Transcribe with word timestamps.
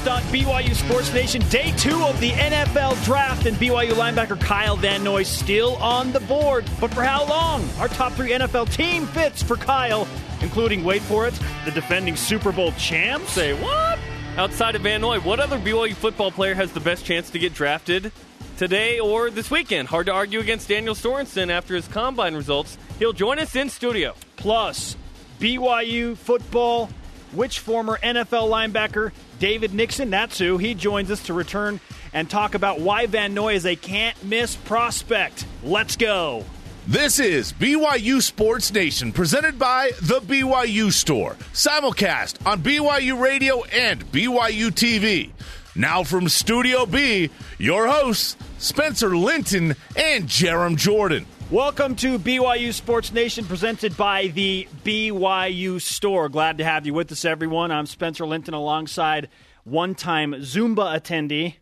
Simulcast 0.00 0.12
on 0.12 0.22
BYU 0.32 0.74
Sports 0.74 1.12
Nation. 1.12 1.42
Day 1.48 1.72
two 1.76 2.02
of 2.04 2.18
the 2.20 2.30
NFL 2.30 3.02
draft, 3.04 3.46
and 3.46 3.56
BYU 3.56 3.92
linebacker 3.92 4.40
Kyle 4.40 4.76
Van 4.76 5.02
Noy 5.02 5.22
still 5.22 5.76
on 5.76 6.12
the 6.12 6.20
board. 6.20 6.64
But 6.80 6.92
for 6.92 7.02
how 7.02 7.26
long? 7.26 7.68
Our 7.78 7.88
top 7.88 8.12
three 8.12 8.30
NFL 8.30 8.72
team 8.72 9.06
fits 9.06 9.42
for 9.42 9.56
Kyle, 9.56 10.06
including, 10.40 10.84
wait 10.84 11.02
for 11.02 11.26
it, 11.26 11.38
the 11.64 11.70
defending 11.70 12.16
Super 12.16 12.52
Bowl 12.52 12.72
champ. 12.72 13.26
Say 13.26 13.52
what? 13.54 13.98
Outside 14.36 14.74
of 14.76 14.82
Van 14.82 15.00
Noy, 15.00 15.20
what 15.20 15.40
other 15.40 15.58
BYU 15.58 15.94
football 15.94 16.30
player 16.30 16.54
has 16.54 16.72
the 16.72 16.80
best 16.80 17.04
chance 17.04 17.30
to 17.30 17.38
get 17.38 17.52
drafted 17.52 18.12
today 18.56 19.00
or 19.00 19.30
this 19.30 19.50
weekend? 19.50 19.88
Hard 19.88 20.06
to 20.06 20.12
argue 20.12 20.40
against 20.40 20.68
Daniel 20.68 20.94
Sorensen 20.94 21.50
after 21.50 21.74
his 21.74 21.88
combine 21.88 22.34
results. 22.34 22.78
He'll 22.98 23.12
join 23.12 23.38
us 23.38 23.56
in 23.56 23.68
studio. 23.68 24.14
Plus, 24.36 24.96
BYU 25.40 26.16
football, 26.16 26.90
which 27.32 27.58
former 27.58 27.98
NFL 28.02 28.48
linebacker 28.48 29.12
David 29.38 29.72
Nixon, 29.72 30.10
that's 30.10 30.38
who, 30.38 30.58
he 30.58 30.74
joins 30.74 31.10
us 31.10 31.22
to 31.24 31.34
return 31.34 31.80
and 32.12 32.28
talk 32.28 32.54
about 32.54 32.80
why 32.80 33.06
Van 33.06 33.32
Noy 33.34 33.54
is 33.54 33.64
a 33.64 33.76
can't 33.76 34.22
miss 34.22 34.54
prospect. 34.56 35.46
Let's 35.62 35.96
go. 35.96 36.44
This 36.86 37.18
is 37.20 37.52
BYU 37.52 38.20
Sports 38.20 38.72
Nation, 38.72 39.12
presented 39.12 39.58
by 39.58 39.92
The 40.02 40.20
BYU 40.20 40.92
Store. 40.92 41.36
Simulcast 41.52 42.44
on 42.46 42.62
BYU 42.62 43.20
Radio 43.20 43.62
and 43.64 44.04
BYU 44.10 44.70
TV. 44.70 45.30
Now 45.76 46.02
from 46.02 46.28
Studio 46.28 46.84
B, 46.84 47.30
your 47.58 47.86
hosts, 47.86 48.36
Spencer 48.58 49.16
Linton 49.16 49.76
and 49.94 50.26
Jarom 50.26 50.76
Jordan. 50.76 51.26
Welcome 51.50 51.96
to 51.96 52.16
BYU 52.18 52.72
Sports 52.72 53.12
Nation, 53.12 53.44
presented 53.44 53.96
by 53.96 54.28
the 54.28 54.68
BYU 54.84 55.80
Store. 55.80 56.28
Glad 56.28 56.58
to 56.58 56.64
have 56.64 56.86
you 56.86 56.94
with 56.94 57.10
us, 57.10 57.24
everyone. 57.24 57.72
I'm 57.72 57.86
Spencer 57.86 58.24
Linton 58.24 58.54
alongside 58.54 59.28
one 59.64 59.96
time 59.96 60.32
Zumba 60.34 60.96
attendee, 60.96 61.56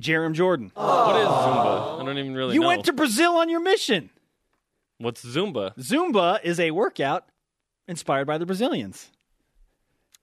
Jarom 0.00 0.32
Jordan. 0.32 0.70
What 0.74 1.16
is 1.20 1.28
Zumba? 1.28 2.00
I 2.00 2.04
don't 2.06 2.16
even 2.16 2.34
really 2.34 2.54
You 2.54 2.60
know. 2.60 2.68
went 2.68 2.86
to 2.86 2.94
Brazil 2.94 3.32
on 3.36 3.50
your 3.50 3.60
mission. 3.60 4.08
What's 4.96 5.22
Zumba? 5.22 5.76
Zumba 5.76 6.42
is 6.42 6.58
a 6.58 6.70
workout 6.70 7.26
inspired 7.86 8.26
by 8.26 8.38
the 8.38 8.46
Brazilians. 8.46 9.10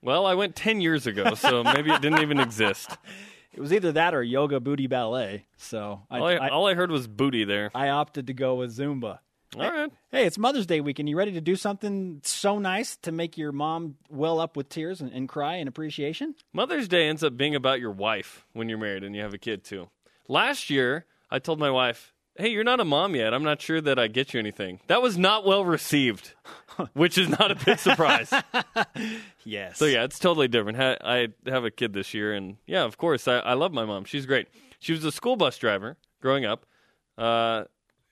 Well, 0.02 0.26
I 0.26 0.34
went 0.34 0.56
10 0.56 0.80
years 0.80 1.06
ago, 1.06 1.34
so 1.34 1.62
maybe 1.62 1.92
it 1.92 2.02
didn't 2.02 2.22
even 2.22 2.40
exist. 2.40 2.90
It 3.52 3.60
was 3.60 3.72
either 3.72 3.92
that 3.92 4.14
or 4.14 4.22
yoga 4.22 4.60
booty 4.60 4.86
ballet. 4.86 5.46
So 5.56 6.02
I, 6.10 6.18
All 6.18 6.26
I, 6.26 6.34
I, 6.34 6.48
all 6.48 6.66
I 6.66 6.74
heard 6.74 6.90
was 6.90 7.06
booty 7.06 7.44
there. 7.44 7.70
I 7.74 7.88
opted 7.90 8.26
to 8.28 8.32
go 8.32 8.54
with 8.54 8.76
Zumba. 8.76 9.18
All 9.54 9.70
right. 9.70 9.92
Hey, 10.10 10.24
it's 10.24 10.38
Mother's 10.38 10.64
Day 10.64 10.80
weekend. 10.80 11.10
You 11.10 11.16
ready 11.18 11.32
to 11.32 11.40
do 11.42 11.56
something 11.56 12.22
so 12.24 12.58
nice 12.58 12.96
to 13.02 13.12
make 13.12 13.36
your 13.36 13.52
mom 13.52 13.96
well 14.08 14.40
up 14.40 14.56
with 14.56 14.70
tears 14.70 15.02
and, 15.02 15.12
and 15.12 15.28
cry 15.28 15.56
in 15.56 15.68
appreciation? 15.68 16.34
Mother's 16.54 16.88
Day 16.88 17.06
ends 17.08 17.22
up 17.22 17.36
being 17.36 17.54
about 17.54 17.78
your 17.78 17.90
wife 17.90 18.46
when 18.54 18.70
you're 18.70 18.78
married 18.78 19.04
and 19.04 19.14
you 19.14 19.20
have 19.20 19.34
a 19.34 19.38
kid 19.38 19.62
too. 19.62 19.90
Last 20.26 20.70
year, 20.70 21.04
I 21.30 21.38
told 21.38 21.58
my 21.58 21.70
wife, 21.70 22.14
"Hey, 22.36 22.48
you're 22.48 22.64
not 22.64 22.80
a 22.80 22.84
mom 22.84 23.14
yet. 23.14 23.34
I'm 23.34 23.42
not 23.42 23.60
sure 23.60 23.80
that 23.80 23.98
I 23.98 24.08
get 24.08 24.32
you 24.34 24.40
anything." 24.40 24.80
That 24.86 25.02
was 25.02 25.16
not 25.18 25.44
well 25.44 25.64
received, 25.64 26.32
which 26.94 27.18
is 27.18 27.28
not 27.28 27.50
a 27.50 27.54
big 27.54 27.78
surprise. 27.78 28.32
Yes. 29.44 29.76
so 29.78 29.86
yeah, 29.86 30.04
it's 30.04 30.20
totally 30.20 30.46
different. 30.46 30.78
I 30.78 31.28
have 31.46 31.64
a 31.64 31.70
kid 31.70 31.92
this 31.92 32.14
year, 32.14 32.32
and 32.32 32.58
yeah, 32.66 32.84
of 32.84 32.96
course, 32.96 33.26
I, 33.26 33.38
I 33.38 33.54
love 33.54 33.72
my 33.72 33.84
mom. 33.84 34.04
She's 34.04 34.24
great. 34.24 34.46
She 34.78 34.92
was 34.92 35.04
a 35.04 35.10
school 35.10 35.34
bus 35.34 35.58
driver 35.58 35.96
growing 36.20 36.44
up. 36.44 36.64
Uh, 37.18 37.64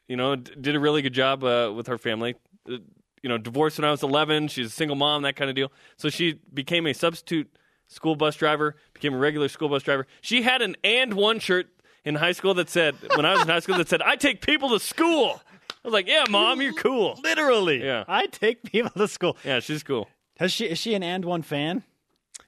you 0.08 0.16
know, 0.16 0.34
d- 0.34 0.52
did 0.60 0.74
a 0.74 0.80
really 0.80 1.02
good 1.02 1.12
job 1.14 1.44
uh, 1.44 1.72
with 1.74 1.86
her 1.86 1.98
family. 1.98 2.34
Uh, 2.68 2.78
you 3.22 3.28
know, 3.28 3.38
divorced 3.38 3.78
when 3.78 3.84
I 3.84 3.92
was 3.92 4.02
11. 4.02 4.48
She's 4.48 4.66
a 4.66 4.70
single 4.70 4.96
mom, 4.96 5.22
that 5.22 5.36
kind 5.36 5.48
of 5.48 5.54
deal. 5.54 5.70
So 5.96 6.08
she 6.10 6.40
became 6.52 6.86
a 6.86 6.92
substitute 6.94 7.48
school 7.86 8.16
bus 8.16 8.34
driver, 8.34 8.74
became 8.92 9.14
a 9.14 9.18
regular 9.18 9.48
school 9.48 9.68
bus 9.68 9.84
driver. 9.84 10.06
She 10.20 10.42
had 10.42 10.62
an 10.62 10.76
and 10.82 11.14
one 11.14 11.38
shirt 11.38 11.68
in 12.04 12.14
high 12.14 12.32
school 12.32 12.54
that 12.54 12.68
said, 12.70 12.96
when 13.16 13.24
I 13.26 13.32
was 13.32 13.42
in 13.42 13.48
high 13.48 13.60
school, 13.60 13.76
that 13.78 13.88
said, 13.88 14.02
I 14.02 14.16
take 14.16 14.40
people 14.40 14.70
to 14.70 14.80
school. 14.80 15.40
I 15.70 15.88
was 15.88 15.92
like, 15.92 16.08
yeah, 16.08 16.24
mom, 16.28 16.60
you're 16.60 16.72
cool. 16.74 17.18
Literally. 17.22 17.82
Yeah. 17.84 18.04
I 18.08 18.26
take 18.26 18.62
people 18.64 18.90
to 18.96 19.08
school. 19.08 19.36
Yeah, 19.44 19.60
she's 19.60 19.82
cool. 19.82 20.08
Has 20.38 20.52
she 20.52 20.66
is 20.66 20.78
she 20.78 20.94
an 20.94 21.02
and 21.02 21.24
one 21.24 21.42
fan? 21.42 21.82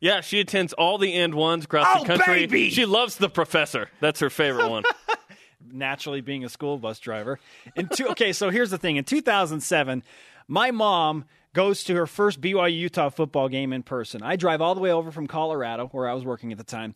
Yeah, 0.00 0.20
she 0.20 0.40
attends 0.40 0.72
all 0.72 0.98
the 0.98 1.12
and 1.14 1.34
ones 1.34 1.64
across 1.66 1.86
Oh, 1.88 2.00
the 2.00 2.06
country. 2.06 2.46
baby! 2.46 2.70
She 2.70 2.86
loves 2.86 3.16
the 3.16 3.28
professor. 3.28 3.88
That's 4.00 4.18
her 4.20 4.30
favorite 4.30 4.68
one. 4.68 4.82
Naturally 5.72 6.20
being 6.20 6.44
a 6.44 6.48
school 6.48 6.76
bus 6.78 6.98
driver. 6.98 7.38
In 7.76 7.88
two, 7.88 8.08
okay, 8.08 8.32
so 8.32 8.50
here's 8.50 8.70
the 8.70 8.78
thing. 8.78 8.96
In 8.96 9.04
2007, 9.04 10.02
my 10.48 10.70
mom 10.72 11.24
goes 11.54 11.84
to 11.84 11.94
her 11.94 12.06
first 12.06 12.40
BYU 12.40 12.76
Utah 12.76 13.10
football 13.10 13.48
game 13.48 13.72
in 13.72 13.82
person. 13.82 14.22
I 14.22 14.36
drive 14.36 14.60
all 14.60 14.74
the 14.74 14.80
way 14.80 14.90
over 14.90 15.12
from 15.12 15.26
Colorado, 15.28 15.86
where 15.92 16.08
I 16.08 16.14
was 16.14 16.24
working 16.24 16.50
at 16.50 16.58
the 16.58 16.64
time, 16.64 16.94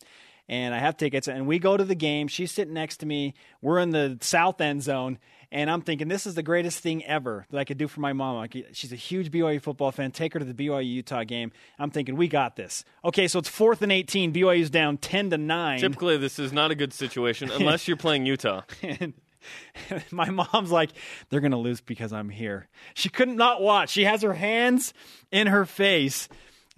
and 0.49 0.73
I 0.73 0.79
have 0.79 0.97
tickets. 0.97 1.27
And 1.27 1.47
we 1.47 1.59
go 1.59 1.77
to 1.77 1.83
the 1.83 1.95
game. 1.95 2.27
She's 2.27 2.51
sitting 2.51 2.73
next 2.73 2.97
to 2.97 3.05
me. 3.05 3.33
We're 3.61 3.79
in 3.79 3.91
the 3.91 4.17
south 4.21 4.61
end 4.61 4.83
zone, 4.83 5.19
and 5.51 5.69
I'm 5.69 5.81
thinking 5.81 6.07
this 6.07 6.25
is 6.27 6.35
the 6.35 6.43
greatest 6.43 6.79
thing 6.79 7.03
ever 7.05 7.45
that 7.51 7.57
I 7.57 7.63
could 7.63 7.77
do 7.77 7.87
for 7.87 8.01
my 8.01 8.13
mom. 8.13 8.37
Like, 8.37 8.55
she's 8.73 8.91
a 8.91 8.97
huge 8.97 9.31
BYU 9.31 9.61
football 9.61 9.91
fan. 9.91 10.11
Take 10.11 10.33
her 10.33 10.39
to 10.39 10.45
the 10.45 10.53
BYU 10.53 10.85
Utah 10.85 11.23
game. 11.23 11.51
I'm 11.79 11.89
thinking 11.89 12.15
we 12.15 12.27
got 12.27 12.55
this. 12.55 12.83
Okay, 13.05 13.27
so 13.27 13.39
it's 13.39 13.49
fourth 13.49 13.81
and 13.81 13.91
18. 13.91 14.33
BYU's 14.33 14.69
down 14.69 14.97
10 14.97 15.31
to 15.31 15.37
nine. 15.37 15.79
Typically, 15.79 16.17
this 16.17 16.39
is 16.39 16.51
not 16.51 16.71
a 16.71 16.75
good 16.75 16.93
situation 16.93 17.49
unless 17.53 17.87
you're 17.87 17.97
playing 17.97 18.25
Utah. 18.25 18.61
and 18.81 19.13
my 20.11 20.29
mom's 20.29 20.71
like, 20.71 20.91
they're 21.29 21.39
going 21.39 21.51
to 21.51 21.57
lose 21.57 21.81
because 21.81 22.13
I'm 22.13 22.29
here. 22.29 22.67
She 22.93 23.09
couldn't 23.09 23.37
not 23.37 23.61
watch. 23.61 23.89
She 23.89 24.03
has 24.05 24.21
her 24.21 24.33
hands 24.33 24.93
in 25.31 25.47
her 25.47 25.65
face. 25.65 26.27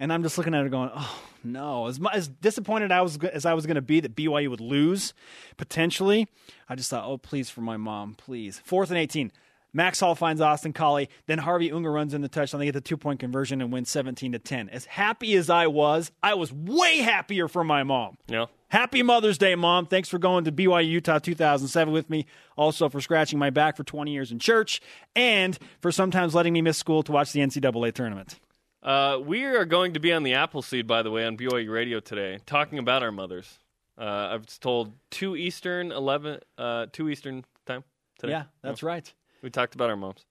And 0.00 0.10
I'm 0.10 0.22
just 0.22 0.38
looking 0.38 0.54
at 0.54 0.62
her 0.62 0.68
going, 0.70 0.90
oh, 0.94 1.22
no. 1.44 1.86
As, 1.86 2.00
as 2.12 2.26
disappointed 2.26 2.90
I 2.90 3.02
was, 3.02 3.18
as 3.18 3.44
I 3.44 3.52
was 3.52 3.66
going 3.66 3.74
to 3.74 3.82
be 3.82 4.00
that 4.00 4.16
BYU 4.16 4.48
would 4.48 4.60
lose, 4.60 5.12
potentially, 5.58 6.26
I 6.70 6.74
just 6.74 6.88
thought, 6.88 7.04
oh, 7.04 7.18
please 7.18 7.50
for 7.50 7.60
my 7.60 7.76
mom, 7.76 8.14
please. 8.14 8.58
Fourth 8.64 8.88
and 8.88 8.98
18. 8.98 9.30
Max 9.72 10.00
Hall 10.00 10.14
finds 10.14 10.40
Austin 10.40 10.72
Collie. 10.72 11.08
Then 11.26 11.38
Harvey 11.38 11.70
Unga 11.70 11.90
runs 11.90 12.14
in 12.14 12.22
the 12.22 12.28
touchdown. 12.28 12.58
They 12.58 12.64
get 12.64 12.72
the 12.72 12.80
two 12.80 12.96
point 12.96 13.20
conversion 13.20 13.60
and 13.60 13.72
win 13.72 13.84
17 13.84 14.32
to 14.32 14.38
10. 14.38 14.70
As 14.70 14.86
happy 14.86 15.34
as 15.34 15.48
I 15.48 15.66
was, 15.66 16.10
I 16.22 16.34
was 16.34 16.52
way 16.52 16.98
happier 16.98 17.46
for 17.46 17.62
my 17.62 17.84
mom. 17.84 18.16
Yeah. 18.26 18.46
Happy 18.68 19.02
Mother's 19.02 19.36
Day, 19.36 19.54
Mom. 19.54 19.86
Thanks 19.86 20.08
for 20.08 20.18
going 20.18 20.44
to 20.44 20.52
BYU 20.52 20.88
Utah 20.88 21.18
2007 21.18 21.92
with 21.92 22.08
me. 22.08 22.26
Also 22.56 22.88
for 22.88 23.00
scratching 23.00 23.38
my 23.38 23.50
back 23.50 23.76
for 23.76 23.84
20 23.84 24.12
years 24.12 24.32
in 24.32 24.38
church 24.38 24.80
and 25.14 25.58
for 25.80 25.92
sometimes 25.92 26.34
letting 26.34 26.52
me 26.52 26.62
miss 26.62 26.78
school 26.78 27.02
to 27.02 27.12
watch 27.12 27.32
the 27.32 27.40
NCAA 27.40 27.92
tournament. 27.92 28.38
Uh, 28.82 29.18
we 29.22 29.44
are 29.44 29.64
going 29.64 29.94
to 29.94 30.00
be 30.00 30.12
on 30.12 30.22
the 30.22 30.34
Appleseed, 30.34 30.86
by 30.86 31.02
the 31.02 31.10
way, 31.10 31.26
on 31.26 31.36
BYU 31.36 31.70
Radio 31.70 32.00
today, 32.00 32.38
talking 32.46 32.78
about 32.78 33.02
our 33.02 33.12
mothers. 33.12 33.58
Uh, 33.98 34.02
I 34.02 34.36
was 34.36 34.58
told 34.58 34.94
two 35.10 35.36
Eastern, 35.36 35.92
eleven, 35.92 36.40
uh, 36.56 36.86
two 36.90 37.10
Eastern 37.10 37.44
time 37.66 37.84
today. 38.18 38.32
Yeah, 38.32 38.44
that's 38.62 38.82
right. 38.82 39.12
We 39.42 39.50
talked 39.50 39.74
about 39.74 39.90
our 39.90 39.96
moms. 39.96 40.24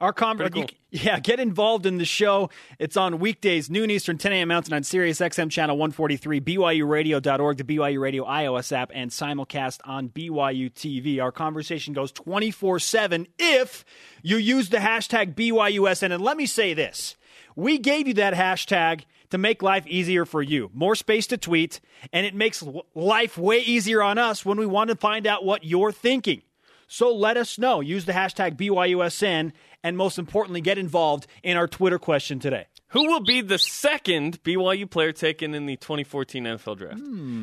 Our 0.00 0.12
conference, 0.12 0.54
Pretty 0.54 0.76
yeah, 0.90 1.18
get 1.18 1.40
involved 1.40 1.84
in 1.84 1.98
the 1.98 2.04
show. 2.04 2.50
It's 2.78 2.96
on 2.96 3.18
weekdays, 3.18 3.68
noon 3.68 3.90
Eastern, 3.90 4.16
10 4.16 4.32
a.m. 4.32 4.48
Mountain 4.48 4.72
on 4.72 4.84
Sirius 4.84 5.18
XM 5.18 5.50
channel 5.50 5.76
143, 5.76 6.40
BYURadio.org, 6.40 7.56
the 7.56 7.64
BYU 7.64 8.00
Radio 8.00 8.24
iOS 8.24 8.70
app, 8.70 8.92
and 8.94 9.10
simulcast 9.10 9.80
on 9.84 10.08
BYU 10.08 10.72
TV. 10.72 11.20
Our 11.20 11.32
conversation 11.32 11.94
goes 11.94 12.12
24 12.12 12.78
7 12.78 13.26
if 13.40 13.84
you 14.22 14.36
use 14.36 14.68
the 14.68 14.76
hashtag 14.76 15.34
BYUSN. 15.34 16.12
And 16.12 16.22
let 16.22 16.36
me 16.36 16.46
say 16.46 16.74
this 16.74 17.16
we 17.58 17.76
gave 17.78 18.06
you 18.06 18.14
that 18.14 18.34
hashtag 18.34 19.02
to 19.30 19.36
make 19.38 19.62
life 19.62 19.84
easier 19.86 20.24
for 20.24 20.40
you. 20.40 20.70
More 20.72 20.94
space 20.94 21.26
to 21.26 21.36
tweet, 21.36 21.80
and 22.12 22.24
it 22.24 22.34
makes 22.34 22.62
life 22.94 23.36
way 23.36 23.58
easier 23.58 24.00
on 24.00 24.16
us 24.16 24.44
when 24.44 24.58
we 24.58 24.64
want 24.64 24.90
to 24.90 24.96
find 24.96 25.26
out 25.26 25.44
what 25.44 25.64
you're 25.64 25.90
thinking. 25.92 26.42
So 26.86 27.12
let 27.14 27.36
us 27.36 27.58
know. 27.58 27.80
Use 27.80 28.04
the 28.06 28.12
hashtag 28.12 28.56
BYUSN, 28.56 29.52
and 29.82 29.96
most 29.96 30.18
importantly, 30.18 30.60
get 30.60 30.78
involved 30.78 31.26
in 31.42 31.56
our 31.56 31.66
Twitter 31.68 31.98
question 31.98 32.38
today. 32.38 32.66
Who 32.92 33.06
will 33.08 33.20
be 33.20 33.42
the 33.42 33.58
second 33.58 34.42
BYU 34.44 34.88
player 34.88 35.12
taken 35.12 35.52
in 35.54 35.66
the 35.66 35.76
2014 35.76 36.44
NFL 36.44 36.78
draft? 36.78 37.00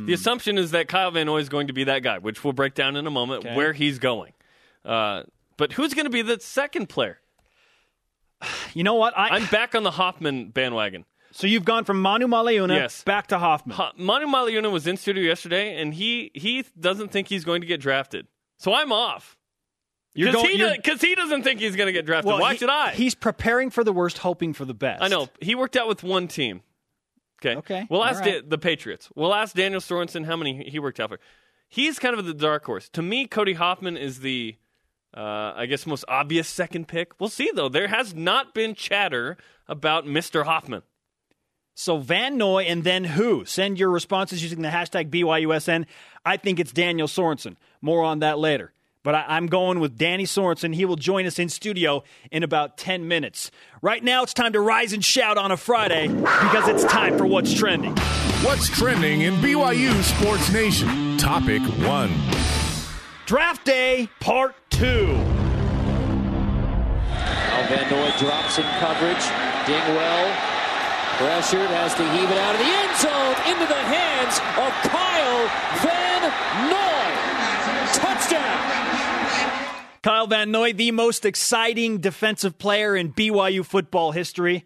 The 0.07 0.13
assumption 0.13 0.57
is 0.57 0.71
that 0.71 0.87
Kyle 0.87 1.11
Van 1.11 1.27
Noy 1.27 1.37
is 1.39 1.49
going 1.49 1.67
to 1.67 1.73
be 1.73 1.83
that 1.83 2.01
guy, 2.01 2.17
which 2.17 2.43
we'll 2.43 2.53
break 2.53 2.73
down 2.73 2.95
in 2.95 3.05
a 3.05 3.11
moment 3.11 3.45
Okay. 3.45 3.55
where 3.55 3.73
he's 3.73 3.99
going. 3.99 4.33
Uh, 4.83 5.23
but 5.57 5.73
who's 5.73 5.93
going 5.93 6.05
to 6.05 6.09
be 6.11 6.23
the 6.23 6.39
second 6.39 6.87
player? 6.89 7.19
You 8.73 8.83
know 8.83 8.95
what? 8.95 9.17
I, 9.17 9.29
I'm 9.29 9.45
back 9.47 9.75
on 9.75 9.83
the 9.83 9.91
Hoffman 9.91 10.49
bandwagon. 10.49 11.05
so 11.31 11.47
you've 11.47 11.65
gone 11.65 11.83
from 11.85 12.01
Manu 12.01 12.27
Malayuna 12.27 12.75
Yes. 12.75 13.03
back 13.03 13.27
to 13.27 13.37
Hoffman. 13.39 13.75
Manumaleuna 13.99 14.71
was 14.71 14.87
in 14.87 14.97
studio 14.97 15.23
yesterday, 15.23 15.79
and 15.81 15.93
he 15.93 16.31
he 16.33 16.65
doesn't 16.79 17.11
think 17.11 17.27
he's 17.27 17.43
going 17.45 17.61
to 17.61 17.67
get 17.67 17.79
drafted. 17.81 18.27
So 18.57 18.73
I'm 18.73 18.91
off. 18.91 19.37
Because 20.13 20.41
he, 20.43 20.77
'cause 20.81 21.01
he 21.01 21.13
doesn't 21.13 21.43
think 21.43 21.59
he's 21.59 21.75
going 21.75 21.87
to 21.87 21.91
get 21.93 22.05
drafted. 22.05 22.31
Why 22.39 22.53
he- 22.53 22.57
should 22.59 22.69
I? 22.69 22.91
He's 22.91 23.15
preparing 23.15 23.69
for 23.69 23.83
the 23.83 23.91
worst, 23.91 24.19
hoping 24.19 24.53
for 24.53 24.63
the 24.63 24.73
best. 24.73 25.03
I 25.03 25.09
know. 25.09 25.27
He 25.41 25.55
worked 25.55 25.75
out 25.75 25.89
with 25.89 26.03
one 26.03 26.29
team. 26.29 26.61
Okay. 27.43 27.57
Okay. 27.57 27.87
We'll 27.89 28.03
ask 28.03 28.21
right. 28.21 28.41
Da- 28.41 28.47
the 28.49 28.57
Patriots. 28.57 29.09
We'll 29.13 29.33
ask 29.33 29.53
Daniel 29.53 29.81
Sorensen 29.81 30.25
how 30.25 30.37
many 30.37 30.69
he 30.69 30.79
worked 30.79 31.01
out 31.01 31.09
for. 31.09 31.19
He's 31.67 31.99
kind 31.99 32.17
of 32.17 32.25
the 32.25 32.33
dark 32.33 32.63
horse. 32.65 32.87
To 32.93 33.01
me, 33.01 33.27
Cody 33.27 33.53
Hoffman 33.53 33.97
is 33.97 34.21
the, 34.21 34.55
uh, 35.15 35.53
I 35.55 35.65
guess, 35.65 35.85
most 35.85 36.05
obvious 36.07 36.47
second 36.47 36.87
pick. 36.87 37.19
We'll 37.19 37.29
see, 37.29 37.49
though. 37.53 37.69
There 37.69 37.87
has 37.87 38.13
not 38.13 38.53
been 38.53 38.75
chatter 38.75 39.37
about 39.67 40.05
Mr. 40.05 40.45
Hoffman. 40.45 40.83
So 41.73 41.97
Van 41.97 42.37
Noy 42.37 42.63
and 42.63 42.83
then 42.83 43.03
who? 43.03 43.43
Send 43.45 43.79
your 43.79 43.89
responses 43.89 44.41
using 44.41 44.61
the 44.61 44.69
hashtag 44.69 45.09
BYUSN. 45.09 45.85
I 46.25 46.37
think 46.37 46.59
it's 46.59 46.71
Daniel 46.71 47.07
Sorensen. 47.07 47.57
More 47.81 48.03
on 48.03 48.19
that 48.19 48.39
later. 48.39 48.71
But 49.03 49.13
I, 49.13 49.37
am 49.37 49.47
going 49.47 49.79
with 49.79 49.97
Danny 49.97 50.23
Sorensen. 50.23 50.73
He 50.73 50.85
will 50.85 50.95
join 50.95 51.27
us 51.27 51.37
in 51.37 51.47
studio 51.47 52.03
in 52.31 52.43
about 52.43 52.77
10 52.77 53.07
minutes. 53.07 53.51
Right 53.81 54.03
now, 54.03 54.23
it's 54.23 54.33
time 54.33 54.53
to 54.53 54.59
rise 54.59 54.93
and 54.93 55.05
shout 55.05 55.37
on 55.37 55.51
a 55.51 55.57
Friday 55.57 56.07
because 56.07 56.67
it's 56.67 56.85
time 56.85 57.17
for 57.17 57.27
What's 57.27 57.53
Trending. 57.53 57.95
What's 58.41 58.67
Trending 58.67 59.21
in 59.21 59.35
BYU 59.35 60.01
Sports 60.01 60.51
Nation? 60.51 61.17
Topic 61.17 61.61
1 61.61 62.44
Draft 63.25 63.65
Day 63.65 64.07
Part 64.19 64.53
2. 64.69 65.07
Now 65.07 65.23
Van 67.69 67.89
Noy 67.89 68.11
drops 68.19 68.59
in 68.59 68.65
coverage. 68.79 69.25
Dingwell 69.65 70.55
Pressured, 71.17 71.69
has 71.69 71.95
to 71.95 72.03
heave 72.11 72.29
it 72.29 72.37
out 72.37 72.53
of 72.53 72.59
the 72.59 72.67
end 72.67 72.91
zone 72.99 73.35
into 73.49 73.65
the 73.65 73.81
hands 73.87 74.37
of 74.59 74.69
Kyle 74.91 75.47
Van 75.79 76.21
Noy. 76.69 77.07
Touchdown. 77.93 78.65
Kyle 80.03 80.27
Van 80.27 80.51
Noy, 80.51 80.73
the 80.73 80.91
most 80.91 81.25
exciting 81.25 81.99
defensive 81.99 82.57
player 82.57 82.97
in 82.97 83.13
BYU 83.13 83.65
football 83.65 84.11
history. 84.11 84.65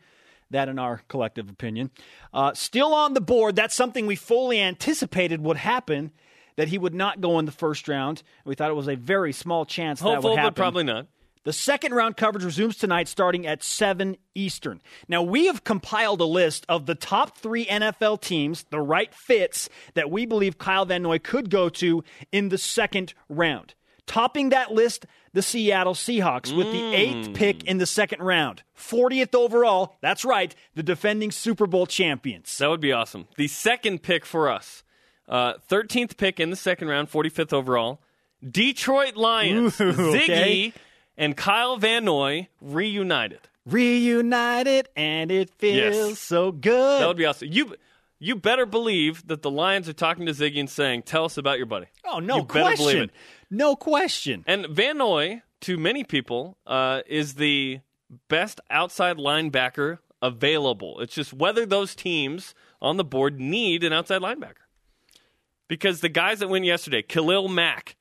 That, 0.49 0.67
in 0.67 0.79
our 0.79 1.03
collective 1.07 1.49
opinion. 1.49 1.91
Uh, 2.33 2.55
still 2.55 2.95
on 2.95 3.13
the 3.13 3.21
board. 3.21 3.55
That's 3.55 3.75
something 3.75 4.07
we 4.07 4.15
fully 4.15 4.59
anticipated 4.59 5.41
would 5.41 5.57
happen, 5.57 6.11
that 6.59 6.67
he 6.67 6.77
would 6.77 6.93
not 6.93 7.21
go 7.21 7.39
in 7.39 7.45
the 7.45 7.53
first 7.53 7.87
round. 7.87 8.21
We 8.43 8.53
thought 8.53 8.69
it 8.69 8.73
was 8.73 8.89
a 8.89 8.97
very 8.97 9.31
small 9.31 9.65
chance 9.65 10.01
Hopeful, 10.01 10.21
that 10.21 10.27
would 10.27 10.37
happen. 10.37 10.53
but 10.55 10.61
probably 10.61 10.83
not. 10.83 11.07
The 11.45 11.53
second 11.53 11.93
round 11.93 12.17
coverage 12.17 12.43
resumes 12.43 12.75
tonight 12.75 13.07
starting 13.07 13.47
at 13.47 13.63
7 13.63 14.17
Eastern. 14.35 14.81
Now, 15.07 15.23
we 15.23 15.45
have 15.45 15.63
compiled 15.63 16.19
a 16.19 16.25
list 16.25 16.65
of 16.67 16.85
the 16.85 16.95
top 16.95 17.37
three 17.37 17.65
NFL 17.65 18.19
teams, 18.19 18.65
the 18.71 18.81
right 18.81 19.13
fits 19.13 19.69
that 19.93 20.11
we 20.11 20.25
believe 20.25 20.57
Kyle 20.57 20.83
Van 20.83 21.01
Noy 21.01 21.17
could 21.17 21.49
go 21.49 21.69
to 21.69 22.03
in 22.33 22.49
the 22.49 22.57
second 22.57 23.13
round. 23.29 23.73
Topping 24.05 24.49
that 24.49 24.73
list, 24.73 25.05
the 25.31 25.41
Seattle 25.41 25.93
Seahawks 25.93 26.53
with 26.53 26.69
the 26.73 26.93
eighth 26.93 27.29
mm. 27.29 27.35
pick 27.35 27.63
in 27.63 27.77
the 27.77 27.85
second 27.85 28.21
round. 28.21 28.63
40th 28.77 29.33
overall. 29.33 29.95
That's 30.01 30.25
right, 30.25 30.53
the 30.75 30.83
defending 30.83 31.31
Super 31.31 31.67
Bowl 31.67 31.85
champions. 31.85 32.57
That 32.57 32.69
would 32.69 32.81
be 32.81 32.91
awesome. 32.91 33.29
The 33.37 33.47
second 33.47 34.03
pick 34.03 34.25
for 34.25 34.49
us. 34.49 34.83
Uh, 35.29 35.53
13th 35.69 36.17
pick 36.17 36.39
in 36.39 36.49
the 36.49 36.55
second 36.55 36.87
round, 36.89 37.09
45th 37.11 37.53
overall. 37.53 38.01
Detroit 38.49 39.15
Lions. 39.15 39.79
Ooh, 39.79 39.93
Ziggy 39.93 40.23
okay. 40.23 40.73
and 41.17 41.37
Kyle 41.37 41.77
Van 41.77 42.03
Noy 42.05 42.47
reunited. 42.61 43.41
Reunited, 43.65 44.89
and 44.95 45.31
it 45.31 45.51
feels 45.57 45.95
Yes. 46.09 46.19
so 46.19 46.51
good. 46.51 47.01
That 47.01 47.07
would 47.07 47.17
be 47.17 47.25
awesome. 47.25 47.49
You 47.51 47.75
you 48.21 48.35
better 48.35 48.65
believe 48.65 49.25
that 49.27 49.41
the 49.43 49.51
Lions 49.51 49.87
are 49.87 49.93
talking 49.93 50.25
to 50.25 50.31
Ziggy 50.33 50.59
and 50.59 50.69
saying, 50.69 51.03
"Tell 51.03 51.25
us 51.25 51.37
about 51.37 51.57
your 51.57 51.67
buddy." 51.67 51.85
oh, 52.05 52.19
no 52.19 52.37
you 52.37 52.43
question. 52.45 53.11
No 53.51 53.75
question. 53.75 54.43
And 54.47 54.65
Van 54.67 54.97
Noy, 54.97 55.41
to 55.61 55.77
many 55.77 56.03
people, 56.03 56.57
uh, 56.65 57.01
is 57.07 57.35
the 57.35 57.81
best 58.27 58.59
outside 58.69 59.17
linebacker 59.17 59.99
available. 60.21 60.99
It's 61.01 61.13
just 61.15 61.33
whether 61.33 61.65
those 61.65 61.93
teams 61.95 62.53
on 62.81 62.97
the 62.97 63.03
board 63.03 63.39
need 63.39 63.83
an 63.83 63.93
outside 63.93 64.21
linebacker. 64.21 64.58
Because 65.69 66.01
the 66.01 66.09
guys 66.09 66.39
that 66.39 66.49
went 66.49 66.65
yesterday, 66.65 67.01
Khalil 67.01 67.47
Mack, 67.47 67.95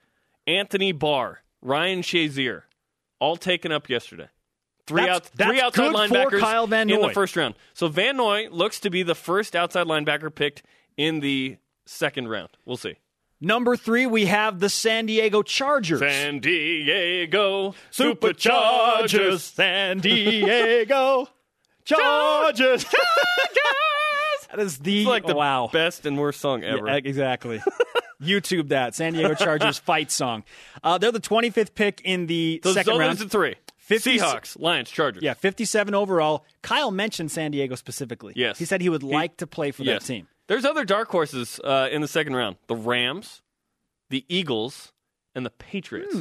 Anthony 0.48 0.90
Barr, 0.90 1.42
Ryan 1.62 2.00
Shazier, 2.02 2.62
all 3.20 3.36
taken 3.36 3.70
up 3.70 3.88
yesterday. 3.88 4.28
Three, 4.88 5.02
That's- 5.02 5.30
out, 5.40 5.48
three 5.48 5.60
outside 5.60 5.92
linebackers 5.92 6.40
Kyle 6.40 6.66
Van 6.66 6.88
in 6.88 7.00
the 7.00 7.10
first 7.10 7.36
round. 7.36 7.54
So 7.74 7.88
Van 7.88 8.16
Noy 8.16 8.48
looks 8.50 8.80
to 8.80 8.90
be 8.90 9.02
the 9.04 9.14
first 9.14 9.54
outside 9.54 9.86
linebacker 9.86 10.34
picked 10.34 10.62
in 10.96 11.20
the 11.20 11.58
second 11.84 12.28
round. 12.28 12.48
We'll 12.64 12.78
see. 12.78 12.96
Number 13.40 13.76
three, 13.76 14.06
we 14.06 14.26
have 14.26 14.58
the 14.58 14.68
San 14.70 15.06
Diego 15.06 15.42
Chargers. 15.42 16.00
San 16.00 16.40
Diego 16.40 17.74
Superchargers, 17.92 19.40
San 19.40 19.98
Diego 20.00 21.28
Chargers. 21.84 22.84
That 24.50 24.60
is 24.60 24.78
the, 24.78 25.00
It's 25.00 25.08
like 25.08 25.26
the 25.26 25.34
wow. 25.34 25.68
best 25.72 26.06
and 26.06 26.18
worst 26.18 26.40
song 26.40 26.62
ever. 26.64 26.86
Yeah, 26.86 26.94
exactly. 26.96 27.62
YouTube 28.22 28.68
that 28.70 28.94
San 28.94 29.12
Diego 29.12 29.34
Chargers 29.34 29.78
fight 29.84 30.10
song. 30.10 30.44
Uh, 30.82 30.98
they're 30.98 31.12
the 31.12 31.20
25th 31.20 31.74
pick 31.74 32.00
in 32.04 32.26
the 32.26 32.60
Those, 32.64 32.74
second 32.74 32.94
those 32.94 33.00
round. 33.00 33.20
are 33.20 33.24
the 33.24 33.28
three. 33.30 33.54
50 33.76 34.18
Seahawks, 34.18 34.58
Lions, 34.60 34.90
Chargers. 34.90 35.22
Yeah, 35.22 35.32
57 35.34 35.94
overall. 35.94 36.44
Kyle 36.62 36.90
mentioned 36.90 37.30
San 37.30 37.52
Diego 37.52 37.74
specifically. 37.74 38.34
Yes. 38.36 38.58
he 38.58 38.64
said 38.66 38.80
he 38.82 38.88
would 38.90 39.02
like 39.02 39.38
to 39.38 39.46
play 39.46 39.70
for 39.70 39.82
Yes. 39.82 40.02
that 40.02 40.12
team. 40.12 40.28
There's 40.46 40.64
other 40.66 40.84
dark 40.84 41.08
horses 41.10 41.58
uh, 41.64 41.88
in 41.90 42.02
the 42.02 42.08
second 42.08 42.34
round. 42.36 42.56
The 42.66 42.76
Rams, 42.76 43.40
the 44.10 44.24
Eagles, 44.28 44.92
and 45.34 45.46
the 45.46 45.50
Patriots. 45.50 46.14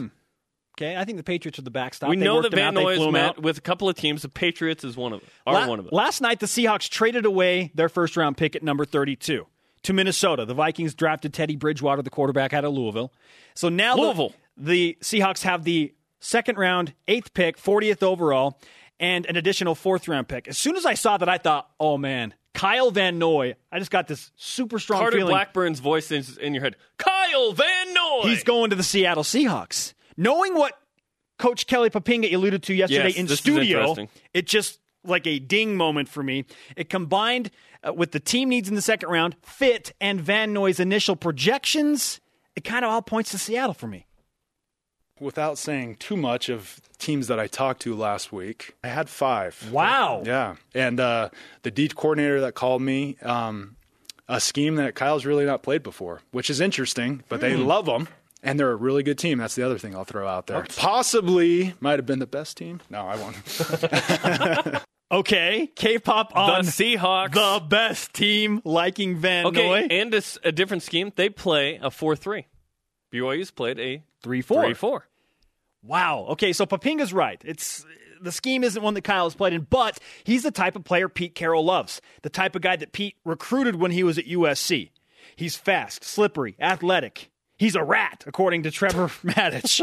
Okay, 0.78 0.96
I 0.96 1.06
think 1.06 1.18
the 1.18 1.24
Patriots 1.24 1.58
are 1.58 1.64
the 1.64 1.72
backstop. 1.72 2.10
we 2.10 2.18
They 2.18 2.26
know 2.26 2.42
that 2.44 2.54
Van 2.54 2.68
out, 2.68 2.76
they 2.76 2.84
Noy 2.84 2.96
flew 2.98 3.12
met 3.12 3.42
with 3.42 3.58
a 3.58 3.62
couple 3.62 3.90
of 3.90 3.96
teams. 3.96 4.22
The 4.22 4.30
Patriots 4.30 4.84
is 4.84 4.96
one 4.96 5.12
of 5.12 5.22
them. 5.22 5.30
Are 5.48 5.54
La- 5.56 5.68
one 5.68 5.80
of 5.80 5.86
them. 5.86 5.94
Last 5.94 6.22
night, 6.22 6.40
the 6.40 6.46
Seahawks 6.46 6.88
traded 6.88 7.26
away 7.26 7.72
their 7.74 7.90
first 7.90 8.16
round 8.16 8.38
pick 8.38 8.56
at 8.56 8.62
number 8.62 8.86
32 8.86 9.48
to 9.84 9.94
Minnesota. 9.94 10.46
The 10.46 10.54
Vikings 10.54 10.94
drafted 10.94 11.34
Teddy 11.34 11.56
Bridgewater, 11.56 12.04
the 12.04 12.12
quarterback 12.12 12.54
out 12.54 12.64
of 12.64 12.74
Louisville. 12.74 13.12
So 13.56 13.70
now 13.70 13.96
the- 13.96 14.02
Louisville. 14.04 14.34
The, 14.56 14.98
Seahawks 15.02 15.44
have 15.44 15.64
the 15.64 15.94
second 16.20 16.58
round, 16.58 16.94
eighth 17.08 17.34
pick, 17.34 17.58
40th 17.58 18.02
overall, 18.04 18.60
and 19.00 19.26
an 19.28 19.36
additional 19.36 19.74
fourth 19.76 20.08
round 20.08 20.28
pick. 20.28 20.48
As 20.48 20.58
soon 20.58 20.76
as 20.76 20.86
I 20.86 20.94
saw 20.96 21.18
that, 21.18 21.30
I 21.30 21.38
thought, 21.40 21.70
oh 21.80 21.98
man, 21.98 22.34
Kyle 22.54 22.90
Van 22.90 23.20
Noy. 23.20 23.56
I 23.72 23.78
just 23.80 23.92
got 23.92 24.08
this 24.08 24.32
super 24.36 24.80
strong 24.80 25.00
Carter 25.00 25.18
feeling. 25.18 25.32
Blackburn's 25.32 25.80
voice 25.80 26.12
is 26.12 26.38
in 26.38 26.54
your 26.56 26.64
head. 26.64 26.76
Kyle 26.98 27.54
Van 27.54 27.94
Noy. 27.94 28.22
He's 28.24 28.44
going 28.44 28.72
to 28.72 28.76
the 28.76 28.84
Seattle 28.84 29.24
Seahawks. 29.24 29.94
Knowing 30.18 30.56
what 30.56 30.74
Coach 31.38 31.68
Kelly 31.68 31.90
Poppinga 31.90 32.34
alluded 32.34 32.64
to 32.64 32.74
yesterday 32.74 33.10
Yes, 33.10 33.18
in 33.18 33.28
this 33.28 33.40
studio, 33.40 33.80
interesting. 33.82 34.10
it 34.34 34.48
just 34.48 34.80
like 35.04 35.28
a 35.28 35.40
ding 35.40 35.78
moment 35.78 36.10
for 36.10 36.24
me. 36.24 36.46
It 36.76 36.90
combined 36.90 37.52
uh, 37.88 37.94
with 37.94 38.12
the 38.12 38.20
team 38.20 38.50
needs 38.50 38.68
in 38.68 38.76
the 38.76 38.82
second 38.82 39.10
round, 39.10 39.36
fit, 39.44 39.94
and 40.02 40.20
Van 40.20 40.52
Noy's 40.54 40.80
initial 40.80 41.16
projections. 41.16 42.20
It 42.56 42.64
kind 42.64 42.84
of 42.84 42.92
all 42.92 43.02
points 43.04 43.32
to 43.32 43.38
Seattle 43.38 43.76
for 43.76 43.88
me. 43.88 44.06
Without 45.20 45.58
saying 45.58 45.96
too 45.96 46.18
much 46.18 46.48
of 46.50 46.80
teams 47.00 47.28
that 47.28 47.40
I 47.40 47.48
talked 47.48 47.82
to 47.84 47.96
last 47.96 48.32
week, 48.32 48.76
I 48.84 48.88
had 48.90 49.10
five. 49.10 49.72
Wow. 49.72 50.22
Yeah. 50.26 50.56
And 50.76 51.00
uh, 51.00 51.30
the 51.64 51.72
D 51.72 51.88
coordinator 51.88 52.42
that 52.42 52.54
called 52.54 52.82
me, 52.84 53.18
um, 53.24 53.78
a 54.28 54.40
scheme 54.40 54.76
that 54.76 54.94
Kyle's 54.94 55.26
really 55.26 55.46
not 55.46 55.64
played 55.64 55.82
before, 55.82 56.22
which 56.32 56.50
is 56.52 56.60
interesting, 56.62 57.24
but 57.30 57.40
they 57.42 57.56
love 57.56 57.86
them. 57.86 58.08
And 58.48 58.60
they're 58.60 58.72
a 58.72 58.76
really 58.76 59.04
good 59.04 59.18
team. 59.18 59.40
That's 59.40 59.56
the 59.56 59.64
other 59.64 59.78
thing 59.78 59.96
I'll 59.96 60.06
throw 60.06 60.28
out 60.28 60.48
there. 60.48 60.66
Possibly 60.76 61.74
might 61.80 62.00
have 62.00 62.06
been 62.06 62.20
the 62.20 62.28
best 62.28 62.58
team. 62.58 62.82
No, 62.90 63.02
I 63.02 63.16
won't. 63.18 64.84
Okay, 65.10 65.72
K-pop 65.74 66.34
the 66.34 66.40
on 66.40 66.66
Seahawks. 66.66 67.32
the 67.32 67.66
best 67.66 68.14
team, 68.14 68.62
liking 68.66 69.16
Van 69.16 69.46
okay, 69.46 69.66
Noy. 69.66 69.88
and 69.90 70.14
a 70.44 70.52
different 70.52 70.84
scheme. 70.84 71.14
They 71.16 71.30
play 71.30 71.80
a 71.82 71.90
4 71.90 72.18
3. 72.18 72.46
BYU's 73.14 73.52
played 73.52 73.80
a 73.80 74.04
Three 74.22 74.42
four. 74.42 74.64
3 74.64 74.74
4. 74.74 75.08
Wow. 75.84 76.26
Okay, 76.32 76.52
so 76.52 76.66
Poppinga's 76.66 77.14
right. 77.14 77.42
It's 77.46 77.86
the 78.22 78.32
scheme 78.34 78.64
isn't 78.64 78.82
one 78.82 78.96
that 78.96 79.04
Kyle 79.04 79.26
has 79.26 79.36
played 79.36 79.54
in, 79.54 79.62
but 79.70 80.00
he's 80.26 80.44
the 80.44 80.52
type 80.52 80.76
of 80.76 80.84
player 80.84 81.08
Pete 81.08 81.36
Carroll 81.36 81.64
loves. 81.64 82.02
The 82.24 82.30
type 82.30 82.56
of 82.56 82.62
guy 82.62 82.76
that 82.76 82.92
Pete 82.92 83.16
recruited 83.24 83.78
when 83.78 83.92
he 83.92 84.04
was 84.04 84.18
at 84.18 84.26
USC. 84.26 84.90
He's 85.38 85.56
fast, 85.56 86.04
slippery, 86.04 86.56
athletic. 86.60 87.30
He's 87.58 87.76
a 87.76 87.84
rat, 87.84 88.24
according 88.28 88.64
to 88.64 88.72
Trevor 88.72 89.08
Matich. 89.24 89.82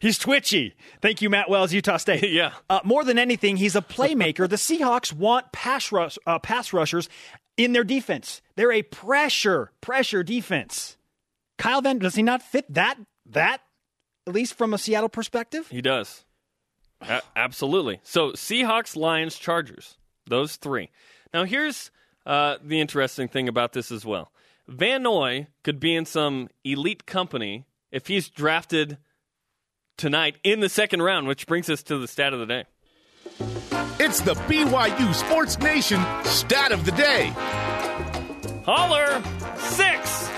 He's 0.00 0.18
twitchy. 0.18 0.74
Thank 1.02 1.20
you, 1.22 1.28
Matt 1.30 1.50
Wells, 1.50 1.72
Utah 1.72 1.96
State. 1.98 2.22
Yeah. 2.30 2.52
Uh, 2.70 2.80
more 2.84 3.04
than 3.04 3.18
anything, 3.18 3.56
he's 3.56 3.76
a 3.76 3.82
playmaker. 3.82 4.48
the 4.48 4.56
Seahawks 4.56 5.12
want 5.12 5.52
pass 5.52 5.92
rush, 5.92 6.18
uh, 6.26 6.38
pass 6.38 6.72
rushers 6.72 7.08
in 7.56 7.72
their 7.72 7.84
defense. 7.84 8.40
They're 8.56 8.72
a 8.72 8.82
pressure, 8.82 9.72
pressure 9.80 10.22
defense. 10.22 10.96
Kyle 11.58 11.82
Van, 11.82 11.98
does 11.98 12.14
he 12.14 12.22
not 12.22 12.40
fit 12.42 12.64
that? 12.72 12.96
That 13.26 13.60
at 14.26 14.32
least 14.34 14.54
from 14.54 14.72
a 14.72 14.78
Seattle 14.78 15.08
perspective? 15.10 15.68
He 15.68 15.82
does. 15.82 16.24
A- 17.02 17.20
absolutely. 17.36 18.00
So 18.02 18.32
Seahawks, 18.32 18.96
Lions, 18.96 19.36
Chargers. 19.36 19.96
Those 20.26 20.56
three. 20.56 20.90
Now 21.34 21.44
here's 21.44 21.90
uh, 22.24 22.56
the 22.64 22.80
interesting 22.80 23.28
thing 23.28 23.48
about 23.48 23.72
this 23.74 23.90
as 23.92 24.04
well. 24.06 24.32
Van 24.68 25.02
Noy 25.02 25.48
could 25.64 25.80
be 25.80 25.94
in 25.94 26.04
some 26.04 26.48
elite 26.64 27.06
company 27.06 27.66
if 27.90 28.06
he's 28.06 28.28
drafted 28.28 28.98
tonight 29.96 30.36
in 30.44 30.60
the 30.60 30.68
second 30.68 31.02
round, 31.02 31.26
which 31.26 31.46
brings 31.46 31.68
us 31.68 31.82
to 31.84 31.98
the 31.98 32.08
stat 32.08 32.32
of 32.32 32.40
the 32.40 32.46
day. 32.46 32.64
It's 33.98 34.20
the 34.20 34.34
BYU 34.34 35.14
Sports 35.14 35.58
Nation 35.58 36.00
stat 36.24 36.72
of 36.72 36.84
the 36.84 36.92
day. 36.92 37.32
Holler! 38.64 39.22
Six! 39.56 40.28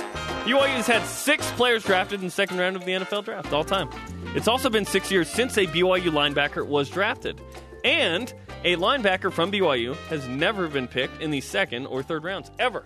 BYU's 0.44 0.86
had 0.86 1.04
six 1.06 1.48
players 1.52 1.84
drafted 1.84 2.20
in 2.20 2.26
the 2.26 2.30
second 2.32 2.58
round 2.58 2.74
of 2.74 2.84
the 2.84 2.92
NFL 2.92 3.24
draft 3.24 3.52
all 3.52 3.64
time. 3.64 3.88
It's 4.34 4.48
also 4.48 4.68
been 4.70 4.84
six 4.84 5.10
years 5.10 5.28
since 5.28 5.56
a 5.56 5.66
BYU 5.66 6.10
linebacker 6.10 6.66
was 6.66 6.90
drafted. 6.90 7.40
And 7.84 8.32
A 8.64 8.76
linebacker 8.76 9.32
from 9.32 9.50
BYU 9.50 9.96
has 10.08 10.26
never 10.28 10.68
been 10.68 10.86
picked 10.86 11.20
in 11.20 11.32
the 11.32 11.40
second 11.40 11.86
or 11.86 12.02
third 12.02 12.22
rounds, 12.22 12.50
ever. 12.60 12.84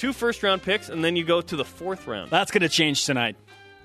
Two 0.00 0.14
first 0.14 0.42
round 0.42 0.62
picks, 0.62 0.88
and 0.88 1.04
then 1.04 1.14
you 1.14 1.24
go 1.24 1.42
to 1.42 1.56
the 1.56 1.64
fourth 1.64 2.06
round. 2.06 2.30
That's 2.30 2.50
going 2.50 2.62
to 2.62 2.70
change 2.70 3.04
tonight. 3.04 3.36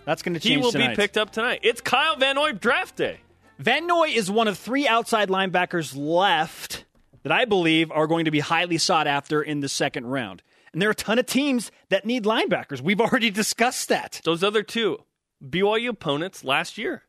That's 0.06 0.22
going 0.22 0.34
to 0.36 0.40
change 0.40 0.56
He 0.56 0.62
will 0.62 0.72
tonight. 0.72 0.92
be 0.92 0.96
picked 0.96 1.18
up 1.18 1.30
tonight. 1.30 1.60
It's 1.62 1.82
Kyle 1.82 2.16
Van 2.16 2.36
Noy 2.36 2.54
draft 2.54 2.96
day. 2.96 3.20
Van 3.60 3.86
Noy 3.86 4.08
is 4.08 4.32
one 4.32 4.48
of 4.48 4.58
three 4.58 4.88
outside 4.88 5.28
linebackers 5.28 5.94
left 5.94 6.86
that 7.24 7.34
I 7.34 7.44
believe 7.44 7.92
are 7.92 8.08
going 8.08 8.24
to 8.26 8.32
be 8.32 8.40
highly 8.40 8.78
sought 8.78 9.08
after 9.08 9.42
in 9.42 9.60
the 9.60 9.68
second 9.68 10.06
round. 10.06 10.42
And 10.72 10.82
there 10.82 10.88
are 10.88 10.94
a 10.94 10.96
ton 10.96 11.20
of 11.20 11.26
teams 11.26 11.70
that 11.90 12.06
need 12.06 12.24
linebackers. 12.24 12.80
We've 12.80 13.02
already 13.02 13.30
discussed 13.30 13.90
that. 13.90 14.22
Those 14.24 14.42
other 14.42 14.64
two 14.64 15.00
BYU 15.46 15.90
opponents 15.90 16.46
last 16.46 16.78
year 16.78 17.04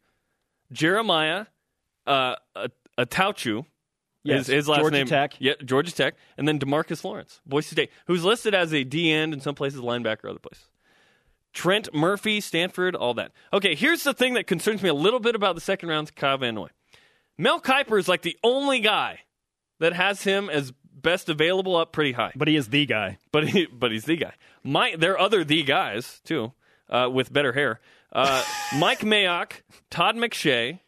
Jeremiah 0.72 1.46
uh, 2.08 2.34
Attaochu. 2.98 3.66
Yes, 4.26 4.46
his, 4.46 4.54
his 4.54 4.68
last 4.68 4.80
Georgia 4.80 4.96
name, 4.96 5.06
Tech. 5.06 5.34
yeah, 5.38 5.54
Georgia 5.64 5.92
Tech, 5.92 6.14
and 6.36 6.46
then 6.46 6.58
Demarcus 6.58 7.04
Lawrence, 7.04 7.40
Boise 7.46 7.70
State, 7.70 7.90
who's 8.06 8.24
listed 8.24 8.54
as 8.54 8.72
a 8.72 8.84
D 8.84 9.12
end 9.12 9.32
in 9.32 9.40
some 9.40 9.54
places, 9.54 9.80
linebacker, 9.80 10.28
other 10.28 10.38
places. 10.38 10.64
Trent 11.52 11.94
Murphy, 11.94 12.40
Stanford, 12.40 12.94
all 12.94 13.14
that. 13.14 13.32
Okay, 13.52 13.74
here's 13.74 14.04
the 14.04 14.12
thing 14.12 14.34
that 14.34 14.46
concerns 14.46 14.82
me 14.82 14.90
a 14.90 14.94
little 14.94 15.20
bit 15.20 15.34
about 15.34 15.54
the 15.54 15.60
second 15.60 15.88
round, 15.88 16.14
Kyle 16.14 16.36
Van 16.36 16.54
Noy. 16.54 16.68
Mel 17.38 17.60
Kiper 17.60 17.98
is 17.98 18.08
like 18.08 18.22
the 18.22 18.36
only 18.44 18.80
guy 18.80 19.20
that 19.78 19.94
has 19.94 20.22
him 20.22 20.50
as 20.50 20.72
best 20.92 21.28
available 21.28 21.76
up 21.76 21.92
pretty 21.92 22.12
high. 22.12 22.32
But 22.36 22.48
he 22.48 22.56
is 22.56 22.68
the 22.68 22.84
guy. 22.84 23.18
But 23.32 23.48
he, 23.48 23.66
but 23.66 23.90
he's 23.90 24.04
the 24.04 24.16
guy. 24.16 24.34
My, 24.62 24.96
there 24.98 25.12
are 25.12 25.18
other 25.20 25.44
the 25.44 25.62
guys 25.62 26.20
too, 26.24 26.52
uh, 26.90 27.08
with 27.12 27.32
better 27.32 27.52
hair. 27.52 27.80
Uh, 28.12 28.42
Mike 28.76 29.00
Mayock, 29.00 29.62
Todd 29.90 30.16
McShay, 30.16 30.80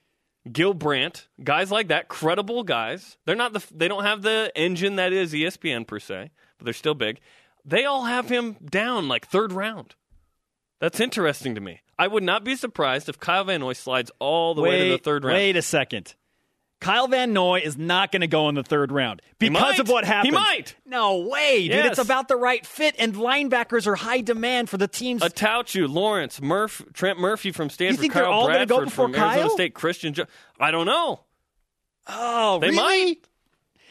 Gil 0.52 0.74
Brandt, 0.74 1.28
guys 1.42 1.70
like 1.70 1.88
that, 1.88 2.08
credible 2.08 2.64
guys. 2.64 3.16
They're 3.24 3.36
not 3.36 3.52
the, 3.52 3.64
they 3.74 3.88
don't 3.88 4.04
have 4.04 4.22
the 4.22 4.52
engine 4.54 4.96
that 4.96 5.12
is 5.12 5.32
ESPN 5.32 5.86
per 5.86 5.98
se, 5.98 6.30
but 6.58 6.64
they're 6.64 6.74
still 6.74 6.94
big. 6.94 7.20
They 7.64 7.84
all 7.84 8.04
have 8.04 8.28
him 8.28 8.56
down 8.64 9.08
like 9.08 9.26
third 9.26 9.52
round. 9.52 9.94
That's 10.80 11.00
interesting 11.00 11.54
to 11.54 11.60
me. 11.60 11.80
I 11.98 12.06
would 12.06 12.22
not 12.22 12.44
be 12.44 12.54
surprised 12.54 13.08
if 13.08 13.18
Kyle 13.18 13.44
Van 13.44 13.60
Noy 13.60 13.72
slides 13.72 14.10
all 14.20 14.54
the 14.54 14.62
way 14.62 14.88
to 14.88 14.90
the 14.92 14.98
third 14.98 15.24
round. 15.24 15.34
Wait 15.34 15.56
a 15.56 15.62
second. 15.62 16.14
Kyle 16.80 17.08
Van 17.08 17.32
Noy 17.32 17.60
is 17.64 17.76
not 17.76 18.12
going 18.12 18.20
to 18.20 18.28
go 18.28 18.48
in 18.48 18.54
the 18.54 18.62
third 18.62 18.92
round 18.92 19.20
because 19.38 19.80
of 19.80 19.88
what 19.88 20.04
happened. 20.04 20.32
He 20.32 20.38
might. 20.38 20.76
No 20.86 21.18
way, 21.28 21.62
dude. 21.62 21.70
Yes. 21.72 21.98
It's 21.98 21.98
about 21.98 22.28
the 22.28 22.36
right 22.36 22.64
fit, 22.64 22.94
and 22.98 23.14
linebackers 23.14 23.86
are 23.88 23.96
high 23.96 24.20
demand 24.20 24.70
for 24.70 24.76
the 24.76 24.86
teams. 24.86 25.22
Attaochu, 25.22 25.88
Lawrence, 25.92 26.40
Murph, 26.40 26.84
Trent 26.92 27.18
Murphy 27.18 27.50
from 27.50 27.68
Stanford, 27.68 27.98
think 28.00 28.12
they're 28.14 28.22
Carl 28.24 28.32
all 28.34 28.46
gonna 28.46 28.58
Bradford 28.66 28.68
go 28.68 28.84
before 28.84 29.06
from 29.08 29.14
Arizona 29.16 29.50
State, 29.50 29.74
Christian. 29.74 30.14
Jo- 30.14 30.26
I 30.60 30.70
don't 30.70 30.86
know. 30.86 31.24
oh, 32.06 32.58
They 32.60 32.68
really? 32.70 32.76
might. 32.76 33.16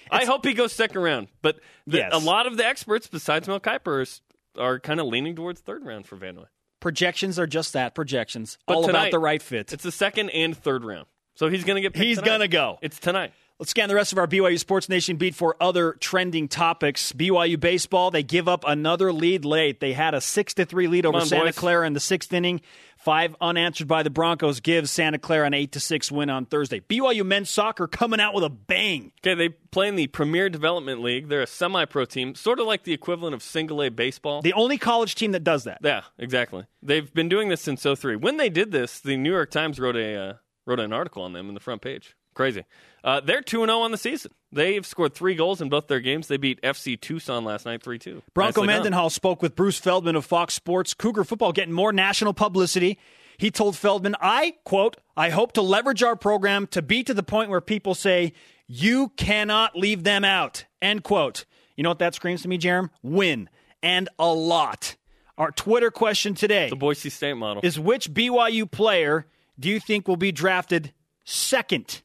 I 0.10 0.24
hope 0.26 0.46
he 0.46 0.54
goes 0.54 0.72
second 0.72 1.02
round, 1.02 1.28
but 1.42 1.60
the, 1.86 1.98
Yes. 1.98 2.14
a 2.14 2.18
lot 2.18 2.48
of 2.48 2.56
the 2.56 2.66
experts, 2.66 3.08
besides 3.08 3.48
Mel 3.48 3.60
Kiper, 3.60 4.02
is- 4.02 4.22
are 4.58 4.80
kind 4.80 5.00
of 5.02 5.08
leaning 5.08 5.36
towards 5.36 5.60
third 5.60 5.86
round 5.86 6.06
for 6.08 6.16
Van 6.16 6.36
Noy. 6.36 6.46
Projections 6.80 7.38
are 7.38 7.48
just 7.48 7.74
that 7.74 7.94
projections. 7.96 8.58
But 8.66 8.76
all 8.78 8.90
about 8.90 9.12
the 9.12 9.20
right 9.20 9.42
fit. 9.42 9.74
It's 9.74 9.84
the 9.84 9.92
second 9.92 10.30
and 10.30 10.56
third 10.58 10.86
round, 10.86 11.08
so 11.38 11.50
he's 11.50 11.64
going 11.64 11.76
to 11.76 11.82
get. 11.82 11.94
Picked 11.94 12.04
He's 12.04 12.20
gonna 12.20 12.48
go. 12.48 12.80
It's 12.82 13.00
tonight. 13.00 13.32
Let's 13.60 13.72
scan 13.72 13.90
the 13.90 13.96
rest 13.96 14.12
of 14.12 14.20
our 14.20 14.28
BYU 14.28 14.60
Sports 14.60 14.88
Nation 14.88 15.18
beat 15.18 15.34
for 15.34 15.56
other 15.60 15.94
trending 15.94 16.48
topics. 16.48 17.12
BYU 17.12 17.60
baseball, 17.60 18.12
they 18.12 18.22
give 18.22 18.48
up 18.48 18.64
another 18.68 19.12
lead 19.12 19.46
late. 19.46 19.80
They 19.80 19.94
had 19.94 20.14
a 20.14 20.22
6 20.22 20.54
to 20.56 20.66
3 20.66 20.88
lead 20.88 21.08
over 21.08 21.18
on, 21.18 21.26
Santa 21.26 21.46
boys. 21.46 21.58
Clara 21.58 21.88
in 21.88 21.94
the 21.94 22.00
6th 22.00 22.32
inning. 22.32 22.62
5 22.98 23.36
unanswered 23.42 23.88
by 23.88 24.04
the 24.04 24.12
Broncos 24.12 24.60
gives 24.60 24.92
Santa 24.92 25.18
Clara 25.18 25.48
an 25.48 25.56
8 25.56 25.72
to 25.72 25.80
6 25.80 26.12
win 26.12 26.30
on 26.30 26.46
Thursday. 26.46 26.82
BYU 26.82 27.26
men's 27.26 27.50
soccer 27.50 27.88
coming 27.88 28.20
out 28.20 28.36
with 28.36 28.44
a 28.44 28.50
bang. 28.50 29.12
Okay, 29.22 29.34
they 29.34 29.50
play 29.50 29.88
in 29.88 29.96
the 29.96 30.06
Premier 30.06 30.50
Development 30.50 31.02
League. 31.02 31.28
They're 31.28 31.42
a 31.42 31.48
semi-pro 31.48 32.06
team, 32.06 32.36
sort 32.36 32.60
of 32.60 32.68
like 32.68 32.84
the 32.84 32.94
equivalent 32.94 33.34
of 33.34 33.42
single 33.42 33.82
A 33.82 33.90
baseball. 33.90 34.44
The 34.44 34.54
only 34.54 34.78
college 34.78 35.16
team 35.16 35.32
that 35.32 35.44
does 35.44 35.64
that. 35.64 35.80
Yeah, 35.84 36.04
exactly. 36.20 36.66
They've 36.84 37.12
been 37.12 37.28
doing 37.28 37.50
this 37.50 37.62
since 37.62 37.82
03. 37.82 38.18
When 38.18 38.38
they 38.38 38.50
did 38.50 38.72
this, 38.72 39.00
the 39.00 39.18
New 39.18 39.32
York 39.32 39.50
Times 39.50 39.80
wrote 39.80 39.96
a 39.96 40.16
uh, 40.16 40.34
wrote 40.68 40.80
an 40.80 40.94
article 40.94 41.24
on 41.24 41.34
them 41.34 41.48
in 41.48 41.56
the 41.56 41.60
front 41.60 41.82
page. 41.82 42.16
Crazy. 42.36 42.66
Uh, 43.04 43.20
they're 43.20 43.42
2 43.42 43.66
0 43.66 43.80
on 43.80 43.90
the 43.90 43.98
season. 43.98 44.32
They've 44.52 44.86
scored 44.86 45.16
three 45.16 45.34
goals 45.34 45.60
in 45.60 45.70
both 45.70 45.88
their 45.88 46.00
games. 46.00 46.28
They 46.28 46.38
beat 46.38 46.62
FC 46.62 47.00
Tucson 47.00 47.44
last 47.44 47.66
night 47.66 47.82
3 47.82 47.98
2. 47.98 48.22
Bronco 48.36 48.64
Mendenhall 48.64 49.10
spoke 49.10 49.42
with 49.42 49.56
Bruce 49.56 49.80
Feldman 49.80 50.16
of 50.16 50.24
Fox 50.24 50.54
Sports. 50.54 50.94
Cougar 50.94 51.24
football 51.24 51.52
getting 51.52 51.74
more 51.74 51.92
national 51.92 52.34
publicity. 52.34 53.00
He 53.40 53.50
told 53.50 53.76
Feldman, 53.76 54.16
I, 54.22 54.56
quote, 54.66 54.98
I 55.16 55.30
hope 55.30 55.54
to 55.54 55.62
leverage 55.62 56.04
our 56.04 56.16
program 56.16 56.68
to 56.68 56.82
be 56.82 57.04
to 57.04 57.14
the 57.14 57.24
point 57.24 57.50
where 57.50 57.62
people 57.62 57.96
say, 57.96 58.34
you 58.68 59.10
cannot 59.16 59.76
leave 59.76 60.04
them 60.04 60.26
out, 60.26 60.66
end 60.82 61.04
quote. 61.04 61.46
You 61.76 61.84
know 61.84 61.90
what 61.90 62.00
that 62.00 62.16
screams 62.16 62.42
to 62.42 62.48
me, 62.48 62.58
Jarom? 62.58 62.90
Win. 63.02 63.50
And 63.82 64.10
a 64.20 64.34
lot. 64.34 64.96
Our 65.38 65.52
Twitter 65.52 65.92
question 65.92 66.34
today 66.34 66.70
The 66.70 66.76
Boise 66.76 67.12
State 67.12 67.36
model. 67.36 67.62
is 67.64 67.80
which 67.80 68.12
BYU 68.12 68.70
player 68.70 69.28
do 69.60 69.70
you 69.70 69.80
think 69.80 70.08
will 70.08 70.18
be 70.18 70.32
drafted 70.32 70.94
second? 71.26 72.02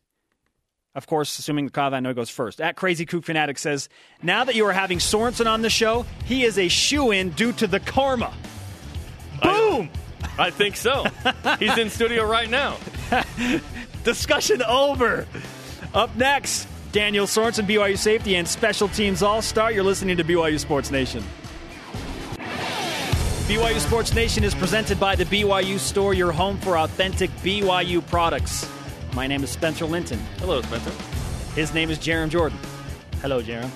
Of 0.95 1.07
course, 1.07 1.39
assuming 1.39 1.71
Van 1.71 2.03
Noy 2.03 2.13
goes 2.13 2.29
first. 2.29 2.61
At 2.61 2.77
Crazy 2.77 3.07
Kook 3.07 3.25
Fanatic 3.25 3.59
says, 3.59 3.89
now 4.23 4.45
that 4.45 4.55
you 4.55 4.67
are 4.67 4.73
having 4.73 4.99
Sorensen 4.99 5.47
on 5.47 5.63
the 5.63 5.71
show, 5.71 6.05
he 6.27 6.45
is 6.45 6.59
a 6.59 6.69
shoe-in 6.69 7.31
due 7.31 7.53
to 7.55 7.67
the 7.67 7.81
karma. 7.81 8.33
Boom! 9.43 9.89
I 10.39 10.51
think 10.51 10.77
so. 10.77 11.05
He's 11.59 11.77
in 11.79 11.89
studio 11.91 12.25
right 12.25 12.49
now. 12.49 12.77
Discussion 14.05 14.63
over. 14.63 15.27
Up 15.95 16.15
next, 16.17 16.69
Daniel 16.93 17.27
Sorensen, 17.27 17.67
BYU 17.67 17.97
safety 17.97 18.37
and 18.37 18.47
special 18.47 18.89
teams 18.89 19.23
all-star. 19.23 19.73
You're 19.73 19.85
listening 19.85 20.19
to 20.19 20.25
BYU 20.25 20.61
Sports 20.61 20.91
Nation. 20.91 21.25
BYU 23.43 23.81
Sports 23.81 24.15
Nation 24.15 24.45
is 24.45 24.55
presented 24.55 25.01
by 25.01 25.17
the 25.17 25.25
BYU 25.25 25.79
Store, 25.79 26.15
your 26.15 26.31
home 26.31 26.57
for 26.59 26.79
authentic 26.79 27.29
BYU 27.43 28.07
products. 28.07 28.71
My 29.15 29.27
name 29.27 29.43
is 29.43 29.51
Spencer 29.51 29.85
Linton. 29.85 30.21
Hello, 30.39 30.63
Spencer. 30.63 30.93
His 31.55 31.75
name 31.75 31.91
is 31.91 31.99
Jarom 31.99 32.31
Jordan. 32.31 32.57
Hello, 33.21 33.43
Jarom. 33.43 33.69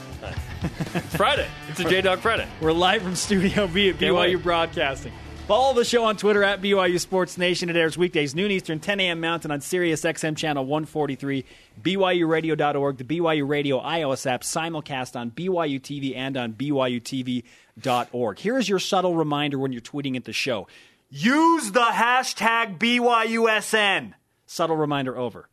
It's 0.95 1.17
Friday. 1.17 1.47
It's 1.69 1.81
a 1.81 1.85
J 1.85 2.01
Dog 2.01 2.21
Friday. 2.21 2.47
We're 2.61 2.73
live 2.73 3.03
from 3.03 3.17
Studio 3.17 3.67
B 3.67 3.91
at 3.91 3.99
Can't 3.99 4.15
BYU 4.15 4.37
wait. 4.37 4.43
Broadcasting. 4.43 5.13
Follow 5.47 5.75
the 5.75 5.85
show 5.85 6.03
on 6.03 6.17
Twitter 6.17 6.43
at 6.43 6.61
BYU 6.61 6.99
Sports 6.99 7.39
Nation. 7.39 7.69
It 7.71 7.77
airs 7.77 7.97
weekdays, 7.97 8.35
noon 8.35 8.51
Eastern, 8.51 8.81
10 8.81 8.99
a.m. 8.99 9.21
Mountain 9.21 9.53
on 9.53 9.61
Sirius 9.61 10.03
XM 10.03 10.37
Channel 10.37 10.65
143, 10.65 11.45
BYURadio.org, 11.83 12.97
the 12.97 13.05
BYU 13.05 13.49
Radio 13.49 13.81
iOS 13.81 14.29
app, 14.29 14.43
simulcast 14.43 15.15
on 15.15 15.31
BYU 15.31 15.81
TV 15.81 16.17
and 16.17 16.37
on 16.37 16.53
BYUTV.org. 16.55 18.39
Here 18.41 18.59
is 18.59 18.69
your 18.69 18.81
subtle 18.81 19.15
reminder 19.15 19.57
when 19.57 19.71
you're 19.71 19.81
tweeting 19.81 20.17
at 20.17 20.25
the 20.25 20.33
show 20.33 20.67
use 21.11 21.71
the 21.71 21.79
hashtag 21.79 22.79
BYUSN. 22.79 24.15
Subtle 24.47 24.77
reminder 24.77 25.17
over. 25.17 25.49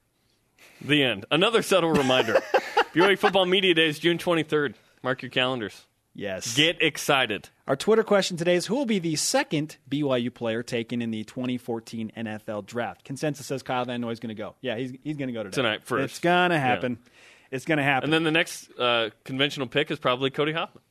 The 0.81 1.03
end. 1.03 1.27
Another 1.29 1.61
subtle 1.61 1.91
reminder. 1.91 2.33
BYU 2.95 3.19
Football 3.19 3.45
Media 3.45 3.75
Days, 3.75 3.99
June 3.99 4.17
23rd. 4.17 4.73
Mark 5.03 5.21
your 5.21 5.29
calendars. 5.29 5.85
Yes. 6.15 6.55
Get 6.55 6.81
excited. 6.81 7.49
Our 7.67 7.75
Twitter 7.75 8.03
question 8.03 8.37
today 8.37 8.55
is 8.55 8.67
Who 8.67 8.75
will 8.75 8.85
be 8.85 8.99
the 8.99 9.15
second 9.15 9.77
BYU 9.89 10.33
player 10.33 10.61
taken 10.61 11.01
in 11.01 11.11
the 11.11 11.23
2014 11.23 12.11
NFL 12.15 12.65
draft? 12.65 13.03
Consensus 13.03 13.45
says 13.47 13.63
Kyle 13.63 13.85
Van 13.85 14.01
Noy 14.01 14.11
is 14.11 14.19
going 14.19 14.29
to 14.29 14.35
go. 14.35 14.55
Yeah, 14.61 14.77
he's, 14.77 14.93
he's 15.03 15.17
going 15.17 15.27
to 15.27 15.33
go 15.33 15.43
today. 15.43 15.55
Tonight, 15.55 15.85
first. 15.85 16.03
It's 16.05 16.19
going 16.19 16.51
to 16.51 16.59
happen. 16.59 16.99
It's 17.51 17.65
going 17.65 17.77
to 17.77 17.83
happen. 17.83 18.05
And 18.05 18.13
then 18.13 18.23
the 18.23 18.31
next 18.31 18.69
uh, 18.79 19.09
conventional 19.23 19.67
pick 19.67 19.91
is 19.91 19.99
probably 19.99 20.29
Cody 20.29 20.53
Hoffman. 20.53 20.83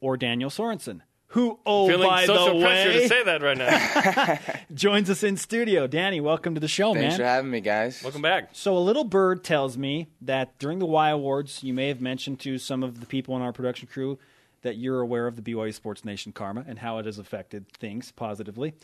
or 0.00 0.16
Daniel 0.16 0.50
Sorensen, 0.50 1.00
who, 1.28 1.58
oh, 1.66 1.86
Feeling 1.88 2.08
by 2.08 2.24
social 2.24 2.58
the 2.58 2.64
pressure 2.64 2.88
way, 2.90 3.00
to 3.00 3.08
say 3.08 3.24
that 3.24 3.42
right 3.42 3.58
now. 3.58 4.38
joins 4.74 5.08
us 5.10 5.22
in 5.22 5.36
studio. 5.36 5.86
Danny, 5.86 6.20
welcome 6.20 6.54
to 6.54 6.60
the 6.60 6.68
show, 6.68 6.94
Thanks 6.94 7.00
man. 7.00 7.10
Thanks 7.10 7.16
for 7.18 7.24
having 7.24 7.50
me, 7.50 7.60
guys. 7.60 8.02
Welcome 8.02 8.22
back. 8.22 8.50
So 8.52 8.76
a 8.76 8.80
little 8.80 9.04
bird 9.04 9.44
tells 9.44 9.76
me 9.78 10.08
that 10.22 10.58
during 10.58 10.78
the 10.78 10.86
Y 10.86 11.10
Awards, 11.10 11.62
you 11.62 11.72
may 11.74 11.88
have 11.88 12.00
mentioned 12.00 12.40
to 12.40 12.58
some 12.58 12.82
of 12.82 13.00
the 13.00 13.06
people 13.06 13.34
in 13.36 13.42
our 13.42 13.52
production 13.52 13.88
crew 13.90 14.18
that 14.62 14.76
you're 14.76 15.00
aware 15.00 15.26
of 15.26 15.36
the 15.36 15.42
BYU 15.42 15.72
Sports 15.72 16.04
Nation 16.04 16.32
karma 16.32 16.64
and 16.66 16.78
how 16.78 16.98
it 16.98 17.06
has 17.06 17.18
affected 17.18 17.68
things 17.72 18.10
positively. 18.12 18.74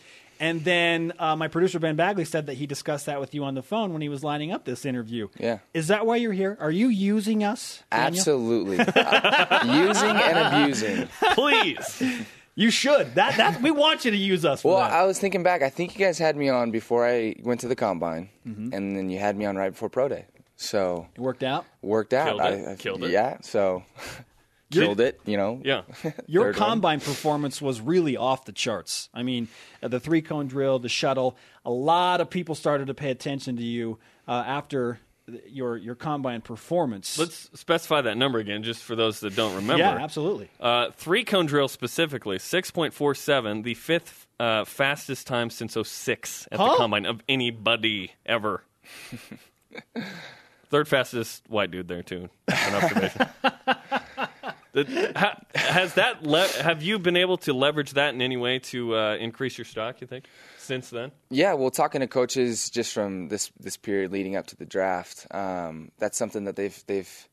And 0.41 0.65
then 0.65 1.13
uh, 1.19 1.37
my 1.37 1.49
producer 1.49 1.79
Ben 1.79 1.97
Bagley 1.97 2.25
said 2.25 2.47
that 2.47 2.55
he 2.55 2.67
discussed 2.67 3.07
that 3.07 3.21
with 3.21 3.35
you 3.35 3.45
on 3.45 3.55
the 3.55 3.63
phone 3.63 3.93
when 3.93 4.03
he 4.03 4.09
was 4.09 4.23
lining 4.25 4.53
up 4.53 4.65
this 4.65 4.85
interview. 4.85 5.29
Yeah. 5.39 5.59
Is 5.73 5.89
that 5.89 6.07
why 6.07 6.17
you're 6.17 6.33
here? 6.33 6.57
Are 6.61 6.71
you 6.71 6.89
using 6.89 7.45
us? 7.45 7.83
Daniel? 7.91 8.19
Absolutely. 8.19 8.77
Using 9.65 10.17
and 10.17 10.39
abusing. 10.65 11.09
Please. 11.35 12.03
You 12.57 12.71
should. 12.71 13.17
That 13.17 13.37
that 13.39 13.61
we 13.63 13.73
want 13.73 14.05
you 14.05 14.13
to 14.13 14.17
use 14.17 14.45
us. 14.45 14.63
For 14.63 14.75
Well, 14.77 14.79
that. 14.81 14.93
I 14.93 15.03
was 15.07 15.19
thinking 15.19 15.43
back. 15.43 15.63
I 15.63 15.71
think 15.71 15.99
you 15.99 16.07
guys 16.07 16.19
had 16.19 16.37
me 16.37 16.49
on 16.51 16.71
before 16.71 17.05
I 17.05 17.35
went 17.43 17.59
to 17.63 17.67
the 17.67 17.75
combine, 17.75 18.31
Mm-hmm. 18.47 18.73
and 18.73 18.97
then 18.97 19.11
you 19.11 19.19
had 19.19 19.37
me 19.37 19.45
on 19.45 19.57
right 19.57 19.71
before 19.73 19.89
pro 19.89 20.07
day. 20.09 20.27
So 20.55 21.09
it 21.17 21.21
worked 21.21 21.43
out. 21.43 21.65
worked 21.83 22.15
out. 22.15 22.29
Killed 22.29 22.41
it. 22.43 22.69
I, 22.69 22.73
I, 22.73 22.77
Killed 22.77 23.03
it. 23.03 23.11
Yeah. 23.11 23.39
So 23.43 23.83
killed 24.71 25.01
it. 25.01 25.21
You 25.27 25.37
know. 25.37 25.61
Yeah. 25.65 25.83
Your 26.27 26.45
Third 26.53 26.57
one. 26.61 26.69
combine 26.69 27.01
performance 27.01 27.61
was 27.63 27.81
really 27.81 28.17
off 28.17 28.45
the 28.45 28.53
charts. 28.53 29.09
I 29.15 29.23
mean, 29.23 29.49
uh, 29.83 29.89
the 29.89 30.01
three 30.01 30.23
cone 30.23 30.47
drill, 30.47 30.79
the 30.79 30.89
shuttle, 30.89 31.37
a 31.65 31.71
lot 31.71 32.21
of 32.21 32.31
people 32.31 32.55
started 32.55 32.87
to 32.89 32.95
pay 32.95 33.11
attention 33.11 33.57
to 33.57 33.63
you 33.63 33.99
uh, 34.29 34.43
after 34.47 34.99
your 35.49 35.77
your 35.79 35.95
combine 35.95 36.43
performance. 36.43 37.19
Let's 37.19 37.49
specify 37.55 38.03
that 38.03 38.17
number 38.19 38.39
again, 38.39 38.63
just 38.63 38.83
for 38.83 38.95
those 38.95 39.21
that 39.21 39.35
don't 39.35 39.55
remember. 39.55 39.83
yeah, 39.83 39.97
absolutely. 39.97 40.51
Uh, 40.61 40.91
three 40.91 41.25
cone 41.25 41.47
drill 41.47 41.69
specifically, 41.69 42.37
6.47, 42.37 43.63
the 43.65 43.73
fifth 43.73 44.27
uh, 44.39 44.65
fastest 44.67 45.27
time 45.27 45.49
since 45.49 45.79
06 45.83 46.49
at 46.53 46.59
Huh? 46.59 46.69
the 46.73 46.77
combine 46.77 47.07
of 47.07 47.23
anybody 47.27 48.13
ever. 48.27 48.65
Third 50.71 50.89
fastest 50.89 51.45
white 51.49 51.71
dude 51.71 51.89
there, 51.89 52.03
too. 52.03 52.29
An 52.49 52.75
observation. 52.75 53.27
Has 54.75 55.95
that 55.95 56.23
le- 56.23 56.49
have 56.49 56.83
you 56.83 56.99
been 56.99 57.17
able 57.17 57.37
to 57.39 57.53
leverage 57.53 57.93
that 57.93 58.15
in 58.15 58.21
any 58.21 58.37
way 58.37 58.59
to 58.59 58.97
uh, 58.97 59.17
increase 59.17 59.57
your 59.57 59.65
stock? 59.65 60.01
You 60.01 60.07
think 60.07 60.27
since 60.59 60.91
then? 60.91 61.13
Yeah, 61.31 61.55
well, 61.55 61.71
talking 61.71 62.01
to 62.01 62.09
coaches 62.09 62.71
just 62.71 62.93
from 62.93 63.29
this 63.29 63.53
this 63.61 63.77
period 63.77 64.11
leading 64.11 64.35
up 64.35 64.49
to 64.49 64.57
the 64.57 64.67
draft, 64.67 65.27
um, 65.31 65.93
that's 65.99 66.19
something 66.19 66.45
that 66.45 66.57
they've 66.57 66.85
they've 66.87 67.29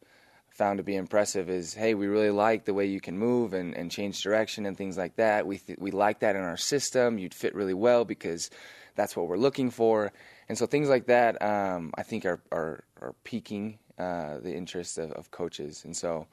found 0.50 0.78
to 0.78 0.84
be 0.84 0.96
impressive. 0.96 1.50
Is 1.50 1.74
hey, 1.74 1.96
we 1.96 2.08
really 2.08 2.30
like 2.30 2.66
the 2.66 2.74
way 2.74 2.86
you 2.86 3.02
can 3.02 3.18
move 3.18 3.54
and, 3.54 3.76
and 3.76 3.90
change 3.90 4.22
direction 4.22 4.68
and 4.68 4.78
things 4.78 4.98
like 4.98 5.16
that. 5.16 5.48
We 5.48 5.58
th- 5.58 5.80
we 5.80 5.90
like 5.90 6.20
that 6.20 6.36
in 6.36 6.44
our 6.44 6.58
system. 6.58 7.18
You'd 7.18 7.34
fit 7.34 7.56
really 7.56 7.74
well 7.74 8.06
because 8.06 8.52
that's 8.96 9.16
what 9.16 9.28
we're 9.28 9.38
looking 9.38 9.72
for. 9.72 10.12
And 10.48 10.58
so 10.58 10.68
things 10.68 10.90
like 10.90 11.08
that, 11.08 11.42
um, 11.42 11.92
I 11.98 12.04
think, 12.04 12.26
are 12.26 12.40
are, 12.52 12.84
are 13.02 13.16
piquing 13.24 13.80
uh, 13.98 14.38
the 14.40 14.54
interest 14.54 15.00
of, 15.00 15.12
of 15.14 15.32
coaches. 15.32 15.84
And 15.86 15.96
so 15.98 16.28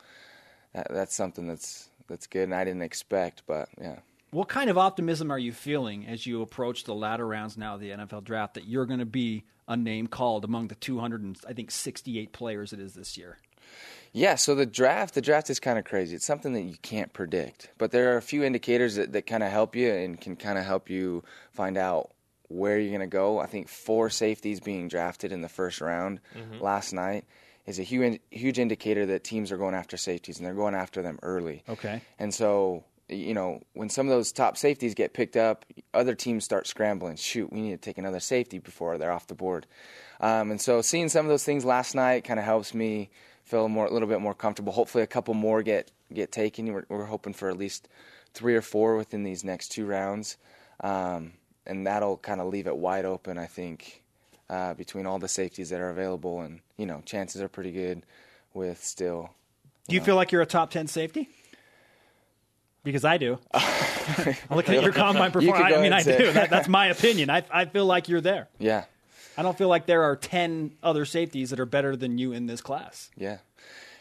that's 0.91 1.15
something 1.15 1.47
that's 1.47 1.89
that's 2.09 2.27
good. 2.27 2.45
And 2.45 2.55
I 2.55 2.65
didn't 2.65 2.83
expect, 2.83 3.43
but 3.47 3.69
yeah. 3.81 3.99
What 4.31 4.49
kind 4.49 4.69
of 4.69 4.77
optimism 4.77 5.31
are 5.31 5.39
you 5.39 5.53
feeling 5.53 6.07
as 6.07 6.27
you 6.27 6.43
approach 6.43 6.85
the 6.85 6.95
latter 6.95 7.27
rounds 7.27 7.57
now 7.57 7.75
of 7.75 7.81
the 7.81 7.91
NFL 7.91 8.25
draft 8.25 8.55
that 8.55 8.67
you're 8.67 8.85
going 8.85 8.99
to 8.99 9.07
be 9.07 9.45
a 9.67 9.77
name 9.77 10.07
called 10.07 10.45
among 10.45 10.69
the 10.69 10.75
200 10.75 11.23
and 11.23 11.39
I 11.49 11.53
think 11.55 11.71
68 11.71 12.33
players 12.33 12.73
it 12.73 12.81
is 12.81 12.95
this 12.95 13.17
year? 13.17 13.39
Yeah, 14.13 14.37
so 14.37 14.55
the 14.55 14.67
draft, 14.67 15.15
the 15.15 15.21
draft 15.21 15.51
is 15.51 15.61
kind 15.61 15.79
of 15.79 15.85
crazy. 15.85 16.17
It's 16.17 16.27
something 16.27 16.55
that 16.55 16.63
you 16.63 16.77
can't 16.81 17.13
predict, 17.13 17.71
but 17.77 17.91
there 17.91 18.15
are 18.15 18.17
a 18.17 18.23
few 18.23 18.43
indicators 18.43 18.97
that, 18.97 19.13
that 19.13 19.27
kind 19.27 19.43
of 19.43 19.51
help 19.51 19.77
you 19.77 19.93
and 19.93 20.19
can 20.19 20.37
kind 20.37 20.59
of 20.59 20.65
help 20.65 20.89
you 20.89 21.23
find 21.53 21.77
out 21.77 22.11
where 22.49 22.79
you're 22.79 22.91
going 22.91 23.01
to 23.01 23.07
go. 23.07 23.39
I 23.39 23.47
think 23.47 23.69
four 23.69 24.09
safeties 24.09 24.61
being 24.61 24.89
drafted 24.89 25.33
in 25.33 25.43
the 25.43 25.49
first 25.49 25.81
round 25.83 26.21
mm-hmm. 26.35 26.63
last 26.63 26.93
night 26.93 27.27
is 27.69 27.79
a 27.79 27.83
huge, 27.83 28.19
huge 28.31 28.59
indicator 28.59 29.05
that 29.07 29.23
teams 29.23 29.53
are 29.53 29.59
going 29.59 29.75
after 29.75 29.99
safeties 29.99 30.39
and 30.39 30.47
they're 30.47 30.55
going 30.55 30.75
after 30.75 31.03
them 31.03 31.19
early. 31.23 31.63
Okay. 31.69 32.01
And 32.19 32.33
so, 32.33 32.83
you 33.11 33.35
know, 33.35 33.61
when 33.75 33.91
some 33.91 34.07
of 34.07 34.11
those 34.11 34.33
top 34.33 34.57
safeties 34.57 34.95
get 34.95 35.13
picked 35.13 35.37
up, 35.37 35.67
other 35.93 36.15
teams 36.15 36.45
start 36.45 36.67
scrambling. 36.67 37.17
Shoot, 37.17 37.53
we 37.53 37.61
need 37.61 37.73
to 37.73 37.77
take 37.77 37.99
another 37.99 38.21
safety 38.21 38.59
before 38.59 38.97
they're 38.97 39.13
off 39.13 39.27
the 39.27 39.35
board. 39.35 39.67
Um, 40.21 40.51
and 40.51 40.61
so, 40.61 40.81
seeing 40.81 41.09
some 41.11 41.27
of 41.27 41.29
those 41.29 41.45
things 41.45 41.65
last 41.65 41.95
night 41.95 42.25
kind 42.25 42.41
of 42.41 42.47
helps 42.47 42.75
me 42.75 43.11
feel 43.45 43.69
more, 43.69 43.87
a 43.87 43.93
little 43.93 44.09
bit 44.09 44.21
more 44.21 44.35
comfortable. 44.35 44.73
Hopefully, 44.73 45.05
a 45.05 45.07
couple 45.07 45.35
more 45.35 45.63
get 45.63 45.93
get 46.13 46.33
taken. 46.33 46.73
We're, 46.73 46.87
we're 46.89 47.05
hoping 47.05 47.35
for 47.35 47.49
at 47.49 47.57
least 47.57 47.89
three 48.35 48.57
or 48.57 48.63
four 48.63 48.97
within 48.97 49.23
these 49.23 49.45
next 49.45 49.69
two 49.69 49.87
rounds, 49.87 50.39
um, 50.81 51.35
and 51.67 51.87
that'll 51.87 52.17
kind 52.17 52.41
of 52.41 52.49
leave 52.49 52.67
it 52.67 52.77
wide 52.77 53.05
open. 53.05 53.39
I 53.39 53.47
think 53.47 54.03
uh, 54.51 54.75
between 54.75 55.07
all 55.07 55.19
the 55.19 55.29
safeties 55.29 55.71
that 55.71 55.81
are 55.81 55.91
available, 55.91 56.41
and 56.41 56.61
you 56.77 56.87
know, 56.87 57.03
chances 57.05 57.43
are 57.43 57.49
pretty 57.49 57.73
good 57.73 58.03
with 58.55 58.83
still 58.83 59.31
Do 59.89 59.95
you 59.95 60.01
feel 60.01 60.17
like 60.17 60.33
you're 60.33 60.43
a 60.43 60.47
top 60.47 60.71
10 60.71 60.87
safety? 60.87 61.29
Because 62.85 63.05
I 63.05 63.19
do. 63.19 63.39
I'm 63.53 64.37
looking 64.51 64.77
at 64.77 64.83
your 64.83 64.93
combine 64.93 65.31
performance. 65.31 65.69
go 65.69 65.77
I 65.77 65.83
mean, 65.83 65.93
I 65.93 66.01
say 66.01 66.17
do. 66.19 66.33
That, 66.33 66.49
that's 66.49 66.69
my 66.69 66.87
opinion. 66.87 67.29
I, 67.29 67.43
I 67.51 67.67
feel 67.67 67.85
like 67.87 68.09
you're 68.09 68.21
there. 68.21 68.49
yeah. 68.59 68.85
I 69.37 69.43
don't 69.43 69.57
feel 69.57 69.69
like 69.69 69.87
there 69.87 70.03
are 70.03 70.17
10 70.17 70.73
other 70.83 71.05
safeties 71.05 71.51
that 71.51 71.61
are 71.61 71.67
better 71.67 71.95
than 71.95 72.19
you 72.19 72.33
in 72.33 72.47
this 72.47 72.61
class. 72.61 73.09
Yeah, 73.17 73.39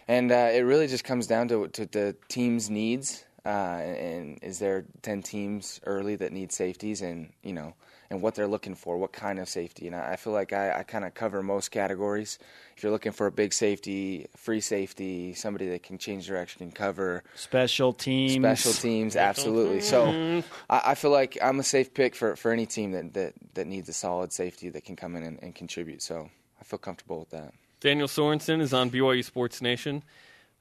and 0.08 0.32
uh, 0.32 0.50
it 0.52 0.62
really 0.62 0.88
just 0.88 1.04
comes 1.04 1.28
down 1.28 1.48
to 1.50 1.68
to 1.68 1.86
the 1.86 2.16
team's 2.28 2.72
needs. 2.72 3.24
Uh, 3.46 3.50
and 3.50 4.40
is 4.42 4.58
there 4.58 4.86
ten 5.04 5.22
teams 5.22 5.80
early 5.86 6.16
that 6.16 6.32
need 6.34 6.52
safeties, 6.52 7.04
and 7.04 7.32
you 7.44 7.54
know, 7.54 7.76
and 8.10 8.22
what 8.22 8.36
they're 8.36 8.48
looking 8.48 8.76
for, 8.76 8.98
what 8.98 9.12
kind 9.12 9.40
of 9.40 9.50
safety? 9.50 9.88
And 9.88 9.96
I, 9.96 10.14
I 10.14 10.16
feel 10.16 10.34
like 10.34 10.54
I, 10.54 10.80
I 10.80 10.84
kind 10.84 11.06
of 11.06 11.14
cover 11.14 11.44
most 11.44 11.70
categories. 11.70 12.40
If 12.76 12.84
you're 12.84 12.92
looking 12.92 13.12
for 13.12 13.28
a 13.28 13.32
big 13.32 13.54
safety, 13.54 14.28
free 14.36 14.62
safety, 14.62 15.34
somebody 15.34 15.70
that 15.70 15.84
can 15.84 15.98
change 15.98 16.28
direction 16.28 16.64
and 16.64 16.74
cover, 16.74 17.24
Special 17.36 17.94
teams. 17.94 18.34
special 18.34 18.74
teams, 18.74 19.16
absolutely. 19.16 19.82
So 19.82 20.06
mm-hmm. 20.06 20.48
I, 20.70 20.82
I 20.92 20.96
feel 20.96 21.12
like 21.12 21.38
I'm 21.42 21.60
a 21.60 21.64
safe 21.64 21.94
pick 21.94 22.16
for, 22.16 22.36
for 22.36 22.52
any 22.52 22.66
team 22.66 22.92
that, 22.92 23.14
that, 23.14 23.34
that 23.56 23.68
needs 23.68 23.90
a 23.90 23.94
solid 23.94 24.32
safety 24.32 24.70
that 24.70 24.86
can 24.86 24.96
come 24.96 25.16
in 25.16 25.24
and, 25.24 25.40
and 25.42 25.56
contribute. 25.56 26.02
So 26.02 26.30
I 26.60 26.64
feel 26.64 26.80
comfortable 26.80 27.20
with 27.20 27.32
that. 27.32 27.54
Daniel 27.80 28.08
Sorensen 28.08 28.62
is 28.62 28.74
on 28.74 28.90
BYU 28.90 29.24
Sports 29.24 29.62
Nation. 29.62 30.04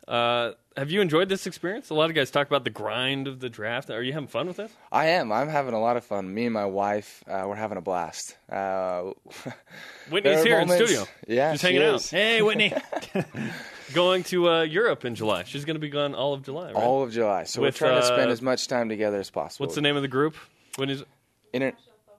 Uh, 0.09 0.53
have 0.77 0.91
you 0.91 1.01
enjoyed 1.01 1.29
this 1.29 1.47
experience? 1.47 1.91
A 1.91 1.95
lot 1.95 2.11
of 2.11 2.17
guys 2.17 2.31
talk 2.31 2.47
about 2.47 2.65
the 2.65 2.71
grind 2.71 3.27
of 3.27 3.41
the 3.41 3.49
draft. 3.49 3.91
Are 3.91 4.03
you 4.03 4.13
having 4.13 4.29
fun 4.29 4.47
with 4.47 4.57
this? 4.59 4.71
I 4.93 5.07
am. 5.07 5.33
I'm 5.33 5.49
having 5.49 5.75
a 5.75 5.81
lot 5.81 5.97
of 5.97 6.05
fun. 6.05 6.33
Me 6.33 6.45
and 6.45 6.53
my 6.53 6.67
wife, 6.67 7.25
uh, 7.27 7.45
we're 7.47 7.57
having 7.57 7.79
a 7.79 7.81
blast. 7.81 8.37
Uh, 8.51 9.13
Whitney's 10.11 10.23
there 10.23 10.41
are 10.41 10.45
here 10.45 10.61
in 10.61 10.69
studio. 10.69 11.07
Yeah, 11.27 11.53
just 11.53 11.63
she 11.63 11.67
hanging 11.69 11.83
is. 11.83 12.13
out. 12.13 12.19
Hey, 12.19 12.43
Whitney. 12.43 12.73
Going 13.95 14.25
to 14.25 14.51
uh, 14.51 14.63
Europe 14.63 15.05
in 15.05 15.15
July. 15.15 15.45
She's 15.45 15.65
going 15.65 15.77
to 15.77 15.81
be 15.81 15.89
gone 15.89 16.15
all 16.15 16.35
of 16.35 16.43
July, 16.43 16.73
right? 16.73 16.75
All 16.75 17.05
of 17.05 17.13
July. 17.13 17.45
So 17.45 17.63
With, 17.63 17.81
we're 17.81 17.87
trying 17.89 18.01
to 18.01 18.07
spend 18.07 18.29
uh, 18.29 18.33
as 18.33 18.43
much 18.43 18.67
time 18.67 18.89
together 18.89 19.19
as 19.21 19.31
possible. 19.31 19.65
What's 19.65 19.77
the 19.77 19.81
name 19.81 19.95
of 19.97 20.03
the 20.03 20.09
group? 20.09 20.35
Whitney's. 20.77 21.05
Inter- 21.53 21.73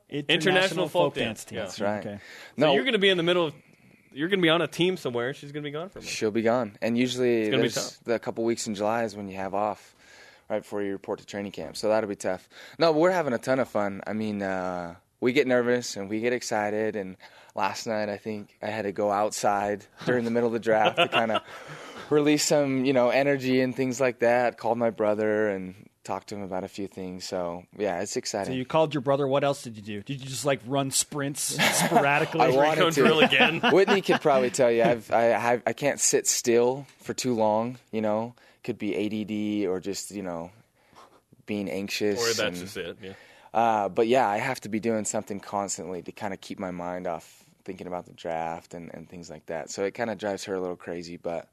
International 0.09 0.87
Folk 0.87 1.15
Dance. 1.15 1.43
Team. 1.43 1.57
Yeah. 1.57 1.63
That's 1.65 1.81
right. 1.81 1.99
Okay. 1.99 2.19
no, 2.55 2.67
So 2.67 2.73
you're 2.73 2.83
going 2.83 2.93
to 2.93 2.99
be 2.99 3.09
in 3.09 3.17
the 3.17 3.23
middle 3.23 3.47
of. 3.47 3.53
You're 4.17 4.29
going 4.29 4.39
to 4.39 4.43
be 4.43 4.49
on 4.49 4.63
a 4.63 4.67
team 4.67 4.97
somewhere. 4.97 5.31
She's 5.35 5.51
going 5.51 5.61
to 5.61 5.67
be 5.67 5.71
gone 5.71 5.89
for 5.89 5.99
a 5.99 6.01
minute. 6.01 6.11
she'll 6.11 6.31
be 6.31 6.41
gone. 6.41 6.75
And 6.81 6.97
usually 6.97 7.45
gonna 7.45 7.57
be 7.57 7.61
there's 7.61 7.75
tough. 7.75 8.03
the 8.03 8.17
couple 8.17 8.43
weeks 8.45 8.65
in 8.65 8.73
July 8.73 9.03
is 9.03 9.15
when 9.15 9.27
you 9.27 9.35
have 9.35 9.53
off, 9.53 9.95
right 10.49 10.63
before 10.63 10.81
you 10.81 10.91
report 10.91 11.19
to 11.19 11.25
training 11.25 11.51
camp. 11.51 11.77
So 11.77 11.89
that'll 11.89 12.09
be 12.09 12.15
tough. 12.15 12.49
No, 12.79 12.91
but 12.93 12.99
we're 12.99 13.11
having 13.11 13.33
a 13.33 13.37
ton 13.37 13.59
of 13.59 13.69
fun. 13.69 14.01
I 14.07 14.13
mean, 14.13 14.41
uh, 14.41 14.95
we 15.21 15.33
get 15.33 15.45
nervous 15.45 15.97
and 15.97 16.09
we 16.09 16.19
get 16.19 16.33
excited. 16.33 16.95
And 16.95 17.15
last 17.53 17.85
night, 17.85 18.09
I 18.09 18.17
think 18.17 18.57
I 18.59 18.67
had 18.67 18.83
to 18.83 18.91
go 18.91 19.11
outside 19.11 19.85
during 20.07 20.25
the 20.25 20.31
middle 20.31 20.47
of 20.47 20.53
the 20.53 20.59
draft 20.59 20.97
to 20.97 21.07
kind 21.07 21.31
of 21.31 21.43
release 22.09 22.43
some, 22.43 22.85
you 22.85 22.93
know, 22.93 23.09
energy 23.09 23.61
and 23.61 23.75
things 23.75 24.01
like 24.01 24.19
that. 24.19 24.57
Called 24.57 24.79
my 24.79 24.89
brother 24.89 25.49
and 25.49 25.75
talked 26.07 26.29
to 26.29 26.35
him 26.35 26.41
about 26.41 26.63
a 26.63 26.67
few 26.67 26.87
things. 26.87 27.25
So 27.25 27.63
yeah, 27.77 28.01
it's 28.01 28.13
So 28.13 28.17
exciting. 28.19 28.53
you 28.55 28.65
called 28.65 28.93
your 28.93 29.01
brother. 29.01 29.27
What 29.27 29.43
else 29.43 29.61
did 29.61 29.75
you 29.75 29.83
do? 29.83 30.01
Did 30.01 30.21
you 30.21 30.27
just 30.27 30.45
like 30.45 30.61
run 30.65 30.89
sprints 30.89 31.41
sporadically? 31.85 32.41
I 32.41 32.49
wanted 32.49 32.91
to. 32.93 33.01
drill 33.01 33.19
again. 33.19 33.59
Whitney 33.71 34.01
could 34.01 34.21
probably 34.21 34.49
tell 34.49 34.71
you 34.71 34.83
I've, 34.83 35.11
I 35.11 35.33
I 35.33 35.61
I 35.67 35.73
can't 35.73 35.99
sit 35.99 36.25
still 36.25 36.87
for 37.03 37.13
too 37.13 37.35
long. 37.35 37.77
You 37.91 38.01
know, 38.01 38.33
could 38.63 38.77
be 38.79 38.95
ADD 38.95 39.69
or 39.69 39.79
just 39.79 40.11
you 40.11 40.23
know 40.23 40.49
being 41.45 41.69
anxious. 41.69 42.19
Or 42.21 42.25
that's 42.27 42.39
and- 42.39 42.55
just 42.55 42.77
it. 42.77 42.97
Yeah. 43.03 43.13
uh, 43.53 43.89
but 43.89 44.07
yeah, 44.07 44.27
I 44.27 44.37
have 44.37 44.59
to 44.61 44.69
be 44.69 44.79
doing 44.79 45.05
something 45.05 45.39
constantly 45.39 46.01
to 46.03 46.11
kind 46.11 46.33
of 46.33 46.41
keep 46.41 46.59
my 46.59 46.71
mind 46.71 47.05
off 47.07 47.43
thinking 47.67 47.85
about 47.85 48.05
the 48.05 48.13
draft 48.13 48.73
and, 48.73 48.89
and 48.93 49.09
things 49.09 49.29
like 49.29 49.45
that. 49.47 49.69
So 49.69 49.83
it 49.83 49.91
kind 49.93 50.09
of 50.09 50.17
drives 50.17 50.45
her 50.45 50.55
a 50.55 50.59
little 50.59 50.77
crazy, 50.77 51.17
but 51.17 51.49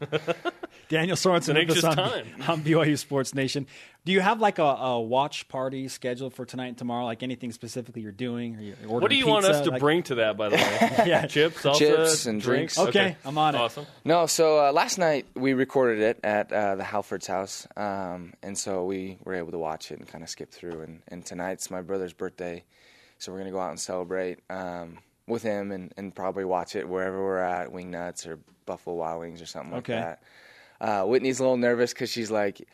Daniel 0.88 1.16
Sorensen 1.16 1.50
An 1.50 1.68
with 1.68 1.76
us 1.76 1.84
anxious 1.84 1.84
on, 1.84 1.96
time. 1.96 2.26
on 2.48 2.62
BYU 2.62 2.96
Sports 2.96 3.34
Nation. 3.34 3.66
Do 4.06 4.12
you 4.12 4.20
have 4.20 4.40
like 4.40 4.58
a, 4.58 4.62
a 4.62 4.98
watch 5.00 5.46
party 5.48 5.86
scheduled 5.88 6.32
for 6.32 6.46
tonight 6.46 6.68
and 6.68 6.78
tomorrow? 6.78 7.04
Like 7.04 7.22
anything 7.22 7.52
specifically 7.52 8.00
you're 8.00 8.10
doing? 8.10 8.56
Or 8.56 8.60
you're 8.62 8.76
ordering 8.84 9.00
What 9.02 9.10
do 9.10 9.16
you 9.16 9.26
want 9.26 9.44
us 9.44 9.60
to 9.66 9.70
Like- 9.70 9.80
bring 9.80 10.02
to 10.04 10.14
that, 10.16 10.38
by 10.38 10.48
the 10.48 10.56
way? 10.56 11.04
Yeah. 11.06 11.26
Chips, 11.26 11.62
salsa, 11.62 11.78
Chips 11.78 12.24
and 12.26 12.40
drinks. 12.40 12.78
Okay, 12.78 13.16
I'm 13.24 13.36
on 13.36 13.54
it. 13.54 13.58
Awesome. 13.58 13.84
No, 14.06 14.24
so 14.24 14.66
uh, 14.66 14.72
last 14.72 14.96
night 14.96 15.26
we 15.34 15.52
recorded 15.52 16.00
it 16.00 16.20
at 16.24 16.50
uh, 16.50 16.76
the 16.76 16.84
Halford's 16.84 17.26
house, 17.26 17.66
um, 17.76 18.32
and 18.42 18.56
so 18.56 18.84
we 18.84 19.18
were 19.24 19.34
able 19.34 19.52
to 19.52 19.58
watch 19.58 19.90
it 19.92 19.98
and 19.98 20.08
kind 20.08 20.24
of 20.24 20.30
skip 20.30 20.50
through. 20.50 20.80
And, 20.80 21.02
and 21.08 21.24
tonight's 21.24 21.70
my 21.70 21.82
brother's 21.82 22.14
birthday, 22.14 22.64
so 23.18 23.30
we're 23.30 23.38
gonna 23.38 23.50
go 23.50 23.60
out 23.60 23.70
and 23.70 23.80
celebrate 23.80 24.38
um, 24.48 24.98
with 25.28 25.42
him 25.42 25.72
and, 25.72 25.92
and 25.96 26.14
probably 26.14 26.44
watch 26.44 26.76
it 26.76 26.88
wherever 26.88 27.22
we're 27.22 27.38
at, 27.38 27.72
Wing 27.72 27.90
Nuts 27.90 28.26
or 28.26 28.38
Buffalo 28.66 28.96
Wild 28.96 29.20
Wings 29.20 29.42
or 29.42 29.46
something 29.46 29.72
like 29.72 29.86
that. 29.86 30.22
Uh, 30.80 31.04
Whitney's 31.04 31.40
a 31.40 31.42
little 31.42 31.56
nervous 31.56 31.92
because 31.92 32.10
she's 32.10 32.30
like, 32.30 32.66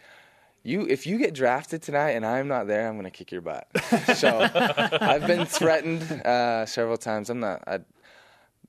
"You, 0.63 0.83
if 0.83 1.07
you 1.07 1.19
get 1.19 1.35
drafted 1.35 1.83
tonight 1.83 2.11
and 2.11 2.27
I'm 2.27 2.49
not 2.49 2.67
there, 2.67 2.89
I'm 2.89 2.97
gonna 2.97 3.11
kick 3.11 3.33
your 3.33 3.41
butt." 3.41 3.67
so 4.17 4.49
I've 5.01 5.27
been 5.27 5.47
threatened 5.47 6.03
uh, 6.25 6.67
several 6.67 6.97
times. 6.97 7.31
I'm 7.31 7.41
not. 7.41 7.63
I, 7.67 7.81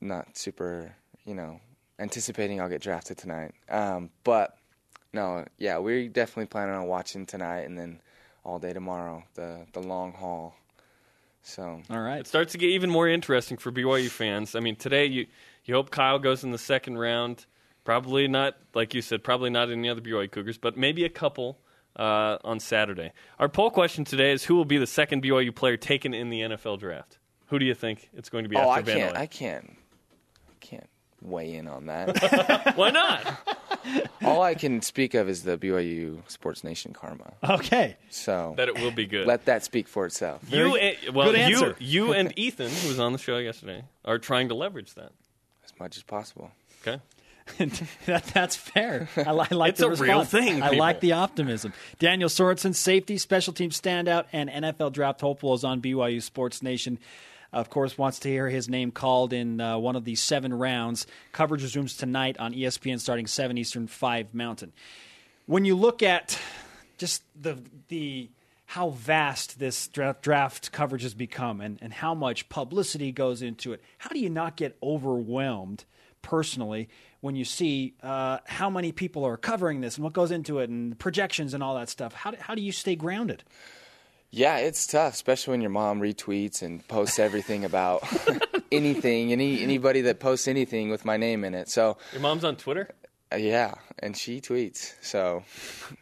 not 0.01 0.37
super, 0.37 0.93
you 1.25 1.35
know, 1.35 1.59
anticipating 1.99 2.61
I'll 2.61 2.69
get 2.69 2.81
drafted 2.81 3.17
tonight. 3.17 3.53
Um, 3.69 4.09
but 4.23 4.57
no, 5.13 5.45
yeah, 5.57 5.77
we're 5.77 6.09
definitely 6.09 6.47
planning 6.47 6.75
on 6.75 6.87
watching 6.87 7.25
tonight 7.25 7.61
and 7.61 7.77
then 7.77 8.01
all 8.43 8.59
day 8.59 8.73
tomorrow, 8.73 9.23
the 9.33 9.65
the 9.73 9.81
long 9.81 10.13
haul. 10.13 10.55
So 11.45 11.81
All 11.91 11.99
right. 11.99 12.19
It 12.19 12.27
starts 12.27 12.53
to 12.53 12.57
get 12.57 12.71
even 12.71 12.89
more 12.89 13.07
interesting 13.07 13.57
for 13.57 13.71
BYU 13.71 14.09
fans. 14.09 14.55
I 14.55 14.59
mean, 14.59 14.75
today 14.75 15.05
you 15.05 15.27
you 15.63 15.75
hope 15.75 15.91
Kyle 15.91 16.19
goes 16.19 16.43
in 16.43 16.51
the 16.51 16.57
second 16.57 16.97
round. 16.97 17.45
Probably 17.83 18.27
not, 18.27 18.57
like 18.73 18.95
you 18.95 19.01
said, 19.01 19.23
probably 19.23 19.51
not 19.51 19.69
any 19.69 19.87
other 19.87 20.01
BYU 20.01 20.29
Cougars, 20.29 20.57
but 20.57 20.75
maybe 20.75 21.05
a 21.05 21.09
couple 21.09 21.59
uh, 21.95 22.37
on 22.43 22.59
Saturday. 22.59 23.11
Our 23.37 23.47
poll 23.47 23.69
question 23.69 24.05
today 24.05 24.31
is: 24.31 24.45
Who 24.45 24.55
will 24.55 24.65
be 24.65 24.79
the 24.79 24.87
second 24.87 25.21
BYU 25.23 25.53
player 25.53 25.77
taken 25.77 26.15
in 26.15 26.31
the 26.31 26.41
NFL 26.41 26.79
draft? 26.79 27.19
Who 27.47 27.59
do 27.59 27.65
you 27.65 27.75
think 27.75 28.09
it's 28.13 28.29
going 28.29 28.43
to 28.43 28.49
be 28.49 28.55
oh, 28.55 28.61
after 28.61 28.79
I 28.79 28.81
Van 28.81 28.97
can't, 28.97 29.13
Noy? 29.13 29.19
I 29.19 29.25
can't, 29.27 29.77
I 30.49 30.65
can't 30.65 30.89
weigh 31.21 31.53
in 31.53 31.67
on 31.67 31.85
that. 31.85 32.73
Why 32.75 32.89
not? 32.89 33.54
All 34.23 34.41
I 34.41 34.55
can 34.55 34.81
speak 34.81 35.13
of 35.13 35.29
is 35.29 35.43
the 35.43 35.57
BYU 35.57 36.19
Sports 36.29 36.63
Nation 36.63 36.93
karma. 36.93 37.33
Okay. 37.47 37.97
So 38.09 38.53
that 38.57 38.67
it 38.69 38.79
will 38.79 38.91
be 38.91 39.05
good. 39.05 39.27
let 39.27 39.45
that 39.45 39.63
speak 39.63 39.87
for 39.87 40.05
itself. 40.05 40.41
you 40.49 40.75
and, 40.75 41.15
well, 41.15 41.31
good 41.31 41.49
you 41.49 41.55
answer. 41.55 41.75
you 41.79 42.13
and 42.19 42.33
Ethan, 42.37 42.69
who 42.69 42.87
was 42.89 42.99
on 42.99 43.11
the 43.13 43.17
show 43.19 43.37
yesterday, 43.37 43.83
are 44.03 44.17
trying 44.17 44.49
to 44.49 44.55
leverage 44.55 44.93
that. 44.95 45.11
as 45.63 45.73
much 45.79 45.97
as 45.97 46.03
possible. 46.03 46.51
Okay. 46.81 47.01
that, 48.07 48.23
that's 48.33 48.55
fair. 48.55 49.07
I, 49.17 49.31
li- 49.31 49.45
I 49.51 49.53
like 49.53 49.69
It's 49.71 49.79
the 49.79 49.85
a 49.85 49.89
real 49.89 50.19
response. 50.21 50.29
thing, 50.31 50.63
I 50.63 50.71
like 50.71 50.99
the 50.99 51.11
optimism. 51.11 51.73
Daniel 51.99 52.27
Sorensen, 52.27 52.73
safety, 52.73 53.19
special 53.19 53.53
team 53.53 53.69
standout, 53.69 54.25
and 54.33 54.49
NFL 54.49 54.93
draft 54.93 55.21
hopeful 55.21 55.53
is 55.53 55.63
on 55.63 55.79
BYU 55.79 56.23
Sports 56.23 56.63
Nation. 56.63 56.97
Of 57.55 57.69
course, 57.69 57.97
wants 57.97 58.19
to 58.19 58.29
hear 58.29 58.49
his 58.49 58.67
name 58.67 58.91
called 58.91 59.31
in 59.31 59.61
uh, 59.61 59.77
one 59.77 59.95
of 59.95 60.03
these 60.03 60.21
seven 60.21 60.53
rounds. 60.53 61.07
Coverage 61.31 61.63
resumes 61.63 61.95
tonight 61.95 62.37
on 62.37 62.53
ESPN 62.53 62.99
starting 62.99 63.27
7 63.27 63.57
Eastern, 63.57 63.87
5 63.87 64.33
Mountain. 64.33 64.73
When 65.45 65.63
you 65.63 65.75
look 65.75 66.03
at 66.03 66.37
just 66.97 67.23
the 67.39 67.57
the 67.87 68.29
how 68.65 68.89
vast 68.89 69.57
this 69.57 69.87
draft, 69.87 70.21
draft 70.21 70.71
coverage 70.73 71.03
has 71.03 71.13
become 71.13 71.61
and, 71.61 71.79
and 71.81 71.93
how 71.93 72.13
much 72.13 72.49
publicity 72.49 73.13
goes 73.13 73.41
into 73.41 73.71
it, 73.71 73.81
how 73.99 74.09
do 74.09 74.19
you 74.19 74.29
not 74.29 74.57
get 74.57 74.75
overwhelmed 74.83 75.85
personally 76.21 76.89
when 77.21 77.37
you 77.37 77.45
see 77.45 77.93
uh, 78.03 78.39
how 78.47 78.69
many 78.69 78.91
people 78.91 79.23
are 79.23 79.37
covering 79.37 79.79
this 79.79 79.95
and 79.95 80.03
what 80.03 80.11
goes 80.11 80.31
into 80.31 80.59
it 80.59 80.69
and 80.69 80.99
projections 80.99 81.53
and 81.53 81.63
all 81.63 81.75
that 81.75 81.87
stuff? 81.87 82.13
How 82.13 82.31
do, 82.31 82.37
how 82.37 82.53
do 82.53 82.61
you 82.61 82.73
stay 82.73 82.97
grounded? 82.97 83.45
Yeah, 84.35 84.57
it's 84.57 84.85
tough, 84.85 85.13
especially 85.13 85.51
when 85.51 85.61
your 85.61 85.69
mom 85.69 86.01
retweets 86.01 86.61
and 86.61 86.85
posts 86.89 87.19
everything 87.19 87.63
about 87.63 88.03
anything, 88.71 89.31
any 89.31 89.63
anybody 89.63 90.01
that 90.01 90.19
posts 90.19 90.49
anything 90.49 90.89
with 90.89 91.05
my 91.05 91.15
name 91.15 91.45
in 91.45 91.53
it. 91.55 91.69
So 91.69 91.95
Your 92.11 92.21
mom's 92.21 92.43
on 92.43 92.57
Twitter. 92.57 92.89
uh, 93.31 93.37
yeah, 93.37 93.75
and 93.99 94.15
she 94.17 94.41
tweets. 94.41 94.93
So 95.01 95.43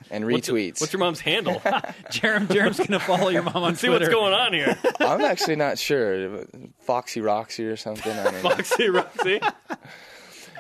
and 0.09 0.25
What's, 0.25 0.49
retweets. 0.49 0.81
what's 0.81 0.91
your 0.91 0.99
mom's 0.99 1.19
handle? 1.19 1.59
Jarom, 2.09 2.47
Jarom's 2.47 2.77
going 2.77 2.87
to 2.91 2.99
follow 2.99 3.29
your 3.29 3.43
mom 3.43 3.57
on 3.57 3.75
See 3.75 3.85
Twitter. 3.85 4.05
what's 4.05 4.13
going 4.15 4.33
on 4.33 4.51
here. 4.53 4.79
I'm 4.99 5.21
actually 5.21 5.57
not 5.57 5.77
sure. 5.77 6.45
Foxy 6.79 7.21
Roxy 7.21 7.65
or 7.65 7.77
something. 7.77 8.11
I 8.17 8.23
don't. 8.31 8.41
Foxy 8.41 8.89
Roxy. 8.89 9.41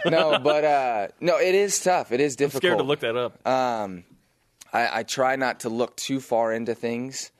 no, 0.05 0.37
but 0.37 0.63
uh, 0.63 1.07
no, 1.21 1.39
it 1.39 1.55
is 1.55 1.79
tough. 1.81 2.11
It 2.11 2.19
is 2.19 2.35
difficult. 2.35 2.63
I'm 2.65 2.67
Scared 2.69 2.77
to 2.77 2.83
look 2.83 2.99
that 2.99 3.15
up. 3.15 3.47
Um, 3.47 4.03
I, 4.71 4.99
I 4.99 5.03
try 5.03 5.37
not 5.37 5.61
to 5.61 5.69
look 5.69 5.95
too 5.95 6.19
far 6.19 6.53
into 6.53 6.75
things. 6.75 7.31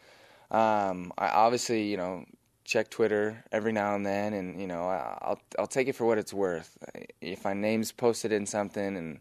Um, 0.54 1.12
I 1.18 1.30
obviously, 1.30 1.84
you 1.84 1.98
know, 1.98 2.26
check 2.64 2.90
Twitter 2.90 3.44
every 3.52 3.72
now 3.72 3.96
and 3.96 4.06
then, 4.06 4.34
and 4.34 4.62
you 4.62 4.68
know, 4.68 4.88
I'll 4.88 5.40
I'll 5.58 5.68
take 5.68 5.88
it 5.88 5.94
for 5.94 6.06
what 6.06 6.18
it's 6.18 6.34
worth. 6.34 6.78
If 7.22 7.44
my 7.44 7.54
name's 7.54 7.92
posted 7.92 8.32
in 8.32 8.46
something, 8.46 8.96
and 8.96 9.20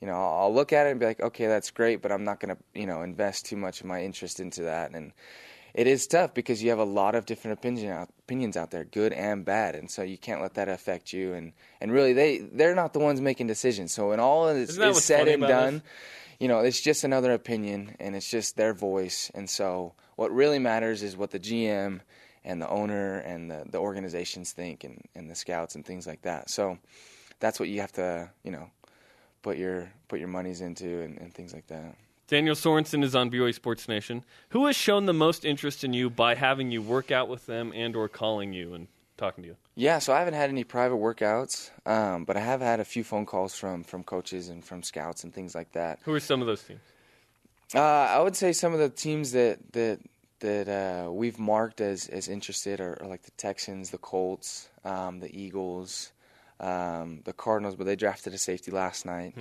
you 0.00 0.06
know, 0.06 0.14
I'll 0.14 0.42
I'll 0.44 0.54
look 0.54 0.72
at 0.72 0.86
it 0.86 0.90
and 0.90 1.00
be 1.00 1.06
like, 1.06 1.20
okay, 1.20 1.46
that's 1.46 1.70
great, 1.70 2.02
but 2.02 2.12
I'm 2.12 2.24
not 2.24 2.38
gonna, 2.38 2.58
you 2.74 2.86
know, 2.86 3.02
invest 3.02 3.46
too 3.46 3.56
much 3.56 3.80
of 3.80 3.86
my 3.86 4.02
interest 4.02 4.40
into 4.40 4.62
that. 4.62 4.92
And 4.92 5.12
it 5.72 5.86
is 5.86 6.06
tough 6.06 6.34
because 6.34 6.62
you 6.62 6.68
have 6.68 6.78
a 6.78 6.84
lot 6.84 7.14
of 7.14 7.24
different 7.24 7.58
opinion 7.58 7.90
out, 7.90 8.10
opinions 8.18 8.58
out 8.58 8.70
there, 8.70 8.84
good 8.84 9.14
and 9.14 9.46
bad, 9.46 9.74
and 9.74 9.90
so 9.90 10.02
you 10.02 10.18
can't 10.18 10.42
let 10.42 10.54
that 10.54 10.68
affect 10.68 11.14
you. 11.14 11.32
And 11.32 11.54
and 11.80 11.90
really, 11.90 12.12
they 12.12 12.38
they're 12.38 12.74
not 12.74 12.92
the 12.92 13.00
ones 13.00 13.22
making 13.22 13.46
decisions. 13.46 13.92
So 13.92 14.10
when 14.10 14.20
all 14.20 14.48
is, 14.48 14.76
is 14.76 15.04
said 15.04 15.28
and 15.28 15.42
done 15.42 15.82
you 16.42 16.48
know, 16.48 16.58
it's 16.58 16.80
just 16.80 17.04
another 17.04 17.32
opinion 17.34 17.94
and 18.00 18.16
it's 18.16 18.28
just 18.28 18.56
their 18.56 18.74
voice. 18.74 19.30
And 19.32 19.48
so 19.48 19.94
what 20.22 20.32
really 20.32 20.60
matters 20.60 21.02
is 21.02 21.16
what 21.16 21.32
the 21.32 21.40
GM 21.40 21.98
and 22.44 22.62
the 22.62 22.68
owner 22.68 23.18
and 23.18 23.50
the, 23.50 23.64
the 23.68 23.78
organizations 23.78 24.52
think 24.52 24.84
and, 24.84 25.02
and 25.16 25.28
the 25.28 25.34
scouts 25.34 25.74
and 25.74 25.84
things 25.84 26.06
like 26.06 26.22
that. 26.22 26.48
So 26.48 26.78
that's 27.40 27.58
what 27.58 27.68
you 27.68 27.80
have 27.80 27.90
to, 27.94 28.30
you 28.44 28.52
know, 28.52 28.70
put 29.42 29.56
your 29.56 29.90
put 30.06 30.20
your 30.20 30.28
monies 30.28 30.60
into 30.60 31.00
and, 31.00 31.18
and 31.18 31.34
things 31.34 31.52
like 31.52 31.66
that. 31.66 31.96
Daniel 32.28 32.54
Sorensen 32.54 33.02
is 33.02 33.16
on 33.16 33.32
BYU 33.32 33.52
Sports 33.52 33.88
Nation. 33.88 34.24
Who 34.50 34.66
has 34.66 34.76
shown 34.76 35.06
the 35.06 35.12
most 35.12 35.44
interest 35.44 35.82
in 35.82 35.92
you 35.92 36.08
by 36.08 36.36
having 36.36 36.70
you 36.70 36.82
work 36.82 37.10
out 37.10 37.28
with 37.28 37.46
them 37.46 37.72
and 37.74 37.96
or 37.96 38.08
calling 38.08 38.52
you 38.52 38.74
and 38.74 38.86
talking 39.16 39.42
to 39.42 39.48
you? 39.48 39.56
Yeah, 39.74 39.98
so 39.98 40.12
I 40.12 40.20
haven't 40.20 40.34
had 40.34 40.50
any 40.50 40.62
private 40.62 40.98
workouts, 40.98 41.70
um, 41.84 42.24
but 42.24 42.36
I 42.36 42.40
have 42.40 42.60
had 42.60 42.78
a 42.78 42.84
few 42.84 43.02
phone 43.02 43.26
calls 43.26 43.56
from 43.56 43.82
from 43.82 44.04
coaches 44.04 44.50
and 44.50 44.64
from 44.64 44.84
scouts 44.84 45.24
and 45.24 45.34
things 45.34 45.52
like 45.52 45.72
that. 45.72 45.98
Who 46.04 46.14
are 46.14 46.20
some 46.20 46.40
of 46.40 46.46
those 46.46 46.62
teams? 46.62 46.80
Uh, 47.74 47.80
I 47.80 48.20
would 48.20 48.36
say 48.36 48.52
some 48.52 48.72
of 48.72 48.78
the 48.78 48.88
teams 48.88 49.32
that 49.32 49.58
that 49.72 49.98
that 50.42 50.68
uh, 50.68 51.10
we've 51.10 51.38
marked 51.38 51.80
as 51.80 52.06
as 52.08 52.28
interested 52.28 52.80
are, 52.80 52.96
are 53.02 53.08
like 53.08 53.22
the 53.22 53.30
Texans, 53.32 53.90
the 53.90 53.98
Colts, 53.98 54.68
um, 54.84 55.18
the 55.18 55.36
Eagles, 55.36 56.12
um, 56.60 57.22
the 57.24 57.32
Cardinals, 57.32 57.74
but 57.74 57.84
they 57.86 57.96
drafted 57.96 58.34
a 58.34 58.38
safety 58.38 58.70
last 58.70 59.04
night, 59.06 59.34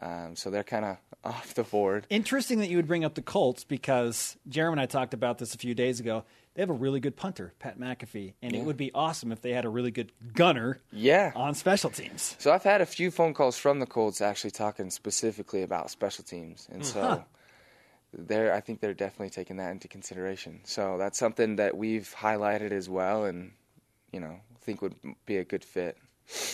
um, 0.00 0.34
so 0.36 0.50
they're 0.50 0.64
kind 0.64 0.84
of 0.84 0.96
off 1.24 1.54
the 1.54 1.62
board. 1.64 2.06
Interesting 2.10 2.58
that 2.60 2.68
you 2.68 2.76
would 2.76 2.86
bring 2.86 3.04
up 3.04 3.14
the 3.14 3.22
Colts 3.22 3.64
because 3.64 4.36
Jeremy 4.48 4.74
and 4.74 4.80
I 4.80 4.86
talked 4.86 5.14
about 5.14 5.38
this 5.38 5.54
a 5.54 5.58
few 5.58 5.74
days 5.74 6.00
ago. 6.00 6.24
They 6.54 6.62
have 6.62 6.70
a 6.70 6.74
really 6.74 7.00
good 7.00 7.16
punter, 7.16 7.52
Pat 7.58 7.80
McAfee, 7.80 8.34
and 8.40 8.54
it 8.54 8.62
would 8.62 8.76
be 8.76 8.92
awesome 8.94 9.32
if 9.32 9.40
they 9.40 9.50
had 9.52 9.64
a 9.64 9.68
really 9.68 9.90
good 9.90 10.12
gunner 10.34 10.80
Yeah. 10.92 11.32
on 11.34 11.54
special 11.54 11.90
teams. 11.90 12.36
So 12.38 12.52
I've 12.52 12.62
had 12.62 12.80
a 12.80 12.86
few 12.86 13.10
phone 13.10 13.34
calls 13.34 13.58
from 13.58 13.80
the 13.80 13.86
Colts 13.86 14.20
actually 14.20 14.52
talking 14.52 14.88
specifically 14.90 15.62
about 15.62 15.90
special 15.90 16.22
teams, 16.22 16.68
and 16.70 16.86
so 16.86 17.24
they're 18.16 18.52
I 18.52 18.60
think 18.60 18.80
they're 18.80 18.94
definitely 18.94 19.30
taking 19.30 19.56
that 19.58 19.70
into 19.70 19.88
consideration. 19.88 20.60
So 20.64 20.96
that's 20.98 21.18
something 21.18 21.56
that 21.56 21.76
we've 21.76 22.14
highlighted 22.18 22.72
as 22.72 22.88
well, 22.88 23.24
and 23.24 23.52
you 24.12 24.20
know 24.20 24.40
think 24.60 24.82
would 24.82 24.94
be 25.26 25.36
a 25.36 25.44
good 25.44 25.64
fit. 25.64 25.96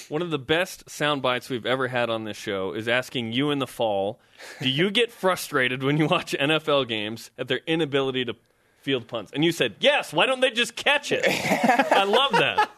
One 0.09 0.21
of 0.21 0.31
the 0.31 0.39
best 0.39 0.91
sound 0.91 1.23
bites 1.23 1.49
we've 1.49 1.67
ever 1.67 1.89
had 1.89 2.11
on 2.11 2.25
this 2.25 2.37
show 2.37 2.73
is 2.73 2.89
asking 2.89 3.33
you 3.33 3.51
in 3.53 3.61
the 3.61 3.69
fall, 3.69 4.19
do 4.61 4.69
you 4.69 4.91
get 4.91 5.13
frustrated 5.21 5.83
when 5.83 5.97
you 5.97 6.07
watch 6.07 6.35
NFL 6.39 6.89
games 6.89 7.31
at 7.39 7.47
their 7.47 7.61
inability 7.69 8.25
to 8.25 8.35
field 8.81 9.07
punts? 9.07 9.31
And 9.33 9.45
you 9.45 9.53
said, 9.53 9.77
yes, 9.79 10.13
why 10.13 10.27
don't 10.27 10.41
they 10.41 10.51
just 10.51 10.75
catch 10.75 11.13
it? 11.13 11.25
I 11.93 12.03
love 12.03 12.33
that. 12.33 12.69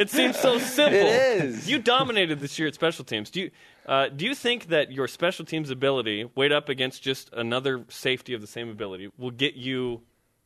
It 0.00 0.08
seems 0.08 0.38
so 0.38 0.58
simple. 0.58 0.98
It 0.98 1.44
is. 1.44 1.68
You 1.68 1.80
dominated 1.80 2.40
this 2.40 2.58
year 2.58 2.68
at 2.68 2.74
special 2.74 3.04
teams. 3.04 3.28
Do 3.28 3.42
you, 3.42 3.50
uh, 3.88 4.08
do 4.08 4.26
you 4.26 4.34
think 4.34 4.68
that 4.68 4.92
your 4.92 5.08
special 5.08 5.46
teams 5.46 5.70
ability, 5.70 6.30
weighed 6.34 6.52
up 6.52 6.68
against 6.68 7.02
just 7.02 7.30
another 7.32 7.84
safety 7.88 8.34
of 8.34 8.42
the 8.42 8.46
same 8.46 8.68
ability, 8.68 9.10
will 9.16 9.30
get 9.30 9.54
you 9.54 10.02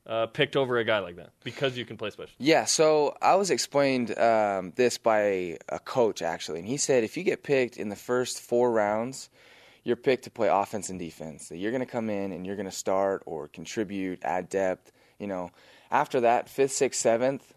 uh, 0.07 0.27
picked 0.27 0.57
over 0.57 0.79
a 0.79 0.85
guy 0.85 1.01
like 1.01 1.17
that 1.17 1.31
because 1.43 1.77
you 1.77 1.85
can 1.85 1.97
play 1.97 2.11
special? 2.11 2.33
Yeah, 2.39 2.65
so 2.67 3.17
I 3.21 3.35
was 3.35 3.51
explained 3.51 4.17
um, 4.17 4.73
this 4.77 4.97
by 4.97 5.59
a 5.69 5.81
coach 5.85 6.23
actually, 6.23 6.61
and 6.61 6.69
he 6.69 6.77
said 6.77 7.03
if 7.03 7.17
you 7.17 7.25
get 7.25 7.43
picked 7.43 7.77
in 7.77 7.89
the 7.89 7.97
first 7.97 8.41
four 8.41 8.71
rounds, 8.71 9.29
you're 9.83 9.97
picked 9.97 10.25
to 10.25 10.31
play 10.31 10.47
offense 10.49 10.89
and 10.89 10.99
defense. 11.01 11.49
That 11.49 11.57
you're 11.57 11.73
going 11.73 11.85
to 11.85 11.87
come 11.87 12.11
in 12.11 12.31
and 12.31 12.47
you're 12.47 12.57
going 12.57 12.71
to 12.71 12.73
start 12.73 13.25
or 13.27 13.49
contribute, 13.49 14.21
add 14.23 14.49
depth. 14.49 14.93
You 15.19 15.27
know, 15.27 15.51
after 15.91 16.21
that, 16.21 16.49
fifth, 16.49 16.73
sixth, 16.73 17.01
seventh 17.01 17.53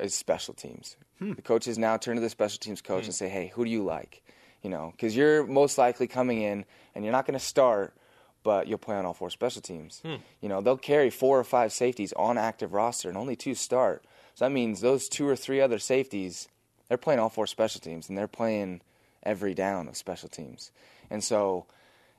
is 0.00 0.14
special 0.14 0.54
teams. 0.54 0.96
The 1.20 1.42
coaches 1.42 1.78
now 1.78 1.96
turn 1.96 2.16
to 2.16 2.22
the 2.22 2.28
special 2.28 2.58
teams 2.58 2.82
coach 2.82 3.04
and 3.04 3.14
say, 3.14 3.28
"Hey, 3.28 3.50
who 3.54 3.64
do 3.64 3.70
you 3.70 3.82
like?" 3.82 4.22
You 4.62 4.70
know, 4.70 4.92
because 4.92 5.16
you're 5.16 5.46
most 5.46 5.78
likely 5.78 6.06
coming 6.08 6.42
in 6.42 6.64
and 6.94 7.04
you're 7.04 7.12
not 7.12 7.26
going 7.26 7.38
to 7.38 7.44
start, 7.44 7.94
but 8.42 8.66
you'll 8.66 8.78
play 8.78 8.96
on 8.96 9.04
all 9.06 9.14
four 9.14 9.30
special 9.30 9.62
teams. 9.62 10.00
You 10.40 10.48
know, 10.48 10.60
they'll 10.60 10.76
carry 10.76 11.10
four 11.10 11.38
or 11.38 11.44
five 11.44 11.72
safeties 11.72 12.12
on 12.14 12.36
active 12.38 12.72
roster 12.72 13.08
and 13.08 13.16
only 13.18 13.36
two 13.36 13.54
start. 13.54 14.04
So 14.34 14.44
that 14.44 14.50
means 14.50 14.80
those 14.80 15.08
two 15.08 15.26
or 15.28 15.36
three 15.36 15.60
other 15.60 15.78
safeties, 15.78 16.48
they're 16.88 16.98
playing 16.98 17.20
all 17.20 17.28
four 17.28 17.46
special 17.46 17.80
teams 17.80 18.08
and 18.08 18.18
they're 18.18 18.26
playing 18.28 18.80
every 19.22 19.54
down 19.54 19.88
of 19.88 19.96
special 19.96 20.28
teams. 20.28 20.70
And 21.10 21.22
so, 21.22 21.66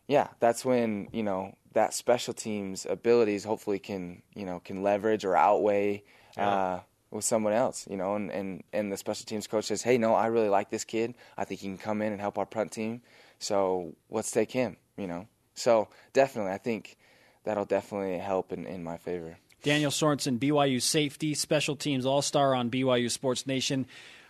yeah, 0.07 0.27
that's 0.39 0.63
when, 0.65 1.09
you 1.11 1.23
know, 1.23 1.55
that 1.73 1.93
special 1.93 2.33
teams 2.33 2.85
abilities 2.85 3.43
hopefully 3.43 3.79
can, 3.79 4.21
you 4.35 4.45
know, 4.45 4.59
can 4.63 4.83
leverage 4.83 5.25
or 5.25 5.35
outweigh 5.35 6.03
uh, 6.37 6.79
with 7.11 7.23
someone 7.23 7.53
else, 7.53 7.87
you 7.89 7.97
know, 7.97 8.15
and, 8.15 8.29
and, 8.31 8.63
and 8.73 8.91
the 8.91 8.97
special 8.97 9.25
teams 9.25 9.47
coach 9.47 9.65
says, 9.65 9.81
hey, 9.81 9.97
no, 9.97 10.13
I 10.13 10.27
really 10.27 10.49
like 10.49 10.69
this 10.69 10.83
kid. 10.83 11.15
I 11.37 11.45
think 11.45 11.61
he 11.61 11.67
can 11.67 11.77
come 11.77 12.01
in 12.01 12.11
and 12.11 12.19
help 12.19 12.37
our 12.37 12.45
punt 12.45 12.71
team. 12.71 13.01
So 13.39 13.93
let's 14.09 14.31
take 14.31 14.51
him, 14.51 14.77
you 14.97 15.07
know. 15.07 15.27
So 15.55 15.87
definitely, 16.13 16.51
I 16.51 16.57
think 16.57 16.97
that'll 17.43 17.65
definitely 17.65 18.17
help 18.17 18.51
in, 18.51 18.65
in 18.65 18.83
my 18.83 18.97
favor. 18.97 19.37
Daniel 19.63 19.91
Sorensen, 19.91 20.37
BYU 20.37 20.81
safety, 20.81 21.33
special 21.33 21.75
teams 21.75 22.05
all 22.05 22.21
star 22.21 22.53
on 22.53 22.69
BYU 22.69 23.09
Sports 23.09 23.47
Nation. 23.47 23.87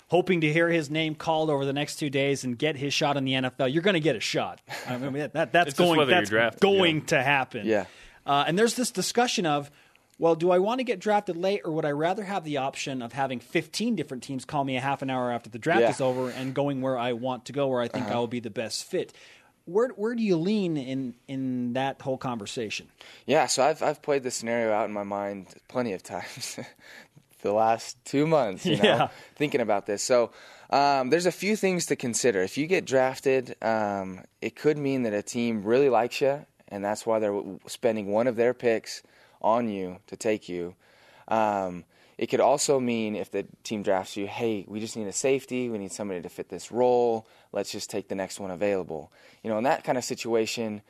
Hoping 0.10 0.40
to 0.40 0.54
hear 0.54 0.70
his 0.70 0.90
name 0.90 1.16
called 1.16 1.50
over 1.50 1.66
the 1.66 1.74
next 1.74 1.98
two 1.98 2.10
days 2.10 2.46
and 2.46 2.58
get 2.58 2.78
his 2.78 2.94
shot 2.94 3.18
in 3.18 3.26
the 3.26 3.34
NFL. 3.34 3.74
You're 3.74 3.84
going 3.84 3.96
to 3.96 4.00
get 4.00 4.16
a 4.16 4.22
shot. 4.22 4.62
I 4.88 4.98
mean, 4.98 5.14
that, 5.14 5.34
that- 5.34 5.52
that's 5.52 5.74
going, 5.74 6.08
that's 6.08 6.30
going 6.60 7.00
yeah. 7.00 7.06
to 7.08 7.24
happen. 7.24 7.68
Yeah. 7.68 7.86
Uh, 8.26 8.46
and 8.48 8.58
there's 8.58 8.76
this 8.76 8.92
discussion 8.92 9.46
of, 9.46 9.70
well, 10.20 10.36
do 10.36 10.52
I 10.52 10.60
want 10.60 10.80
to 10.80 10.84
get 10.84 11.00
drafted 11.00 11.38
late 11.38 11.62
or 11.64 11.72
would 11.72 11.86
I 11.86 11.92
rather 11.92 12.24
have 12.24 12.44
the 12.44 12.58
option 12.58 13.02
of 13.02 13.14
having 13.14 13.40
15 13.40 13.96
different 13.96 14.24
teams 14.24 14.46
call 14.46 14.64
me 14.64 14.76
a 14.78 14.82
half 14.82 15.02
an 15.02 15.10
hour 15.10 15.32
after 15.32 15.50
the 15.50 15.60
draft 15.60 15.82
Yeah. 15.82 15.90
is 15.92 16.02
over 16.02 16.30
and 16.32 16.54
going 16.54 16.82
where 16.82 16.98
I 16.98 17.14
want 17.14 17.46
to 17.46 17.54
go, 17.54 17.68
where 17.68 17.82
I 17.82 17.88
think 17.88 18.08
Uh-huh. 18.08 18.16
I 18.16 18.20
will 18.20 18.28
be 18.28 18.40
the 18.40 18.50
best 18.50 18.84
fit? 18.86 19.14
Where, 19.66 19.90
where 19.90 20.16
do 20.16 20.24
you 20.24 20.38
lean 20.38 20.78
in, 20.78 21.14
in 21.28 21.74
that 21.74 22.02
whole 22.02 22.18
conversation? 22.18 22.88
Yeah, 23.26 23.48
so 23.48 23.64
I've 23.64 23.84
I've 23.84 24.02
played 24.02 24.24
this 24.24 24.36
scenario 24.36 24.72
out 24.72 24.86
in 24.86 24.94
my 24.94 25.04
mind 25.04 25.54
plenty 25.68 25.92
of 25.94 26.02
times. 26.16 26.58
the 27.42 27.52
last 27.54 27.98
two 28.06 28.26
months, 28.26 28.66
you 28.66 28.78
know, 28.78 28.84
Yeah. 28.84 29.08
thinking 29.36 29.62
about 29.62 29.86
this. 29.86 30.02
So 30.02 30.32
um, 30.72 31.10
there's 31.12 31.26
a 31.28 31.32
few 31.32 31.56
things 31.56 31.86
to 31.88 31.96
consider. 31.96 32.42
If 32.42 32.58
you 32.58 32.66
get 32.66 32.86
drafted, 32.86 33.56
um, 33.62 34.22
it 34.42 34.56
could 34.56 34.78
mean 34.78 35.04
that 35.04 35.14
a 35.14 35.22
team 35.22 35.64
really 35.64 35.90
likes 35.90 36.20
you, 36.22 36.46
and 36.70 36.84
that's 36.84 37.06
why 37.06 37.20
they're 37.20 37.40
spending 37.68 38.08
one 38.08 38.26
of 38.28 38.36
their 38.38 38.54
picks 38.56 39.04
on 39.42 39.70
you 39.70 39.98
to 40.08 40.16
take 40.16 40.50
you. 40.50 40.76
Um, 41.28 41.84
it 42.18 42.28
could 42.28 42.40
also 42.40 42.80
mean 42.80 43.16
if 43.16 43.30
the 43.30 43.46
team 43.64 43.84
drafts 43.84 44.18
you, 44.18 44.26
hey, 44.26 44.66
we 44.68 44.80
just 44.80 44.98
need 44.98 45.08
a 45.08 45.14
safety, 45.14 45.70
we 45.70 45.78
need 45.78 45.92
somebody 45.92 46.22
to 46.22 46.30
fit 46.30 46.50
this 46.50 46.72
role. 46.72 47.28
Let's 47.52 47.72
just 47.72 47.90
take 47.90 48.08
the 48.08 48.16
next 48.16 48.40
one 48.40 48.50
available. 48.50 49.12
You 49.44 49.52
know, 49.52 49.58
in 49.58 49.66
that 49.66 49.84
kind 49.84 49.98
of 49.98 50.04
situation, 50.04 50.82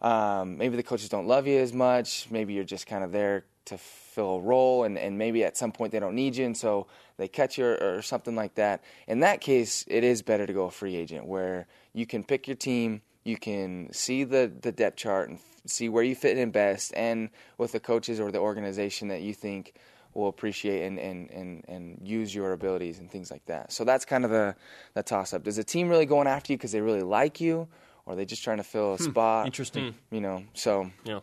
um, 0.00 0.58
maybe 0.58 0.76
the 0.76 0.82
coaches 0.82 1.08
don't 1.08 1.26
love 1.26 1.46
you 1.46 1.58
as 1.58 1.72
much. 1.72 2.28
Maybe 2.30 2.54
you're 2.54 2.64
just 2.64 2.86
kind 2.86 3.02
of 3.02 3.10
there 3.10 3.44
to 3.66 3.78
fill 3.78 4.36
a 4.36 4.40
role, 4.40 4.84
and, 4.84 4.96
and 4.96 5.18
maybe 5.18 5.42
at 5.42 5.56
some 5.56 5.72
point 5.72 5.90
they 5.90 5.98
don't 5.98 6.14
need 6.14 6.36
you, 6.36 6.46
and 6.46 6.56
so 6.56 6.86
they 7.16 7.26
cut 7.26 7.58
you 7.58 7.66
or, 7.66 7.96
or 7.96 8.02
something 8.02 8.36
like 8.36 8.54
that. 8.54 8.84
In 9.08 9.20
that 9.20 9.40
case, 9.40 9.84
it 9.88 10.04
is 10.04 10.22
better 10.22 10.46
to 10.46 10.52
go 10.52 10.66
a 10.66 10.70
free 10.70 10.94
agent 10.94 11.26
where 11.26 11.66
you 11.92 12.06
can 12.06 12.22
pick 12.22 12.46
your 12.46 12.56
team, 12.56 13.02
you 13.24 13.36
can 13.36 13.92
see 13.92 14.22
the, 14.22 14.52
the 14.60 14.70
depth 14.70 14.96
chart 14.96 15.28
and 15.30 15.40
see 15.70 15.88
where 15.88 16.02
you 16.04 16.14
fit 16.14 16.38
in 16.38 16.50
best, 16.50 16.92
and 16.94 17.30
with 17.58 17.72
the 17.72 17.80
coaches 17.80 18.20
or 18.20 18.30
the 18.30 18.38
organization 18.38 19.08
that 19.08 19.22
you 19.22 19.34
think 19.34 19.74
will 20.14 20.28
appreciate 20.28 20.86
and, 20.86 20.98
and, 20.98 21.30
and, 21.30 21.64
and 21.68 22.00
use 22.02 22.34
your 22.34 22.52
abilities 22.52 22.98
and 23.00 23.10
things 23.10 23.30
like 23.30 23.44
that. 23.46 23.70
So 23.70 23.84
that's 23.84 24.04
kind 24.06 24.24
of 24.24 24.30
the, 24.30 24.56
the 24.94 25.02
toss 25.02 25.34
up. 25.34 25.42
Does 25.44 25.56
the 25.56 25.64
team 25.64 25.88
really 25.88 26.06
going 26.06 26.26
after 26.26 26.52
you 26.52 26.56
because 26.56 26.72
they 26.72 26.80
really 26.80 27.02
like 27.02 27.38
you, 27.40 27.68
or 28.06 28.14
are 28.14 28.16
they 28.16 28.24
just 28.24 28.42
trying 28.42 28.56
to 28.56 28.64
fill 28.64 28.94
a 28.94 28.98
spot? 28.98 29.44
Interesting. 29.46 29.94
You 30.10 30.22
know, 30.22 30.44
so 30.54 30.90
Yeah. 31.04 31.20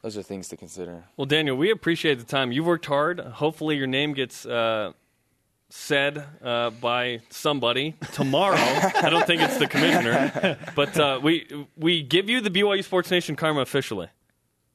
those 0.00 0.16
are 0.16 0.22
things 0.22 0.48
to 0.48 0.56
consider. 0.56 1.04
Well, 1.18 1.26
Daniel, 1.26 1.56
we 1.56 1.70
appreciate 1.70 2.14
the 2.18 2.24
time. 2.24 2.52
You've 2.52 2.64
worked 2.66 2.86
hard. 2.86 3.20
Hopefully, 3.20 3.76
your 3.76 3.86
name 3.86 4.14
gets 4.14 4.46
uh, 4.46 4.92
said 5.68 6.24
uh, 6.42 6.70
by 6.70 7.20
somebody 7.30 7.96
tomorrow. 8.12 8.56
I 8.56 9.08
don't 9.10 9.26
think 9.26 9.42
it's 9.42 9.58
the 9.58 9.66
commissioner, 9.66 10.58
but 10.74 10.98
uh, 10.98 11.20
we 11.22 11.66
we 11.76 12.02
give 12.02 12.28
you 12.28 12.40
the 12.40 12.50
BYU 12.50 12.84
Sports 12.84 13.10
Nation 13.10 13.36
karma 13.36 13.60
officially, 13.60 14.08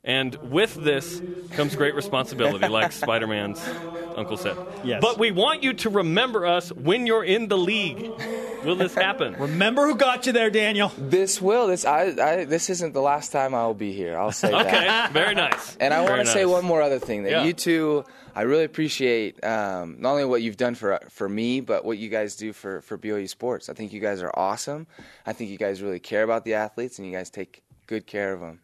and 0.04 0.36
with 0.51 0.75
this 0.75 1.21
comes 1.51 1.75
great 1.75 1.95
responsibility, 1.95 2.67
like 2.67 2.91
Spider 2.91 3.27
Man's 3.27 3.62
uncle 4.17 4.36
said. 4.38 4.58
Yes. 4.84 5.01
But 5.01 5.17
we 5.17 5.32
want 5.32 5.63
you 5.63 5.73
to 5.73 5.89
remember 5.89 6.45
us 6.45 6.71
when 6.73 7.08
you're 7.08 7.23
in 7.23 7.47
the 7.47 7.58
league. 7.58 8.12
Will 8.65 8.75
this 8.75 8.93
happen? 8.93 9.36
Remember 9.39 9.88
who 9.88 9.95
got 9.95 10.27
you 10.27 10.34
there, 10.34 10.49
Daniel. 10.51 10.91
This 10.97 11.41
will 11.41 11.67
this 11.67 11.84
I, 11.86 12.01
I 12.21 12.45
this 12.45 12.69
isn't 12.69 12.93
the 12.93 13.01
last 13.01 13.32
time 13.32 13.56
I 13.56 13.65
will 13.65 13.73
be 13.73 13.93
here. 13.93 14.17
I'll 14.19 14.32
say 14.34 14.51
that. 14.51 14.67
Okay, 14.67 15.13
very 15.13 15.34
nice. 15.36 15.77
And 15.80 15.93
I 15.93 16.01
want 16.01 16.21
to 16.21 16.27
say 16.27 16.45
one 16.45 16.65
more 16.65 16.82
other 16.82 16.99
thing 16.99 17.23
that 17.23 17.32
Yeah. 17.32 17.43
you 17.45 17.54
two, 17.54 18.04
I 18.34 18.44
really 18.44 18.63
appreciate 18.63 19.44
um, 19.44 19.98
not 20.00 20.12
only 20.12 20.26
what 20.26 20.41
you've 20.41 20.58
done 20.58 20.76
for 20.76 21.00
for 21.10 21.28
me, 21.28 21.60
but 21.60 21.84
what 21.84 21.98
you 21.98 22.10
guys 22.10 22.36
do 22.36 22.54
for 22.54 22.82
for 22.82 22.98
BYU 22.98 23.28
sports. 23.28 23.70
I 23.70 23.74
think 23.74 23.91
you 23.91 24.00
guys 24.00 24.22
are 24.22 24.32
awesome. 24.36 24.88
I 25.26 25.34
think 25.34 25.50
you 25.50 25.58
guys 25.58 25.82
really 25.82 26.00
care 26.00 26.24
about 26.24 26.46
the 26.46 26.54
athletes, 26.54 26.98
and 26.98 27.08
you 27.08 27.13
guys 27.13 27.30
take 27.30 27.62
good 27.88 28.08
care 28.08 28.34
of 28.34 28.39
them. 28.39 28.62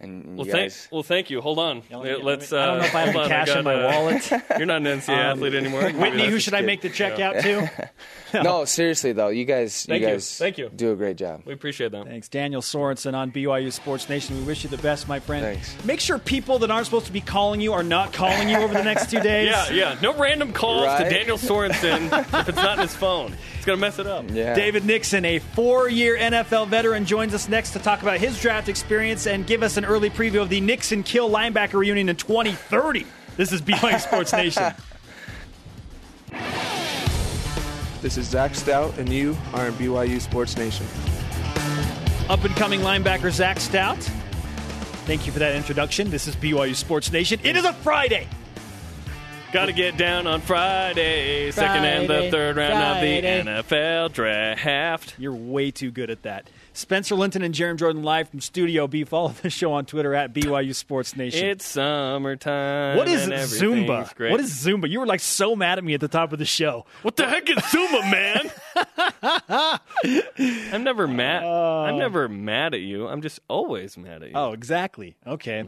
And 0.00 0.36
Well, 0.36 0.46
you 0.46 0.52
thank, 0.52 0.64
guys, 0.70 0.88
well, 0.92 1.02
thank 1.02 1.28
you. 1.28 1.40
Hold 1.40 1.58
on. 1.58 1.82
let 1.90 2.02
me- 2.04 2.22
Let's. 2.22 2.52
I 2.52 2.66
don't 2.66 2.78
know 2.78 2.84
if 2.84 2.94
I 2.94 3.00
have 3.00 3.08
uh, 3.08 3.12
the 3.12 3.18
on, 3.24 3.28
cash 3.28 3.46
got, 3.48 3.58
in 3.58 3.64
my 3.64 3.74
uh, 3.74 3.92
wallet. 3.92 4.30
You're 4.56 4.66
not 4.66 4.76
an 4.76 4.84
NCAA 5.00 5.08
athlete 5.08 5.54
anymore. 5.54 5.82
Whitney, 5.90 6.26
who 6.26 6.30
just 6.32 6.44
should 6.44 6.54
I 6.54 6.60
make 6.60 6.82
the 6.82 6.88
check 6.88 7.18
out 7.18 7.40
to? 7.42 7.90
no, 8.44 8.64
seriously 8.64 9.12
though, 9.12 9.28
you 9.28 9.44
guys, 9.44 9.84
Thank 9.86 10.02
you 10.02 10.08
you. 10.10 10.20
Thank 10.20 10.58
you. 10.58 10.68
do 10.68 10.92
a 10.92 10.96
great 10.96 11.16
job. 11.16 11.42
We 11.44 11.52
appreciate 11.52 11.90
that. 11.92 12.06
Thanks. 12.06 12.28
Daniel 12.28 12.62
Sorensen 12.62 13.14
on 13.14 13.32
BYU 13.32 13.72
Sports 13.72 14.08
Nation. 14.08 14.36
We 14.38 14.44
wish 14.44 14.62
you 14.62 14.70
the 14.70 14.78
best, 14.78 15.08
my 15.08 15.18
friend. 15.18 15.44
Thanks. 15.44 15.84
Make 15.84 15.98
sure 15.98 16.18
people 16.20 16.60
that 16.60 16.70
aren't 16.70 16.86
supposed 16.86 17.06
to 17.06 17.12
be 17.12 17.20
calling 17.20 17.60
you 17.60 17.72
are 17.72 17.82
not 17.82 18.12
calling 18.12 18.48
you 18.48 18.58
over 18.58 18.74
the 18.74 18.84
next 18.84 19.10
two 19.10 19.20
days. 19.20 19.48
Yeah, 19.50 19.70
yeah. 19.70 19.98
No 20.00 20.16
random 20.16 20.52
calls 20.52 20.84
to 20.98 21.10
Daniel 21.10 21.38
Sorensen 21.38 22.06
if 22.40 22.48
it's 22.48 22.56
not 22.56 22.74
in 22.78 22.82
his 22.82 22.94
phone. 22.94 23.36
It's 23.68 23.78
gonna 23.78 23.86
mess 23.86 23.98
it 23.98 24.06
up. 24.06 24.24
Yeah, 24.30 24.54
David 24.54 24.86
Nixon, 24.86 25.26
a 25.26 25.40
four 25.40 25.90
year 25.90 26.16
NFL 26.16 26.68
veteran, 26.68 27.04
joins 27.04 27.34
us 27.34 27.50
next 27.50 27.72
to 27.72 27.78
talk 27.78 28.00
about 28.00 28.16
his 28.16 28.40
draft 28.40 28.70
experience 28.70 29.26
and 29.26 29.46
give 29.46 29.62
us 29.62 29.76
an 29.76 29.84
early 29.84 30.08
preview 30.08 30.40
of 30.40 30.48
the 30.48 30.62
Nixon 30.62 31.02
Kill 31.02 31.28
linebacker 31.28 31.74
reunion 31.74 32.08
in 32.08 32.16
2030. 32.16 33.04
This 33.36 33.52
is 33.52 33.60
BYU 33.60 34.00
Sports 34.08 34.32
Nation. 34.32 34.72
This 38.00 38.16
is 38.16 38.26
Zach 38.26 38.54
Stout, 38.54 38.96
and 38.96 39.12
you 39.12 39.36
are 39.52 39.66
in 39.66 39.74
BYU 39.74 40.18
Sports 40.18 40.56
Nation. 40.56 40.86
Up 42.30 42.42
and 42.44 42.56
coming 42.56 42.80
linebacker 42.80 43.30
Zach 43.30 43.60
Stout. 43.60 43.98
Thank 45.04 45.26
you 45.26 45.32
for 45.32 45.40
that 45.40 45.54
introduction. 45.54 46.08
This 46.08 46.26
is 46.26 46.34
BYU 46.36 46.74
Sports 46.74 47.12
Nation. 47.12 47.38
It 47.44 47.54
is 47.54 47.66
a 47.66 47.74
Friday. 47.74 48.28
Got 49.50 49.66
to 49.66 49.72
get 49.72 49.96
down 49.96 50.26
on 50.26 50.42
Friday, 50.42 51.50
second 51.52 51.86
and 51.86 52.06
the 52.06 52.30
third 52.30 52.56
round 52.56 52.74
Friday. 52.74 53.44
of 53.44 53.46
the 53.46 53.50
NFL 53.50 54.12
draft. 54.12 55.14
You're 55.16 55.34
way 55.34 55.70
too 55.70 55.90
good 55.90 56.10
at 56.10 56.24
that. 56.24 56.50
Spencer 56.74 57.14
Linton 57.14 57.40
and 57.42 57.54
Jarom 57.54 57.76
Jordan 57.76 58.02
live 58.02 58.28
from 58.28 58.40
Studio 58.40 58.86
B. 58.86 59.04
Follow 59.04 59.30
the 59.42 59.48
show 59.48 59.72
on 59.72 59.86
Twitter 59.86 60.14
at 60.14 60.34
BYU 60.34 60.74
Sports 60.74 61.16
Nation. 61.16 61.46
It's 61.46 61.64
summertime. 61.64 62.98
what 62.98 63.08
is 63.08 63.22
and 63.22 63.32
Zumba? 63.32 64.14
Great. 64.14 64.32
What 64.32 64.40
is 64.40 64.52
Zumba? 64.52 64.86
You 64.86 65.00
were 65.00 65.06
like 65.06 65.20
so 65.20 65.56
mad 65.56 65.78
at 65.78 65.84
me 65.84 65.94
at 65.94 66.00
the 66.00 66.08
top 66.08 66.34
of 66.34 66.38
the 66.38 66.44
show. 66.44 66.84
What 67.00 67.16
the 67.16 67.26
heck 67.26 67.48
is 67.48 67.56
Zumba, 67.56 68.10
man? 68.12 69.80
I'm 70.74 70.84
never 70.84 71.08
mad. 71.08 71.42
I'm 71.42 71.94
uh. 71.94 71.98
never 71.98 72.28
mad 72.28 72.74
at 72.74 72.80
you. 72.80 73.08
I'm 73.08 73.22
just 73.22 73.40
always 73.48 73.96
mad 73.96 74.22
at 74.22 74.28
you. 74.28 74.34
Oh, 74.34 74.52
exactly. 74.52 75.16
Okay. 75.26 75.64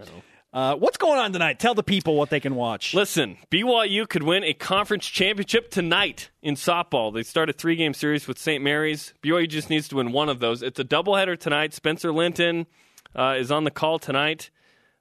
Uh, 0.52 0.74
what's 0.74 0.96
going 0.96 1.18
on 1.18 1.32
tonight? 1.32 1.60
Tell 1.60 1.74
the 1.74 1.82
people 1.84 2.16
what 2.16 2.30
they 2.30 2.40
can 2.40 2.56
watch. 2.56 2.92
Listen, 2.92 3.36
BYU 3.52 4.08
could 4.08 4.24
win 4.24 4.42
a 4.42 4.52
conference 4.52 5.06
championship 5.06 5.70
tonight 5.70 6.30
in 6.42 6.56
softball. 6.56 7.14
They 7.14 7.22
start 7.22 7.48
a 7.48 7.52
three 7.52 7.76
game 7.76 7.94
series 7.94 8.26
with 8.26 8.36
St. 8.36 8.62
Mary's. 8.62 9.14
BYU 9.22 9.48
just 9.48 9.70
needs 9.70 9.86
to 9.88 9.96
win 9.96 10.10
one 10.10 10.28
of 10.28 10.40
those. 10.40 10.62
It's 10.62 10.80
a 10.80 10.84
doubleheader 10.84 11.38
tonight. 11.38 11.72
Spencer 11.72 12.12
Linton 12.12 12.66
uh, 13.14 13.36
is 13.38 13.52
on 13.52 13.62
the 13.62 13.70
call 13.70 14.00
tonight. 14.00 14.50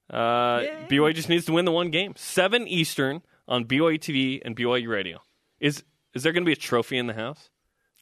Uh, 0.08 0.62
BYU 0.88 1.16
just 1.16 1.30
needs 1.30 1.46
to 1.46 1.54
win 1.54 1.66
the 1.66 1.72
one 1.72 1.90
game. 1.90 2.14
7 2.16 2.68
Eastern 2.68 3.24
on 3.48 3.66
BYU 3.66 3.98
TV 4.00 4.42
and 4.46 4.56
BYU 4.56 4.88
Radio. 4.88 5.20
Is 5.60 5.84
is 6.14 6.24
there 6.24 6.32
going 6.32 6.44
to 6.44 6.48
be 6.48 6.54
a 6.54 6.56
trophy 6.56 6.98
in 6.98 7.08
the 7.08 7.14
house? 7.14 7.50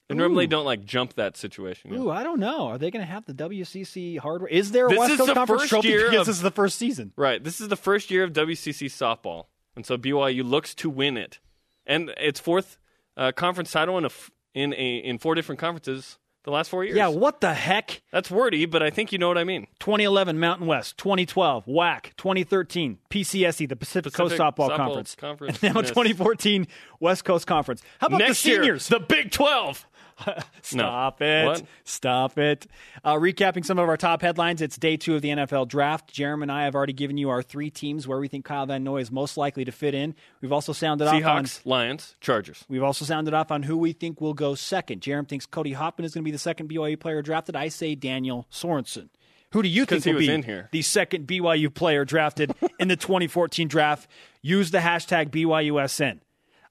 They 0.09 0.15
normally 0.15 0.47
don't 0.47 0.63
like 0.65 0.85
jump 0.85 1.15
that 1.15 1.35
situation. 1.35 1.93
Ooh, 1.93 2.09
I 2.09 2.23
don't 2.23 2.39
know. 2.39 2.67
Are 2.67 2.77
they 2.77 2.91
going 2.91 3.05
to 3.05 3.11
have 3.11 3.25
the 3.25 3.33
WCC 3.33 4.17
hardware? 4.19 4.49
Is 4.49 4.71
there 4.71 4.85
a 4.85 4.89
This 4.89 4.99
West 4.99 5.11
is 5.11 5.17
Coast 5.17 5.27
the 5.27 5.33
Conference 5.33 5.61
first 5.63 5.69
trophy? 5.69 5.87
year 5.89 6.05
because 6.09 6.21
of- 6.21 6.25
this 6.27 6.35
is 6.37 6.41
the 6.43 6.51
first 6.51 6.77
season. 6.77 7.11
Right. 7.17 7.43
This 7.43 7.59
is 7.59 7.67
the 7.67 7.75
first 7.75 8.09
year 8.09 8.23
of 8.23 8.31
WCC 8.31 8.85
softball, 8.87 9.45
and 9.75 9.85
so 9.85 9.97
BYU 9.97 10.43
looks 10.43 10.73
to 10.75 10.89
win 10.89 11.17
it, 11.17 11.39
and 11.85 12.13
it's 12.17 12.39
fourth 12.39 12.77
uh, 13.17 13.31
conference 13.33 13.71
title 13.71 13.97
in 13.97 14.05
a 14.05 14.07
f- 14.07 14.31
in 14.53 14.73
a 14.73 14.97
in 14.97 15.17
four 15.17 15.35
different 15.35 15.59
conferences 15.59 16.17
the 16.43 16.51
last 16.51 16.69
four 16.69 16.85
years. 16.85 16.95
Yeah, 16.95 17.09
what 17.09 17.41
the 17.41 17.53
heck? 17.53 18.01
that's 18.09 18.31
wordy, 18.31 18.65
but 18.65 18.81
I 18.81 18.89
think 18.89 19.11
you 19.11 19.17
know 19.17 19.27
what 19.27 19.37
I 19.37 19.43
mean. 19.43 19.67
2011 19.81 20.39
Mountain 20.39 20.65
West, 20.67 20.97
2012 20.97 21.65
WAC, 21.65 22.15
2013 22.15 22.99
PCSC, 23.09 23.67
the 23.67 23.75
Pacific, 23.75 24.13
Coast 24.13 24.35
Pacific 24.37 24.55
Softball 24.55 24.69
Softball 24.69 24.77
Conference, 24.77 25.15
Conference. 25.15 25.59
and 25.63 25.73
now 25.75 25.81
Yes. 25.81 25.89
2014 25.89 26.65
West 27.01 27.25
Coast 27.25 27.45
Conference. 27.45 27.81
How 27.99 28.07
about 28.07 28.19
Next 28.19 28.43
the 28.43 28.49
year, 28.49 28.59
seniors? 28.61 28.87
the 28.87 28.99
Big 29.01 29.31
Twelve. 29.31 29.85
Stop 30.61 31.21
it. 31.21 31.45
What? 31.45 31.63
Stop 31.83 32.37
it. 32.37 32.67
Uh, 33.03 33.15
recapping 33.15 33.65
some 33.65 33.79
of 33.79 33.87
our 33.87 33.97
top 33.97 34.21
headlines, 34.21 34.61
it's 34.61 34.77
day 34.77 34.97
two 34.97 35.15
of 35.15 35.21
the 35.21 35.29
NFL 35.29 35.67
draft. 35.67 36.11
Jeremy 36.11 36.43
and 36.43 36.51
I 36.51 36.63
have 36.63 36.75
already 36.75 36.93
given 36.93 37.17
you 37.17 37.29
our 37.29 37.41
three 37.41 37.69
teams 37.69 38.07
where 38.07 38.19
we 38.19 38.27
think 38.27 38.45
Kyle 38.45 38.65
Van 38.65 38.83
Noy 38.83 39.01
is 39.01 39.11
most 39.11 39.37
likely 39.37 39.65
to 39.65 39.71
fit 39.71 39.93
in. 39.93 40.15
We've 40.41 40.51
also 40.51 40.73
sounded 40.73 41.07
off 41.07 41.13
on 41.13 41.21
Seahawks, 41.21 41.65
Lions, 41.65 42.15
Chargers. 42.21 42.65
We've 42.67 42.83
also 42.83 43.05
sounded 43.05 43.33
off 43.33 43.51
on 43.51 43.63
who 43.63 43.77
we 43.77 43.93
think 43.93 44.19
will 44.21 44.33
go 44.33 44.55
second. 44.55 45.01
Jeremy 45.01 45.27
thinks 45.27 45.45
Cody 45.45 45.73
Hoffman 45.73 46.05
is 46.05 46.13
going 46.13 46.23
to 46.23 46.25
be 46.25 46.31
the 46.31 46.37
second 46.37 46.69
BYU 46.69 46.99
player 46.99 47.21
drafted. 47.21 47.55
I 47.55 47.69
say 47.69 47.95
Daniel 47.95 48.47
Sorensen. 48.51 49.09
Who 49.53 49.63
do 49.63 49.69
you 49.69 49.85
think 49.85 50.05
will 50.05 50.17
be 50.17 50.29
in 50.29 50.43
here. 50.43 50.67
the 50.71 50.81
second 50.81 51.25
BYU 51.25 51.73
player 51.73 52.03
drafted 52.03 52.53
in 52.79 52.89
the 52.89 52.95
2014 52.97 53.67
draft? 53.67 54.09
Use 54.41 54.71
the 54.71 54.79
hashtag 54.79 55.29
BYUSN. 55.29 56.19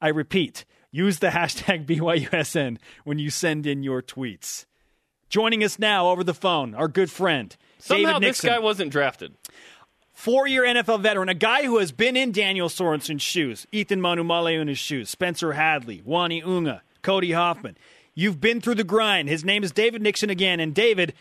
I 0.00 0.08
repeat, 0.08 0.64
use 0.90 1.18
the 1.18 1.28
hashtag 1.28 1.86
BYUSN 1.86 2.78
when 3.04 3.18
you 3.18 3.30
send 3.30 3.66
in 3.66 3.82
your 3.82 4.02
tweets. 4.02 4.64
Joining 5.28 5.64
us 5.64 5.78
now 5.78 6.08
over 6.10 6.22
the 6.22 6.34
phone, 6.34 6.74
our 6.74 6.88
good 6.88 7.10
friend, 7.10 7.56
Somehow 7.78 8.18
David 8.18 8.28
this 8.30 8.40
guy 8.40 8.58
wasn't 8.58 8.90
drafted. 8.92 9.34
four 10.12 10.46
year 10.46 10.62
NFL 10.62 11.00
veteran, 11.02 11.28
a 11.28 11.34
guy 11.34 11.64
who 11.64 11.78
has 11.78 11.92
been 11.92 12.16
in 12.16 12.32
Daniel 12.32 12.68
Sorensen's 12.68 13.22
shoes, 13.22 13.66
Ethan 13.72 14.00
Manumale 14.00 14.60
in 14.60 14.68
his 14.68 14.78
shoes, 14.78 15.10
Spencer 15.10 15.52
Hadley, 15.52 16.02
Uani 16.06 16.44
Unga, 16.46 16.82
Cody 17.02 17.32
Hoffman. 17.32 17.76
You've 18.14 18.40
been 18.40 18.60
through 18.62 18.76
the 18.76 18.84
grind. 18.84 19.28
His 19.28 19.44
name 19.44 19.62
is 19.62 19.72
David 19.72 20.00
Nixon 20.00 20.30
again. 20.30 20.58
And 20.58 20.74
David, 20.74 21.12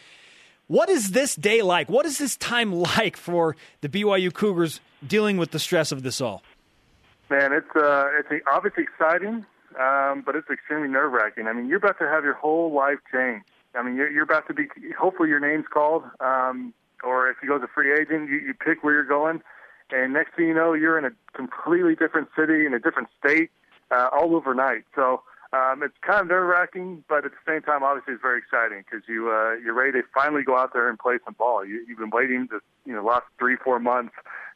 what 0.68 0.88
is 0.88 1.12
this 1.12 1.36
day 1.36 1.62
like? 1.62 1.90
What 1.90 2.06
is 2.06 2.18
this 2.20 2.38
time 2.38 2.72
like 2.98 3.18
for 3.18 3.56
the 3.82 3.90
BYU 3.90 4.32
Cougars 4.34 4.80
dealing 5.06 5.36
with 5.38 5.52
the 5.52 5.60
stress 5.60 5.92
of 5.92 6.04
this 6.04 6.22
all? 6.22 6.42
Man, 7.30 7.52
it's 7.54 7.76
uh, 7.76 8.08
it's 8.20 8.44
obviously 8.50 8.84
exciting, 8.84 9.46
um, 9.80 10.24
but 10.26 10.36
it's 10.36 10.50
extremely 10.50 10.88
nerve 10.88 11.12
wracking. 11.12 11.48
I 11.48 11.54
mean, 11.54 11.68
you're 11.68 11.78
about 11.78 12.00
to 12.00 12.08
have 12.08 12.24
your 12.24 12.34
whole 12.34 12.74
life 12.74 13.00
change. 13.12 13.44
I 13.76 13.84
mean, 13.84 13.96
you're, 13.96 14.10
you're 14.10 14.24
about 14.24 14.48
to 14.48 14.54
be. 14.54 14.68
Hopefully, 14.98 15.30
your 15.30 15.40
name's 15.40 15.66
called, 15.72 16.04
um, 16.20 16.74
or 17.04 17.30
if 17.30 17.38
you 17.42 17.50
go 17.50 17.58
as 17.58 17.64
a 17.64 17.68
free 17.68 17.94
agent, 17.94 18.30
you, 18.30 18.38
you 18.38 18.54
pick 18.54 18.84
where 18.84 18.94
you're 18.94 19.04
going, 19.04 19.42
and 19.92 20.14
next 20.14 20.36
thing 20.36 20.48
you 20.48 20.54
know, 20.54 20.74
you're 20.74 20.98
in 20.98 21.06
a 21.06 21.12
completely 21.34 21.96
different 21.96 22.30
city 22.38 22.66
in 22.66 22.74
a 22.74 22.80
different 22.80 23.10
state, 23.20 23.52
uh, 23.92 24.10
all 24.14 24.36
overnight. 24.36 24.86
So 24.96 25.22
um, 25.52 25.84
it's 25.84 25.94
kind 26.02 26.22
of 26.22 26.28
nerve 26.28 26.48
wracking, 26.48 27.04
but 27.08 27.26
at 27.26 27.32
the 27.32 27.52
same 27.52 27.62
time, 27.62 27.84
obviously, 27.84 28.14
it's 28.14 28.22
very 28.22 28.40
exciting 28.40 28.84
because 28.90 29.08
you 29.08 29.30
uh, 29.30 29.56
you're 29.64 29.74
ready 29.74 29.92
to 29.94 30.04
finally 30.14 30.44
go 30.44 30.58
out 30.58 30.74
there 30.74 30.90
and 30.90 30.98
play 30.98 31.18
some 31.26 31.36
ball. 31.38 31.66
You, 31.66 31.86
you've 31.88 32.00
been 32.00 32.12
waiting 32.12 32.48
the 32.50 32.60
you 32.86 32.94
know 32.94 33.04
last 33.04 33.26
three 33.38 33.58
four 33.58 33.80
months, 33.80 34.14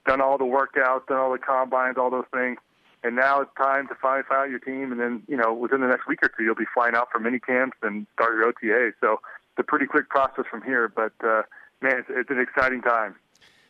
done 0.07 0.21
all 0.21 0.37
the 0.37 0.45
workouts, 0.45 1.07
done 1.07 1.17
all 1.17 1.31
the 1.31 1.39
combines, 1.39 1.97
all 1.97 2.09
those 2.09 2.29
things, 2.33 2.57
and 3.03 3.15
now 3.15 3.41
it's 3.41 3.51
time 3.57 3.87
to 3.87 3.95
finally 4.01 4.23
find 4.27 4.41
out 4.41 4.49
your 4.49 4.59
team. 4.59 4.91
And 4.91 4.99
then 4.99 5.23
you 5.27 5.37
know 5.37 5.53
within 5.53 5.81
the 5.81 5.87
next 5.87 6.07
week 6.07 6.19
or 6.23 6.29
two, 6.29 6.43
you'll 6.43 6.55
be 6.55 6.69
flying 6.73 6.95
out 6.95 7.09
for 7.11 7.19
mini 7.19 7.39
camps 7.39 7.77
and 7.81 8.05
start 8.13 8.33
your 8.35 8.45
OTA. 8.45 8.91
So 9.01 9.13
it's 9.13 9.59
a 9.59 9.63
pretty 9.63 9.85
quick 9.85 10.09
process 10.09 10.45
from 10.49 10.61
here, 10.63 10.87
but 10.87 11.13
uh, 11.23 11.43
man, 11.81 11.99
it's, 11.99 12.09
it's 12.09 12.29
an 12.29 12.39
exciting 12.39 12.81
time. 12.81 13.15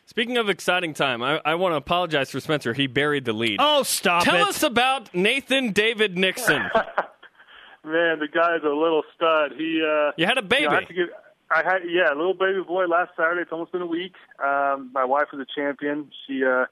Speaking 0.06 0.38
of 0.38 0.48
exciting 0.48 0.92
time, 0.92 1.22
I, 1.22 1.40
I 1.44 1.54
want 1.54 1.72
to 1.72 1.76
apologize 1.76 2.30
for 2.30 2.40
Spencer. 2.40 2.74
He 2.74 2.88
buried 2.88 3.24
the 3.24 3.32
lead. 3.32 3.58
Oh, 3.60 3.84
stop 3.84 4.24
Tell 4.24 4.42
it. 4.42 4.48
us 4.48 4.64
about 4.64 5.14
Nathan 5.14 5.70
David 5.70 6.18
Nixon. 6.18 6.62
Man, 7.84 8.18
the 8.18 8.26
guy's 8.26 8.62
a 8.64 8.74
little 8.74 9.04
stud. 9.14 9.52
He 9.56 9.80
uh, 9.80 10.10
You 10.16 10.26
had 10.26 10.36
a 10.36 10.42
baby. 10.42 10.64
You 10.64 11.06
know, 11.06 11.12
I, 11.50 11.58
have 11.58 11.66
I 11.66 11.72
had 11.72 11.82
yeah, 11.88 12.12
a 12.12 12.16
little 12.16 12.34
baby 12.34 12.60
boy 12.66 12.86
last 12.86 13.12
Saturday. 13.16 13.42
It's 13.42 13.52
almost 13.52 13.70
been 13.70 13.82
a 13.82 13.86
week. 13.86 14.14
Um, 14.44 14.90
my 14.92 15.04
wife 15.04 15.28
was 15.32 15.40
a 15.40 15.60
champion. 15.60 16.10
She 16.26 16.44
uh, 16.44 16.66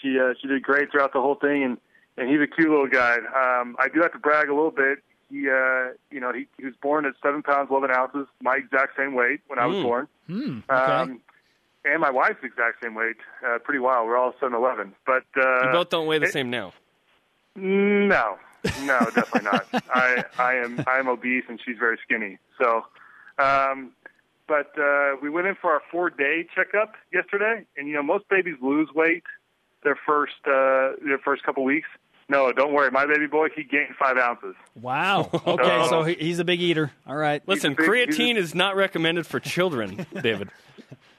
she 0.00 0.18
uh, 0.18 0.34
she 0.40 0.46
did 0.46 0.62
great 0.62 0.90
throughout 0.92 1.12
the 1.12 1.20
whole 1.20 1.36
thing, 1.36 1.64
and 1.64 1.78
and 2.16 2.28
he's 2.28 2.40
a 2.40 2.46
cute 2.46 2.68
little 2.70 2.86
guy. 2.88 3.16
Um, 3.16 3.76
I 3.78 3.88
do 3.92 4.00
have 4.02 4.12
to 4.12 4.18
brag 4.18 4.48
a 4.48 4.54
little 4.54 4.70
bit. 4.70 4.98
He 5.30 5.48
uh, 5.48 5.94
you 6.10 6.20
know 6.20 6.32
he, 6.32 6.46
he 6.58 6.64
was 6.66 6.74
born 6.82 7.06
at 7.06 7.14
seven 7.22 7.42
pounds 7.42 7.68
eleven 7.70 7.90
ounces, 7.90 8.26
my 8.42 8.56
exact 8.56 8.96
same 8.96 9.14
weight 9.14 9.40
when 9.48 9.58
I 9.58 9.66
was 9.66 9.76
Mm. 9.78 9.82
born. 9.82 10.08
Hmm, 10.28 10.58
okay. 10.70 10.92
Um, 10.92 11.20
and 11.86 12.00
my 12.00 12.10
wife's 12.10 12.42
exact 12.42 12.82
same 12.82 12.94
weight. 12.94 13.16
Uh, 13.46 13.58
pretty 13.58 13.78
wild. 13.80 14.06
We're 14.06 14.16
all 14.16 14.34
seven 14.40 14.54
eleven, 14.54 14.94
but 15.06 15.24
uh, 15.36 15.66
you 15.66 15.72
both 15.72 15.90
don't 15.90 16.06
weigh 16.06 16.18
the 16.18 16.26
it- 16.26 16.32
same 16.32 16.50
now. 16.50 16.72
no, 17.56 18.38
no, 18.82 18.98
definitely 19.14 19.42
not. 19.42 19.66
I 19.92 20.24
I 20.38 20.54
am 20.54 20.82
I 20.86 20.98
am 20.98 21.08
obese 21.08 21.44
and 21.48 21.60
she's 21.64 21.76
very 21.78 21.98
skinny. 22.02 22.38
So, 22.58 22.84
um, 23.38 23.92
but 24.46 24.78
uh, 24.78 25.16
we 25.22 25.30
went 25.30 25.46
in 25.46 25.54
for 25.54 25.72
our 25.72 25.82
four 25.90 26.10
day 26.10 26.46
checkup 26.54 26.94
yesterday, 27.12 27.64
and 27.76 27.88
you 27.88 27.94
know 27.94 28.02
most 28.02 28.28
babies 28.28 28.56
lose 28.60 28.88
weight 28.94 29.24
their 29.82 29.98
first 30.06 30.34
uh, 30.46 30.92
their 31.04 31.18
first 31.24 31.42
couple 31.42 31.64
weeks. 31.64 31.88
No, 32.28 32.52
don't 32.52 32.72
worry, 32.72 32.90
my 32.90 33.04
baby 33.06 33.26
boy 33.26 33.48
he 33.54 33.64
gained 33.64 33.94
five 33.98 34.16
ounces. 34.16 34.54
Wow. 34.80 35.28
Okay, 35.46 35.86
so 35.88 36.02
he- 36.04 36.14
he's 36.14 36.38
a 36.38 36.44
big 36.44 36.60
eater. 36.60 36.90
All 37.06 37.16
right. 37.16 37.42
Listen, 37.46 37.74
big- 37.74 37.80
he's 37.86 38.18
a- 38.18 38.22
creatine 38.22 38.36
is 38.36 38.54
not 38.54 38.76
recommended 38.76 39.26
for 39.26 39.40
children, 39.40 40.06
David. 40.22 40.48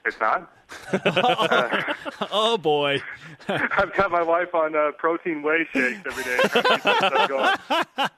It's 0.04 0.18
not. 0.20 0.50
Oh 2.32 2.58
boy. 2.58 3.00
I've 3.48 3.92
got 3.94 4.10
my 4.10 4.22
wife 4.22 4.52
on 4.54 4.74
uh, 4.74 4.90
protein 4.98 5.42
whey 5.42 5.66
shakes 5.72 6.00
every 6.06 6.24
day. 6.24 6.36
trying 6.48 6.64
to 6.64 6.78
stuff 6.80 7.28
going. 7.28 8.08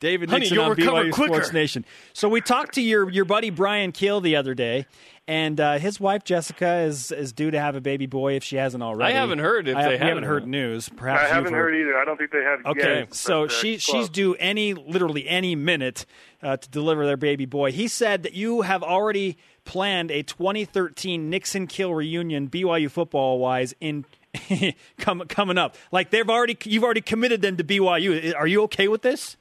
David 0.00 0.30
Honey, 0.30 0.40
Nixon 0.40 0.54
you'll 0.54 0.64
on 0.64 0.70
recover 0.70 1.04
BYU 1.04 1.12
quicker. 1.12 1.34
Sports 1.34 1.52
Nation. 1.52 1.84
So 2.14 2.28
we 2.30 2.40
talked 2.40 2.74
to 2.76 2.80
your 2.82 3.10
your 3.10 3.24
buddy 3.26 3.50
Bryan 3.50 3.92
Kehl 3.92 4.22
the 4.22 4.36
other 4.36 4.54
day, 4.54 4.86
and 5.28 5.60
uh, 5.60 5.78
his 5.78 6.00
wife 6.00 6.24
Jessica 6.24 6.78
is 6.80 7.12
is 7.12 7.32
due 7.32 7.50
to 7.50 7.58
have 7.60 7.76
a 7.76 7.80
baby 7.80 8.06
boy 8.06 8.34
if 8.34 8.42
she 8.44 8.56
hasn't 8.56 8.82
already. 8.82 9.12
I 9.12 9.16
haven't 9.16 9.38
heard 9.38 9.68
if 9.68 9.76
I, 9.76 9.82
they 9.82 9.88
we 9.88 9.92
haven't 9.94 10.08
haven't 10.08 10.24
heard 10.24 10.46
news. 10.46 10.88
Perhaps 10.88 11.20
I 11.20 11.22
you've 11.24 11.34
haven't 11.34 11.54
heard 11.54 11.74
either. 11.74 11.96
I 11.96 12.04
don't 12.04 12.16
think 12.16 12.30
they 12.32 12.42
have 12.42 12.66
Okay, 12.66 12.98
yet. 13.00 13.14
so 13.14 13.46
but, 13.46 13.52
uh, 13.52 13.54
she 13.54 13.70
close. 13.78 13.82
she's 13.82 14.08
due 14.08 14.34
any 14.34 14.74
literally 14.74 15.28
any 15.28 15.54
minute 15.54 16.06
uh, 16.42 16.56
to 16.56 16.68
deliver 16.70 17.06
their 17.06 17.16
baby 17.16 17.46
boy. 17.46 17.72
He 17.72 17.88
said 17.88 18.22
that 18.24 18.34
you 18.34 18.62
have 18.62 18.82
already 18.82 19.36
planned 19.64 20.10
a 20.10 20.22
2013 20.22 21.30
Nixon 21.30 21.66
Kehl 21.68 21.94
reunion 21.96 22.48
BYU 22.48 22.90
football 22.90 23.38
wise 23.38 23.74
in 23.80 24.04
com- 24.98 25.22
coming 25.28 25.58
up. 25.58 25.76
Like 25.92 26.10
they've 26.10 26.28
already 26.28 26.56
you've 26.64 26.84
already 26.84 27.00
committed 27.00 27.42
them 27.42 27.56
to 27.58 27.64
BYU. 27.64 28.34
Are 28.36 28.46
you 28.46 28.62
okay 28.64 28.88
with 28.88 29.02
this? 29.02 29.36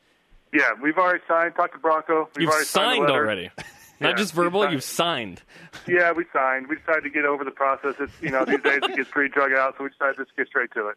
Yeah, 0.53 0.71
we've 0.81 0.97
already 0.97 1.23
signed. 1.27 1.55
Talked 1.55 1.73
to 1.73 1.79
Bronco. 1.79 2.29
We've 2.35 2.43
You've 2.43 2.49
already 2.51 2.65
signed, 2.65 3.07
signed 3.07 3.09
the 3.09 3.13
Yeah, 4.01 4.07
Not 4.07 4.17
just 4.17 4.33
verbal, 4.33 4.69
you've 4.71 4.83
signed. 4.83 5.41
Yeah, 5.87 6.11
we 6.11 6.25
signed. 6.33 6.67
We 6.67 6.75
decided 6.75 7.03
to 7.03 7.09
get 7.09 7.23
over 7.23 7.45
the 7.45 7.51
process. 7.51 7.95
It's 7.99 8.11
you 8.21 8.29
know 8.29 8.43
these 8.43 8.59
days 8.61 8.81
it 8.83 8.95
gets 8.95 9.09
pretty 9.09 9.29
drug 9.29 9.53
out, 9.53 9.75
so 9.77 9.85
we 9.85 9.89
decided 9.89 10.17
to 10.17 10.25
just 10.25 10.35
get 10.35 10.47
straight 10.47 10.71
to 10.73 10.89
it. 10.89 10.95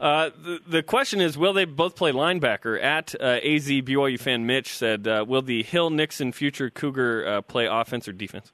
Uh, 0.00 0.30
the, 0.36 0.60
the 0.66 0.82
question 0.82 1.20
is, 1.20 1.38
will 1.38 1.52
they 1.52 1.64
both 1.64 1.94
play 1.96 2.10
linebacker? 2.12 2.80
At 2.82 3.14
uh, 3.20 3.38
AZ 3.42 3.68
BYU 3.68 4.18
fan 4.18 4.46
Mitch 4.46 4.76
said, 4.76 5.06
uh, 5.06 5.24
will 5.26 5.42
the 5.42 5.62
Hill 5.62 5.90
Nixon 5.90 6.32
future 6.32 6.70
Cougar 6.70 7.26
uh, 7.26 7.42
play 7.42 7.66
offense 7.66 8.08
or 8.08 8.12
defense? 8.12 8.52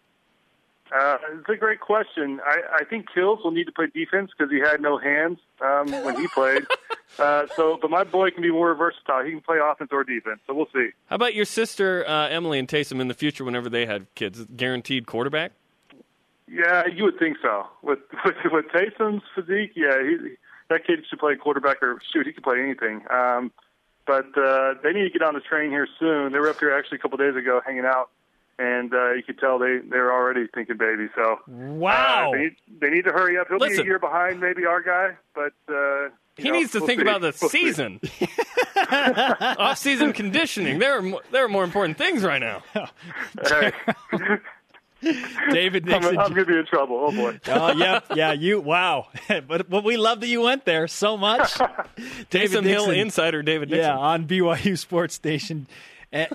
Uh, 0.94 1.18
it's 1.33 1.48
a 1.48 1.57
great 1.57 1.80
question. 1.80 2.40
I, 2.46 2.80
I 2.80 2.85
think 2.85 3.07
Kehl's 3.12 3.42
will 3.42 3.50
need 3.50 3.64
to 3.64 3.72
play 3.72 3.87
defense 3.92 4.30
because 4.37 4.52
he 4.52 4.61
had 4.61 4.80
no 4.80 4.96
hands 4.96 5.38
um, 5.61 5.90
when 6.04 6.16
he 6.20 6.28
played. 6.28 6.64
uh, 7.18 7.46
so, 7.57 7.78
but 7.80 7.90
my 7.90 8.04
boy 8.04 8.30
can 8.30 8.42
be 8.42 8.52
more 8.52 8.72
versatile. 8.74 9.24
He 9.24 9.33
can 9.33 9.40
play 9.40 9.59
offense 9.62 9.90
or 9.92 10.04
defense. 10.04 10.38
So 10.46 10.54
we'll 10.54 10.68
see. 10.72 10.90
How 11.07 11.16
about 11.16 11.35
your 11.35 11.46
sister 11.46 12.07
uh, 12.07 12.28
Emily 12.28 12.61
and 12.61 12.68
Taysom 12.68 13.00
in 13.00 13.09
the 13.09 13.14
future 13.14 13.44
whenever 13.44 13.68
they 13.68 13.87
had 13.87 14.07
kids? 14.14 14.44
Guaranteed 14.57 15.07
quarterback? 15.07 15.52
Yeah, 16.46 16.87
you 16.87 17.04
would 17.04 17.18
think 17.18 17.38
so. 17.42 17.66
With 17.83 17.98
with, 18.24 18.37
with 18.52 18.66
Taysom's 18.66 19.22
physique, 19.35 19.72
yeah, 19.74 20.00
he, 20.00 20.37
that 20.70 20.87
kid 20.87 21.04
should 21.11 21.18
play 21.18 21.35
quarterback 21.35 21.83
or 21.83 22.00
shoot. 22.12 22.26
He 22.26 22.33
could 22.33 22.44
play 22.44 22.61
anything. 22.61 23.02
Um, 23.11 23.50
but 24.07 24.26
uh, 24.38 24.74
they 24.83 24.92
need 24.92 25.04
to 25.04 25.11
get 25.11 25.22
on 25.22 25.35
the 25.35 25.40
train 25.40 25.70
here 25.70 25.88
soon. 25.98 26.33
They 26.33 26.38
were 26.38 26.50
up 26.50 26.61
here 26.61 26.72
actually 26.72 26.98
a 26.98 27.00
couple 27.00 27.16
days 27.18 27.35
ago 27.37 27.61
hanging 27.64 27.87
out, 27.87 28.11
and 28.58 28.92
uh, 28.94 29.12
you 29.12 29.22
could 29.22 29.38
tell 29.38 29.58
they 29.58 29.78
they're 29.88 30.12
already 30.12 30.46
thinking 30.54 30.76
baby. 30.76 31.08
So 31.14 31.38
Wow. 31.48 32.30
uh, 32.30 32.36
they, 32.36 32.42
need, 32.44 32.56
they 32.80 32.90
need 32.90 33.04
to 33.04 33.12
hurry 33.12 33.38
up. 33.38 33.48
He'll 33.48 33.58
be 33.58 33.74
a 33.76 33.84
year 33.84 33.98
behind 33.98 34.40
maybe 34.40 34.64
our 34.66 34.82
guy, 34.82 35.16
but 35.34 35.52
uh, 35.68 36.04
you 36.04 36.10
He 36.36 36.50
know, 36.50 36.56
needs 36.58 36.72
to 36.72 36.78
we'll 36.80 36.86
think 36.88 37.00
see. 37.00 37.02
about 37.08 37.20
the 37.20 37.36
We'll 37.40 37.50
season. 37.50 38.00
Off-season 39.58 40.12
conditioning. 40.12 40.78
There 40.78 40.98
are 40.98 41.02
mo- 41.02 41.20
there 41.30 41.44
are 41.44 41.48
more 41.48 41.64
important 41.64 41.98
things 41.98 42.22
right 42.22 42.40
now. 42.40 42.62
Hey, 45.02 45.12
David 45.52 45.84
I'm, 45.84 46.00
Nixon. 46.00 46.18
I'm 46.18 46.30
gonna 46.32 46.46
be 46.46 46.56
in 46.56 46.64
trouble. 46.64 46.98
Oh 46.98 47.12
boy. 47.12 47.38
Oh, 47.48 47.72
yep, 47.76 48.06
yeah, 48.14 48.32
you. 48.32 48.58
Wow, 48.58 49.08
but 49.46 49.68
but 49.68 49.84
we 49.84 49.98
love 49.98 50.20
that 50.20 50.28
you 50.28 50.40
went 50.40 50.64
there 50.64 50.88
so 50.88 51.18
much. 51.18 51.58
David 52.30 52.30
Taysom 52.30 52.64
Hill 52.64 52.90
insider 52.90 53.42
David 53.42 53.68
Nixon. 53.68 53.84
Yeah, 53.90 53.98
on 53.98 54.26
BYU 54.26 54.78
Sports 54.78 55.14
Station. 55.14 55.66
Eh, 56.14 56.27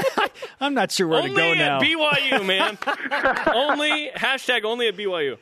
I'm 0.60 0.74
not 0.74 0.90
sure 0.90 1.06
where 1.06 1.20
only 1.20 1.30
to 1.30 1.36
go 1.36 1.52
at 1.52 1.56
now. 1.56 1.80
BYU, 1.80 2.44
man. 2.44 2.76
only 3.54 4.10
hashtag 4.10 4.64
only 4.64 4.88
at 4.88 4.96
BYU. 4.96 5.38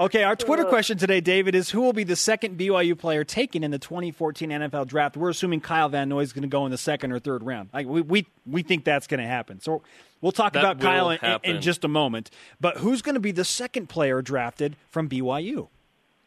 okay, 0.00 0.24
our 0.24 0.34
Twitter 0.34 0.64
question 0.64 0.98
today, 0.98 1.20
David, 1.20 1.54
is 1.54 1.70
who 1.70 1.80
will 1.80 1.92
be 1.92 2.02
the 2.02 2.16
second 2.16 2.58
BYU 2.58 2.98
player 2.98 3.22
taken 3.22 3.62
in 3.62 3.70
the 3.70 3.78
2014 3.78 4.50
NFL 4.50 4.88
Draft? 4.88 5.16
We're 5.16 5.30
assuming 5.30 5.60
Kyle 5.60 5.88
Van 5.88 6.08
Noy 6.08 6.22
is 6.22 6.32
going 6.32 6.42
to 6.42 6.48
go 6.48 6.64
in 6.64 6.72
the 6.72 6.78
second 6.78 7.12
or 7.12 7.20
third 7.20 7.44
round. 7.44 7.70
Like, 7.72 7.86
we, 7.86 8.00
we 8.02 8.26
we 8.44 8.62
think 8.62 8.84
that's 8.84 9.06
going 9.06 9.20
to 9.20 9.26
happen. 9.28 9.60
So 9.60 9.82
we'll 10.20 10.32
talk 10.32 10.54
That 10.54 10.64
about 10.64 10.80
Kyle 10.80 11.10
in, 11.10 11.18
in, 11.22 11.56
in 11.56 11.62
just 11.62 11.84
a 11.84 11.88
moment. 11.88 12.30
But 12.60 12.78
who's 12.78 13.00
going 13.00 13.14
to 13.14 13.20
be 13.20 13.30
the 13.30 13.44
second 13.44 13.88
player 13.88 14.22
drafted 14.22 14.74
from 14.88 15.08
BYU? 15.08 15.68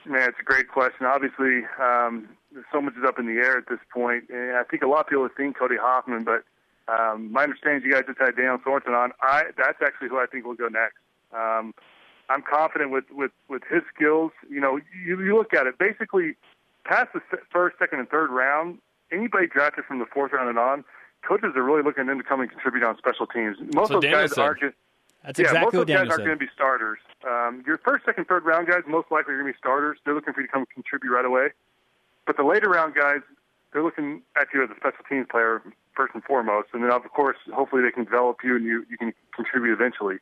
Man, 0.06 0.30
it's 0.30 0.40
a 0.40 0.44
great 0.44 0.70
question. 0.70 1.06
Obviously, 1.06 1.64
um, 1.82 2.30
so 2.72 2.82
much 2.82 2.94
is 2.96 3.04
up 3.06 3.20
in 3.20 3.26
the 3.26 3.42
air 3.42 3.58
at 3.58 3.68
this 3.68 3.80
point. 3.94 4.30
And 4.30 4.56
I 4.56 4.64
think 4.64 4.84
a 4.84 4.88
lot 4.88 5.02
of 5.02 5.08
people 5.08 5.28
think 5.36 5.58
Cody 5.58 5.76
Hoffman, 5.78 6.24
but 6.24 6.44
um, 6.88 7.32
my 7.32 7.44
understanding 7.44 7.82
is 7.82 7.86
you 7.86 7.94
guys 7.94 8.04
just 8.08 8.20
had 8.20 8.36
Daniel 8.36 8.58
Thornton 8.64 8.94
on. 8.94 9.12
I 9.22 9.46
that's 9.58 9.82
actually 9.86 10.10
who 10.10 10.20
I 10.20 10.26
think 10.26 10.46
will 10.46 10.56
go 10.56 10.68
next. 10.68 10.98
Um, 11.34 11.74
I'm 12.30 12.42
confident 12.42 12.92
with, 12.92 13.06
with, 13.12 13.32
with 13.50 13.64
his 13.70 13.82
skills. 13.94 14.32
You 14.50 14.62
know, 14.62 14.80
you, 15.06 15.22
you 15.22 15.36
look 15.36 15.54
at 15.54 15.68
it. 15.68 15.78
Basically, 15.78 16.36
past 16.86 17.10
the 17.14 17.22
first, 17.52 17.78
second, 17.80 18.00
and 18.00 18.10
third 18.10 18.30
round, 18.30 18.80
anybody 19.12 19.48
drafted 19.48 19.86
from 19.86 20.00
the 20.00 20.06
fourth 20.06 20.32
round 20.32 20.50
and 20.50 20.58
on, 20.58 20.84
coaches 21.28 21.52
are 21.56 21.64
really 21.64 21.84
looking 21.84 22.08
in 22.08 22.18
to 22.18 22.24
come 22.24 22.40
and 22.40 22.50
contribute 22.50 22.84
on 22.84 22.98
special 22.98 23.28
teams. 23.28 23.58
Most 23.74 23.90
So 23.90 23.96
of 23.98 24.02
those 24.02 24.04
Daniel 24.04 24.22
guys 24.22 24.36
said. 24.36 24.42
aren't. 24.42 24.60
Just, 24.62 24.76
That's 25.24 25.40
yeah, 25.40 25.46
exactly 25.46 25.66
most 25.66 25.74
of 25.82 25.88
those 25.88 25.96
guys 25.96 26.10
aren't 26.10 26.26
going 26.26 26.40
to 26.40 26.46
be 26.46 26.52
starters. 26.54 27.00
Um, 27.28 27.64
your 27.68 27.78
first, 27.80 28.06
second, 28.06 28.26
third 28.26 28.46
round 28.46 28.68
guys 28.68 28.84
most 28.88 29.12
likely 29.12 29.34
are 29.34 29.38
going 29.38 29.48
to 29.48 29.54
be 29.54 29.60
starters. 29.60 29.98
They're 30.06 30.16
looking 30.16 30.34
for 30.34 30.42
you 30.42 30.48
to 30.48 30.54
come 30.54 30.66
contribute 30.74 31.12
right 31.12 31.26
away. 31.26 31.50
But 32.26 32.38
the 32.38 32.44
later 32.44 32.70
round 32.70 32.96
guys, 32.96 33.20
they're 33.74 33.84
looking 33.84 34.22
at 34.40 34.48
you 34.54 34.64
as 34.64 34.70
a 34.70 34.76
special 34.76 35.04
teams 35.10 35.28
player 35.30 35.62
first 35.96 36.14
and 36.14 36.24
foremost, 36.24 36.70
and 36.74 36.84
then 36.84 36.92
of 36.92 37.04
course, 37.12 37.38
hopefully 37.54 37.82
they 37.82 37.92
can 37.92 38.06
develop 38.06 38.38
you 38.44 38.56
and 38.56 38.66
you 38.66 38.86
you 38.90 38.98
can 38.98 39.14
contribute 39.36 39.74
eventually. 39.74 40.18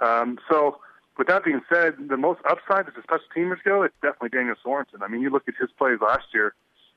Um, 0.00 0.38
so. 0.50 0.80
With 1.16 1.26
that 1.26 1.42
being 1.42 1.62
said, 1.68 1.96
the 2.08 2.16
most 2.16 2.38
upside 2.48 2.86
as 2.86 2.94
the 2.94 3.02
special 3.02 3.26
teamers 3.36 3.60
go, 3.64 3.82
it's 3.82 3.92
definitely 4.00 4.28
Daniel 4.28 4.54
Sorensen. 4.64 5.02
I 5.02 5.08
mean, 5.08 5.20
you 5.20 5.30
look 5.30 5.48
at 5.48 5.54
his 5.58 5.68
plays 5.76 5.98
last 6.00 6.26
year. 6.32 6.54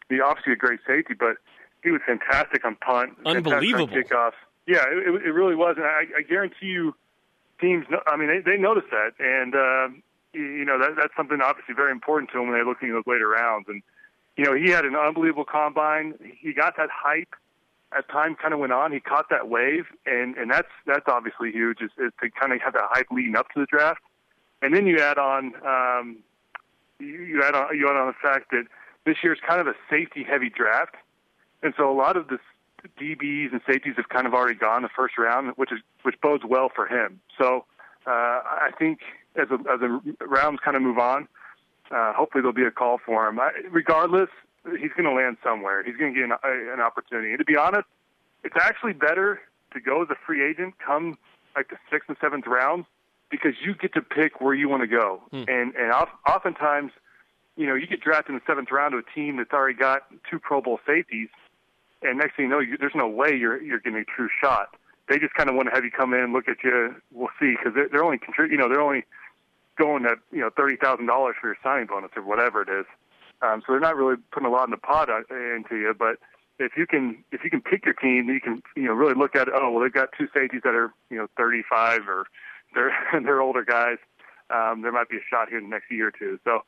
He 0.10 0.22
obviously 0.22 0.54
a 0.54 0.56
great 0.56 0.80
safety, 0.86 1.16
but 1.18 1.38
he 1.84 1.89
was 1.89 2.02
fantastic 2.06 2.64
on 2.64 2.76
punt, 2.76 3.18
fantastic 3.24 3.47
on 3.47 3.54
Unbelievable. 3.54 3.88
kickoffs. 3.88 4.38
Yeah, 4.68 4.84
it, 4.91 5.26
it 5.26 5.34
really 5.34 5.56
was, 5.56 5.74
and 5.78 5.88
I, 5.88 6.06
I 6.20 6.22
guarantee 6.22 6.68
you, 6.68 6.93
teams. 7.60 7.88
I 8.06 8.16
mean, 8.16 8.28
they 8.28 8.41
they 8.45 8.58
notice 8.62 8.84
that, 8.91 9.14
and 9.18 9.56
um, 9.56 10.04
you, 10.34 10.43
you 10.43 10.66
know 10.66 10.78
that 10.78 10.97
that's 10.97 11.16
something 11.18 11.41
obviously 11.41 11.74
very 11.74 11.91
important 11.91 12.30
to 12.30 12.38
them 12.38 12.45
when 12.45 12.54
they're 12.54 12.64
looking 12.64 12.89
at 12.89 12.93
those 12.93 13.08
later 13.08 13.28
rounds. 13.28 13.66
And 13.70 13.82
you 14.38 14.45
know, 14.45 14.55
he 14.55 14.69
had 14.69 14.86
an 14.86 14.95
unbelievable 14.95 15.45
combine. 15.45 16.13
He 16.39 16.53
got 16.53 16.77
that 16.77 16.89
hype 16.91 17.36
as 17.97 18.03
time 18.11 18.36
kind 18.36 18.53
of 18.53 18.59
went 18.59 18.71
on. 18.71 18.91
He 18.91 18.99
caught 18.99 19.29
that 19.29 19.49
wave, 19.49 19.86
and 20.05 20.36
and 20.38 20.49
that's 20.49 20.69
that's 20.86 21.07
obviously 21.07 21.51
huge. 21.51 21.82
Is, 21.82 21.91
is 21.97 22.11
to 22.21 22.29
kind 22.29 22.53
of 22.53 22.61
have 22.61 22.73
that 22.73 22.88
hype 22.89 23.07
leading 23.11 23.36
up 23.36 23.49
to 23.53 23.59
the 23.59 23.65
draft, 23.65 24.01
and 24.61 24.73
then 24.73 24.88
you 24.88 24.99
add 24.99 25.17
on. 25.17 25.53
Um, 25.65 26.17
you, 26.99 27.23
you 27.23 27.43
add 27.43 27.55
on 27.55 27.77
you 27.77 27.89
add 27.89 27.97
on 27.97 28.07
the 28.07 28.13
fact 28.21 28.51
that 28.51 28.63
this 29.05 29.17
year's 29.23 29.39
kind 29.45 29.59
of 29.59 29.67
a 29.67 29.73
safety 29.89 30.23
heavy 30.23 30.49
draft, 30.49 30.95
and 31.63 31.73
so 31.77 31.91
a 31.91 31.95
lot 31.95 32.15
of 32.15 32.27
the 32.27 32.38
DBs 32.99 33.51
and 33.51 33.61
safeties 33.67 33.95
have 33.97 34.09
kind 34.09 34.25
of 34.25 34.34
already 34.34 34.57
gone 34.57 34.82
the 34.82 34.89
first 34.95 35.17
round, 35.17 35.51
which 35.55 35.71
is 35.71 35.79
which 36.03 36.15
bodes 36.21 36.43
well 36.47 36.69
for 36.73 36.88
him. 36.88 37.19
So 37.38 37.65
uh, 38.07 38.09
I 38.09 38.71
think 38.77 38.99
as, 39.36 39.47
a, 39.51 39.55
as 39.71 39.79
the 39.79 40.15
rounds 40.25 40.59
kind 40.63 40.75
of 40.75 40.84
move 40.84 40.97
on, 40.97 41.27
uh, 41.94 42.14
hopefully 42.14 42.42
there'll 42.42 42.54
be 42.54 42.64
a 42.64 42.72
call 42.72 43.00
for 43.06 43.28
him. 43.28 43.39
I, 43.39 43.52
regardless, 43.70 44.30
he's 44.80 44.92
going 44.92 45.06
to 45.06 45.12
land 45.12 45.38
somewhere. 45.44 45.84
He's 45.84 45.98
going 45.98 46.14
to 46.14 46.20
get 46.20 46.30
an, 46.30 46.38
a, 46.44 46.74
an 46.74 46.80
opportunity. 46.80 47.30
And 47.30 47.39
to 47.39 47.46
be 47.46 47.58
honest, 47.58 47.88
it's 48.44 48.56
actually 48.60 48.94
better 48.94 49.42
to 49.74 49.80
go 49.80 50.02
as 50.02 50.10
a 50.10 50.16
free 50.26 50.44
agent 50.44 50.76
come 50.86 51.18
like 51.56 51.70
the 51.70 51.78
sixth 51.92 52.10
and 52.10 52.18
seventh 52.22 52.48
rounds 52.48 52.86
because 53.30 53.54
you 53.64 53.74
get 53.74 53.94
to 53.94 54.02
pick 54.02 54.42
where 54.42 54.54
you 54.54 54.70
want 54.70 54.82
to 54.82 54.88
go. 54.88 55.22
Hmm. 55.32 55.44
And 55.48 55.76
and 55.76 55.92
oft, 55.92 56.12
oftentimes, 56.28 56.92
you 57.56 57.68
know, 57.68 57.76
you 57.76 57.88
get 57.88 58.02
drafted 58.02 58.34
in 58.34 58.36
the 58.36 58.42
seventh 58.46 58.72
round 58.72 58.94
to 58.94 58.98
a 59.00 59.16
team 59.16 59.38
that's 59.38 59.52
already 59.52 59.78
got 59.78 60.04
two 60.30 60.39
Pro 60.39 60.62
Bowl 60.62 60.80
safeties, 60.86 61.30
and 62.02 62.18
next 62.20 62.36
thing 62.36 62.46
you 62.46 62.52
know, 62.52 62.60
you, 62.60 62.78
there's 62.78 62.96
no 62.96 63.08
way 63.08 63.36
you're 63.36 63.62
you're 63.62 63.80
getting 63.80 64.00
a 64.00 64.06
true 64.06 64.30
shot. 64.42 64.76
They 65.10 65.18
just 65.20 65.34
kind 65.34 65.50
of 65.50 65.56
want 65.56 65.68
to 65.70 65.76
have 65.76 65.84
you 65.84 65.92
come 65.92 66.14
in, 66.14 66.32
look 66.32 66.48
at 66.48 66.58
you. 66.64 66.96
We'll 67.12 67.30
see 67.39 67.56
because 67.58 67.74
they're, 67.74 67.89
they're 67.89 68.04
only 68.04 68.18
contrib- 68.18 68.52
you 68.52 68.58
know 68.58 68.70
they're 68.70 68.82
only 68.82 69.04
going 69.82 70.05
at 70.05 70.19
you 70.32 70.39
know 70.39 70.49
thirty 70.55 70.75
thousand 70.75 71.07
dollars 71.07 71.36
for 71.41 71.47
your 71.47 71.57
signing 71.63 71.88
bonus 71.88 72.11
or 72.15 72.23
whatever 72.23 72.61
it 72.61 72.69
is. 72.69 72.86
Um, 73.41 73.61
so 73.65 73.73
they're 73.73 73.79
not 73.79 73.95
really 73.95 74.17
putting 74.32 74.47
a 74.47 74.51
lot 74.51 74.65
in 74.65 74.71
the 74.71 74.77
pot 74.77 75.09
uh, 75.09 75.23
into 75.32 75.75
you, 75.75 75.95
but 75.97 76.17
if 76.59 76.73
you 76.77 76.86
can 76.86 77.23
if 77.32 77.43
you 77.43 77.49
can 77.49 77.61
pick 77.61 77.86
your 77.86 77.95
team, 77.95 78.29
you 78.29 78.39
can 78.39 78.61
you 78.75 78.84
know 78.84 78.93
really 78.93 79.15
look 79.15 79.36
at. 79.36 79.47
Oh 79.53 79.71
well, 79.71 79.82
they've 79.82 79.93
got 79.93 80.09
two 80.17 80.27
safeties 80.34 80.61
that 80.63 80.75
are 80.75 80.93
you 81.09 81.17
know 81.17 81.27
35 81.38 82.07
or 82.07 82.25
they're 82.75 82.93
they're 83.23 83.41
older 83.41 83.63
guys. 83.65 83.97
Um, 84.49 84.82
there 84.82 84.91
might 84.91 85.09
be 85.09 85.17
a 85.17 85.25
shot 85.29 85.49
here 85.49 85.57
in 85.57 85.65
the 85.65 85.69
next 85.69 85.89
year 85.89 86.09
or 86.09 86.11
two. 86.11 86.38
So 86.43 86.61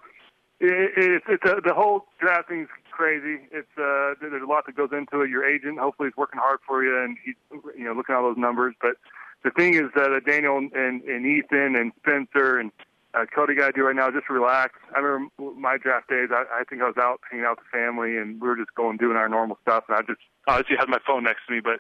it, 0.60 0.94
it's 0.98 1.26
it's 1.28 1.44
a, 1.46 1.62
the 1.62 1.74
whole 1.74 2.06
draft 2.20 2.50
thing's 2.50 2.70
crazy. 2.92 3.44
It's 3.52 3.68
uh, 3.78 4.16
there's 4.20 4.42
a 4.42 4.46
lot 4.46 4.66
that 4.66 4.76
goes 4.76 4.90
into 4.92 5.22
it. 5.22 5.30
Your 5.30 5.46
agent 5.46 5.78
hopefully 5.80 6.10
is 6.10 6.18
working 6.18 6.40
hard 6.40 6.60
for 6.66 6.84
you, 6.84 6.98
and 6.98 7.18
he's 7.24 7.36
you 7.78 7.84
know 7.84 7.94
looking 7.94 8.16
at 8.16 8.20
all 8.20 8.30
those 8.30 8.38
numbers. 8.38 8.74
But 8.82 8.96
the 9.44 9.52
thing 9.52 9.76
is 9.76 9.92
that 9.96 10.12
uh, 10.12 10.20
Daniel 10.26 10.58
and, 10.58 10.72
and 10.72 11.26
Ethan 11.26 11.76
and 11.76 11.92
Spencer 12.00 12.60
and 12.60 12.72
uh, 13.14 13.26
Cody 13.34 13.56
got 13.56 13.68
to 13.68 13.72
do 13.74 13.84
right 13.84 13.96
now 13.96 14.08
is 14.08 14.16
just 14.16 14.30
relax. 14.30 14.74
I 14.96 15.00
remember 15.00 15.32
my 15.60 15.78
draft 15.78 16.10
days. 16.10 16.30
I, 16.32 16.46
I 16.52 16.64
think 16.64 16.82
I 16.82 16.86
was 16.86 16.98
out 16.98 17.22
hanging 17.30 17.46
out 17.46 17.58
with 17.58 17.66
the 17.72 17.78
family, 17.78 18.18
and 18.18 18.42
we 18.42 18.48
were 18.48 18.58
just 18.58 18.74
going 18.76 18.98
doing 18.98 19.18
our 19.18 19.30
normal 19.30 19.58
stuff. 19.62 19.86
And 19.88 19.98
I 19.98 20.02
just 20.02 20.22
obviously 20.48 20.78
had 20.78 20.90
my 20.90 21.00
phone 21.06 21.24
next 21.24 21.46
to 21.48 21.54
me, 21.54 21.60
but 21.60 21.80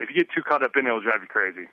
if 0.00 0.10
you 0.10 0.16
get 0.16 0.28
too 0.34 0.42
caught 0.42 0.62
up 0.62 0.72
in 0.76 0.86
it, 0.86 0.88
it'll 0.88 1.00
drive 1.00 1.22
you 1.22 1.28
crazy. 1.28 1.68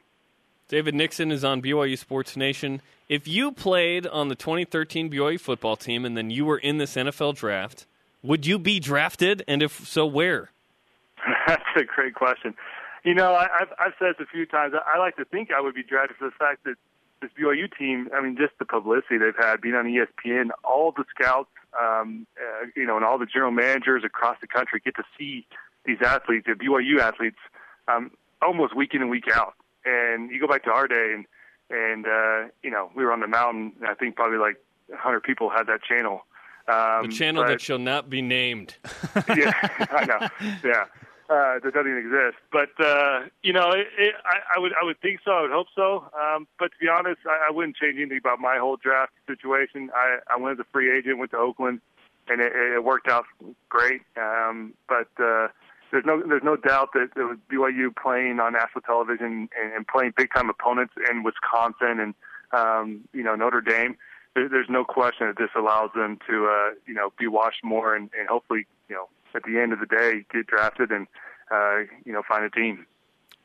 David 0.68 0.96
Nixon 0.96 1.32
is 1.32 1.44
on 1.44 1.62
BYU 1.62 1.98
Sports 1.98 2.38
Nation. 2.38 2.82
If 3.10 3.28
you 3.28 3.52
played 3.52 4.08
on 4.08 4.30
the 4.30 4.36
2013 4.36 5.12
BYU 5.12 5.38
football 5.38 5.76
team 5.76 6.06
and 6.06 6.16
then 6.16 6.30
you 6.30 6.46
were 6.46 6.58
in 6.58 6.78
this 6.78 6.96
NFL 6.96 7.36
draft, 7.36 7.86
would 8.24 8.46
you 8.46 8.58
be 8.58 8.80
drafted? 8.80 9.44
And 9.50 9.62
if 9.62 9.86
so, 9.86 10.06
where? 10.06 10.52
That's 11.48 11.62
a 11.76 11.84
great 11.84 12.14
question. 12.14 12.56
You 13.04 13.16
know, 13.16 13.34
I, 13.34 13.48
I've 13.60 13.74
I've 13.80 13.94
said 14.00 14.14
this 14.18 14.28
a 14.28 14.32
few 14.32 14.46
times. 14.46 14.74
I, 14.74 14.98
I 14.98 15.00
like 15.00 15.18
to 15.18 15.26
think 15.26 15.50
I 15.52 15.60
would 15.60 15.76
be 15.76 15.84
drafted 15.84 16.16
for 16.18 16.26
the 16.26 16.36
fact 16.40 16.64
that 16.64 16.76
this 17.22 17.32
BYU 17.40 17.68
team. 17.78 18.10
I 18.16 18.22
mean, 18.22 18.36
just 18.38 18.54
the 18.60 18.66
publicity 18.66 19.18
they've 19.18 19.36
had, 19.38 19.62
being 19.62 19.76
on 19.76 19.86
ESPN, 19.86 20.50
all 20.64 20.92
the 20.92 21.04
scouts, 21.10 21.50
um, 21.80 22.26
uh, 22.38 22.66
you 22.76 22.86
know, 22.86 22.96
and 22.96 23.06
all 23.06 23.18
the 23.18 23.26
general 23.26 23.52
managers 23.52 24.04
across 24.04 24.38
the 24.42 24.48
country 24.48 24.82
get 24.84 24.96
to 24.96 25.04
see 25.18 25.46
these 25.86 25.98
athletes, 26.06 26.48
the 26.48 26.54
BYU 26.54 27.00
athletes, 27.00 27.38
um, 27.88 28.12
almost 28.42 28.76
week 28.76 28.94
in 28.94 29.02
and 29.02 29.10
week 29.10 29.26
out. 29.34 29.54
And 29.86 30.30
you 30.32 30.40
go 30.40 30.48
back 30.48 30.64
to 30.66 30.72
our 30.72 30.88
day, 30.88 31.14
and 31.16 31.26
and 31.70 32.06
uh, 32.06 32.50
you 32.64 32.70
know, 32.70 32.92
we 32.96 33.04
were 33.06 33.12
on 33.14 33.20
the 33.22 33.28
mountain. 33.28 33.74
And 33.80 33.88
I 33.88 33.94
think 33.94 34.16
probably 34.16 34.38
like 34.38 34.58
100 34.88 35.22
people 35.24 35.50
had 35.50 35.64
that 35.68 35.82
channel. 35.84 36.26
Um, 36.68 37.08
The 37.10 37.16
channel 37.16 37.44
but- 37.44 37.50
that 37.50 37.62
shall 37.62 37.80
not 37.80 38.10
be 38.10 38.22
named. 38.22 38.76
yeah, 39.36 39.52
I 39.92 40.06
know. 40.06 40.28
Yeah, 40.64 40.86
uh, 41.32 41.60
that 41.64 41.74
doesn't 41.74 41.98
exist. 41.98 42.38
But 42.52 42.70
uh, 42.84 43.22
you 43.42 43.54
know, 43.54 43.72
it, 43.72 43.88
it, 43.98 44.16
I, 44.26 44.58
I 44.58 44.60
would, 44.60 44.74
I 44.80 44.84
would 44.84 45.00
think 45.00 45.22
so. 45.24 45.32
I 45.32 45.42
would 45.44 45.52
hope 45.52 45.68
so. 45.74 46.10
Um, 46.20 46.48
but 46.60 46.72
to 46.72 46.78
be 46.80 46.90
honest, 46.90 47.20
I, 47.26 47.48
I 47.48 47.52
wouldn't 47.52 47.78
change 47.78 47.96
anything 47.98 48.18
about 48.18 48.40
my 48.40 48.58
whole 48.58 48.76
draft 48.76 49.14
situation. 49.28 49.90
I, 49.96 50.18
I 50.30 50.38
went 50.38 50.60
as 50.60 50.66
a 50.66 50.70
free 50.72 50.96
agent, 50.96 51.20
went 51.20 51.32
to 51.32 51.38
Oakland, 51.38 51.80
and 52.28 52.42
it, 52.42 52.52
it 52.54 52.84
worked 52.84 53.08
out 53.08 53.26
great. 53.70 54.02
Um, 54.18 54.74
but 54.90 55.08
uh, 55.24 55.48
there's 55.92 56.06
no, 56.06 56.22
there's 56.28 56.44
no 56.44 56.58
doubt 56.58 56.90
that 56.94 57.10
it 57.16 57.24
was 57.24 57.38
BYU 57.50 57.96
playing 57.96 58.42
on 58.42 58.54
national 58.54 58.82
television 58.82 59.50
and, 59.58 59.74
and 59.74 59.88
playing 59.88 60.14
big 60.18 60.34
time 60.34 60.50
opponents 60.50 60.94
in 61.10 61.24
Wisconsin 61.24 62.00
and 62.00 62.14
um, 62.52 63.02
you 63.14 63.24
know 63.24 63.36
Notre 63.36 63.62
Dame 63.62 63.96
there's 64.34 64.70
no 64.70 64.86
question 64.86 65.28
that 65.28 65.38
this 65.38 65.50
allows 65.58 65.90
them 65.94 66.18
to, 66.30 66.48
uh, 66.48 66.70
you 66.88 66.94
know, 66.94 67.12
be 67.20 67.28
watched 67.28 67.66
more 67.66 67.96
and, 67.96 68.10
and 68.18 68.30
hopefully, 68.30 68.66
you 68.88 68.96
know, 68.96 69.10
at 69.36 69.44
the 69.44 69.60
end 69.60 69.74
of 69.74 69.80
the 69.80 69.86
day, 69.86 70.26
get 70.32 70.48
drafted 70.48 70.92
and, 70.92 71.08
uh, 71.52 71.80
you 72.06 72.14
know, 72.14 72.22
find 72.28 72.46
a 72.46 72.50
team. 72.50 72.86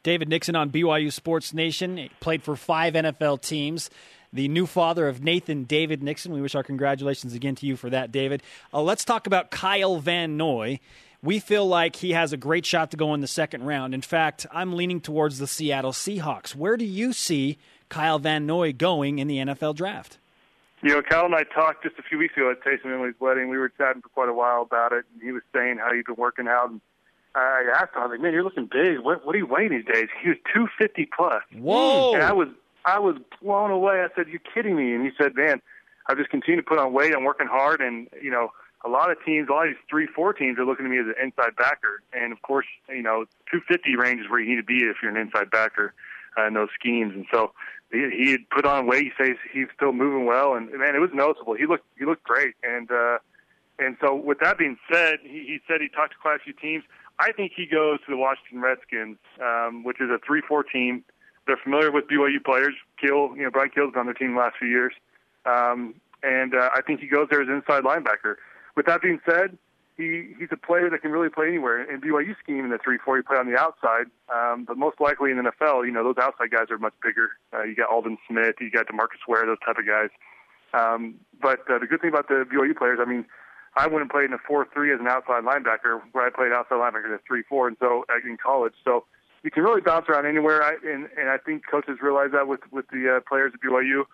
David 0.03 0.29
Nixon 0.29 0.55
on 0.55 0.71
BYU 0.71 1.13
Sports 1.13 1.53
Nation 1.53 1.97
He 1.97 2.11
played 2.21 2.43
for 2.43 2.55
five 2.55 2.95
NFL 2.95 3.43
teams. 3.43 3.91
The 4.33 4.49
new 4.49 4.67
father 4.67 5.09
of 5.09 5.23
Nathan 5.23 5.65
David 5.65 6.03
Nixon. 6.03 6.33
We 6.33 6.41
wish 6.41 6.55
our 6.55 6.63
congratulations 6.63 7.35
again 7.35 7.55
to 7.57 7.67
you 7.67 7.77
for 7.77 7.91
that, 7.91 8.13
David. 8.13 8.43
Uh, 8.73 8.83
let's 8.83 9.05
talk 9.05 9.27
about 9.27 9.51
Kyle 9.51 9.99
Van 9.99 10.37
Noy. 10.37 10.79
We 11.23 11.39
feel 11.41 11.67
like 11.67 11.97
he 11.97 12.13
has 12.13 12.33
a 12.33 12.37
great 12.37 12.65
shot 12.67 12.91
to 12.93 12.97
go 12.97 13.15
in 13.15 13.21
the 13.21 13.27
second 13.27 13.65
round. 13.65 13.95
In 13.95 14.03
fact, 14.03 14.47
I'm 14.53 14.75
leaning 14.75 15.01
towards 15.01 15.39
the 15.39 15.47
Seattle 15.47 15.93
Seahawks. 15.93 16.55
Where 16.55 16.77
do 16.77 16.85
you 16.85 17.13
see 17.13 17.59
Kyle 17.89 18.19
Van 18.19 18.47
Noy 18.47 18.73
going 18.73 19.19
in 19.19 19.27
the 19.27 19.39
NFL 19.39 19.75
draft? 19.75 20.19
You 20.87 20.93
know, 20.93 21.03
Kyle 21.03 21.25
and 21.25 21.35
I 21.35 21.43
talked 21.43 21.83
just 21.83 21.99
a 21.99 22.03
few 22.05 22.17
weeks 22.17 22.37
ago 22.37 22.49
at 22.49 22.63
Taysom 22.63 22.95
Emily's 22.95 23.17
wedding. 23.19 23.49
We 23.49 23.59
were 23.59 23.71
chatting 23.71 24.03
for 24.03 24.09
quite 24.11 24.29
a 24.29 24.33
while 24.33 24.63
about 24.63 24.93
it, 24.93 25.05
and 25.13 25.21
he 25.21 25.33
was 25.33 25.43
saying 25.53 25.79
how 25.79 25.93
he'd 25.93 26.05
been 26.05 26.15
working 26.15 26.47
out. 26.47 26.71
And 26.71 26.81
I 27.35 27.65
asked 27.75 27.97
him, 27.97 28.03
I 28.03 28.07
was 28.07 28.11
like, 28.13 28.21
"Man, 28.21 28.33
you're 28.33 28.45
looking 28.45 28.69
big. 28.71 29.01
What, 29.01 29.27
what 29.27 29.35
are 29.35 29.39
you 29.39 29.47
weighing 29.47 29.71
these 29.71 29.85
days?" 29.85 30.07
He 30.23 30.29
was 30.29 30.39
250 30.55 31.07
plus. 31.07 31.43
Whoa! 31.59 32.15
And 32.15 32.23
I 32.23 32.33
was, 32.33 32.47
I 32.85 33.01
was 33.01 33.17
blown 33.43 33.73
away. 33.73 34.05
I 34.05 34.15
said, 34.15 34.29
"You're 34.29 34.39
kidding 34.55 34.77
me?" 34.77 34.95
And 34.95 35.05
he 35.05 35.11
said, 35.21 35.35
"Man, 35.35 35.61
I've 36.07 36.19
just 36.19 36.31
continued 36.31 36.63
to 36.63 36.69
put 36.69 36.79
on 36.79 36.93
weight. 36.93 37.13
I'm 37.17 37.25
working 37.25 37.49
hard, 37.49 37.81
and 37.81 38.07
you 38.23 38.31
know, 38.31 38.53
a 38.85 38.89
lot 38.89 39.11
of 39.11 39.17
teams, 39.27 39.49
a 39.49 39.53
lot 39.53 39.67
of 39.67 39.75
these 39.75 39.83
three, 39.91 40.07
four 40.07 40.35
teams 40.35 40.57
are 40.57 40.65
looking 40.65 40.87
at 40.87 40.93
me 40.93 41.01
as 41.01 41.07
an 41.07 41.17
inside 41.21 41.57
backer. 41.57 42.01
And 42.13 42.33
of 42.33 42.43
course, 42.43 42.67
you 42.89 43.03
know, 43.03 43.25
250 43.51 43.97
range 43.97 44.21
is 44.21 44.31
where 44.31 44.39
you 44.39 44.51
need 44.51 44.61
to 44.61 44.63
be 44.63 44.85
if 44.85 44.99
you're 45.03 45.11
an 45.11 45.17
inside 45.17 45.51
backer 45.51 45.95
uh, 46.39 46.47
in 46.47 46.55
those 46.55 46.69
schemes. 46.79 47.13
And 47.13 47.27
so 47.33 47.53
he, 47.93 48.11
he 48.11 48.31
had 48.33 48.49
put 48.51 48.67
on 48.67 48.87
weight. 48.87 49.05
He 49.05 49.25
says 49.25 49.37
he's 49.53 49.69
still 49.75 49.93
moving 49.93 50.27
well, 50.27 50.55
and 50.55 50.71
man, 50.71 50.95
it 50.95 51.01
was 51.01 51.11
noticeable. 51.13 51.55
He 51.55 51.67
looked 51.67 51.87
he 51.99 52.05
looked 52.05 52.25
great. 52.25 52.55
And 52.63 52.91
uh, 52.91 53.19
and 53.79 53.97
so 54.01 54.15
with 54.15 54.39
that 54.41 54.59
being 54.59 54.77
said, 54.91 55.19
he, 55.23 55.45
he 55.47 55.61
said 55.69 55.81
he 55.81 55.89
talked 55.89 56.13
to 56.13 56.19
quite 56.19 56.37
a 56.37 56.39
few 56.39 56.53
teams. 56.53 56.85
I 57.19 57.33
think 57.33 57.53
he 57.57 57.67
goes 57.67 58.01
to 58.01 58.11
the 58.11 58.17
Washington 58.17 58.61
Redskins, 58.61 59.19
um, 59.41 59.85
which 59.85 60.01
is 60.01 60.11
a 60.11 60.19
three-four 60.27 60.65
team. 60.65 61.03
They're 61.47 61.57
familiar 61.57 61.91
with 61.91 62.09
BYU 62.09 62.45
players. 62.45 62.75
Kehl, 63.03 63.37
you 63.37 63.45
know, 63.45 63.51
Bryan 63.51 63.71
Kehl's 63.71 63.93
been 63.93 64.01
on 64.01 64.07
their 64.07 64.15
team 64.15 64.35
the 64.35 64.41
last 64.41 64.57
few 64.59 64.69
years, 64.69 64.93
um, 65.47 65.95
and 66.23 66.55
uh, 66.55 66.71
I 66.75 66.83
think 66.83 67.01
he 67.01 67.07
goes 67.07 67.29
there 67.31 67.41
as 67.41 67.49
inside 67.49 67.85
linebacker. 67.85 68.37
With 68.75 68.87
that 68.87 69.01
being 69.01 69.21
said, 69.25 69.57
he 69.97 70.35
he's 70.39 70.49
a 70.53 70.57
player 70.57 70.91
that 70.91 71.01
can 71.01 71.11
really 71.11 71.31
play 71.31 71.49
anywhere. 71.49 71.83
In 71.83 72.01
BYU 72.01 72.35
scheme 72.43 72.65
in 72.65 72.71
the 72.71 72.79
three-four, 72.79 73.17
he 73.17 73.23
play 73.23 73.39
on 73.39 73.51
the 73.51 73.59
outside, 73.59 74.07
um, 74.35 74.65
but 74.65 74.77
most 74.77 75.01
likely 75.01 75.31
in 75.31 75.39
the 75.39 75.51
NFL, 75.51 75.87
you 75.87 75.93
know, 75.93 76.05
those 76.05 76.19
outside 76.21 76.51
guys 76.51 76.71
are 76.71 76.79
much 76.79 76.95
bigger. 77.03 77.31
Uh, 77.53 77.63
you 77.63 77.75
got 77.75 77.91
Aldon 77.91 78.19
Smith, 78.29 78.57
you 78.61 78.71
got 78.71 78.87
DeMarcus 78.87 79.27
Ware, 79.27 79.47
those 79.47 79.59
type 79.65 79.79
of 79.79 79.87
guys. 79.87 80.11
Um, 80.75 81.15
but 81.41 81.61
uh, 81.71 81.79
the 81.79 81.87
good 81.87 82.01
thing 82.01 82.11
about 82.11 82.29
the 82.29 82.45
BYU 82.45 82.77
players, 82.77 82.99
I 83.01 83.09
mean, 83.09 83.25
I 83.77 83.87
and 83.87 84.11
played 84.11 84.27
in 84.27 84.33
a 84.33 84.39
four-three 84.39 84.93
as 84.93 85.01
an 85.01 85.07
outside 85.07 85.45
linebacker, 85.45 86.01
where 86.13 86.27
I 86.27 86.31
played 86.31 86.53
outside 86.53 86.77
linebacker 86.77 87.07
in 87.07 87.13
a 87.13 87.21
three-four, 87.27 87.69
and 87.69 87.77
so 87.81 88.05
uh, 88.11 88.29
in 88.29 88.37
college. 88.37 88.75
So 88.85 89.05
you 89.43 89.51
can 89.51 89.63
really 89.63 89.81
bounce 89.81 90.09
around 90.09 90.27
anywhere, 90.27 90.63
I, 90.63 90.77
and 90.85 91.09
and 91.17 91.29
I 91.31 91.39
think 91.39 91.63
coaches 91.71 91.99
realize 92.03 92.31
that 92.33 92.49
with 92.49 92.61
with 92.71 92.87
the 92.89 93.17
uh, 93.17 93.21
players 93.29 93.53
at 93.55 93.61
BYU, 93.61 94.05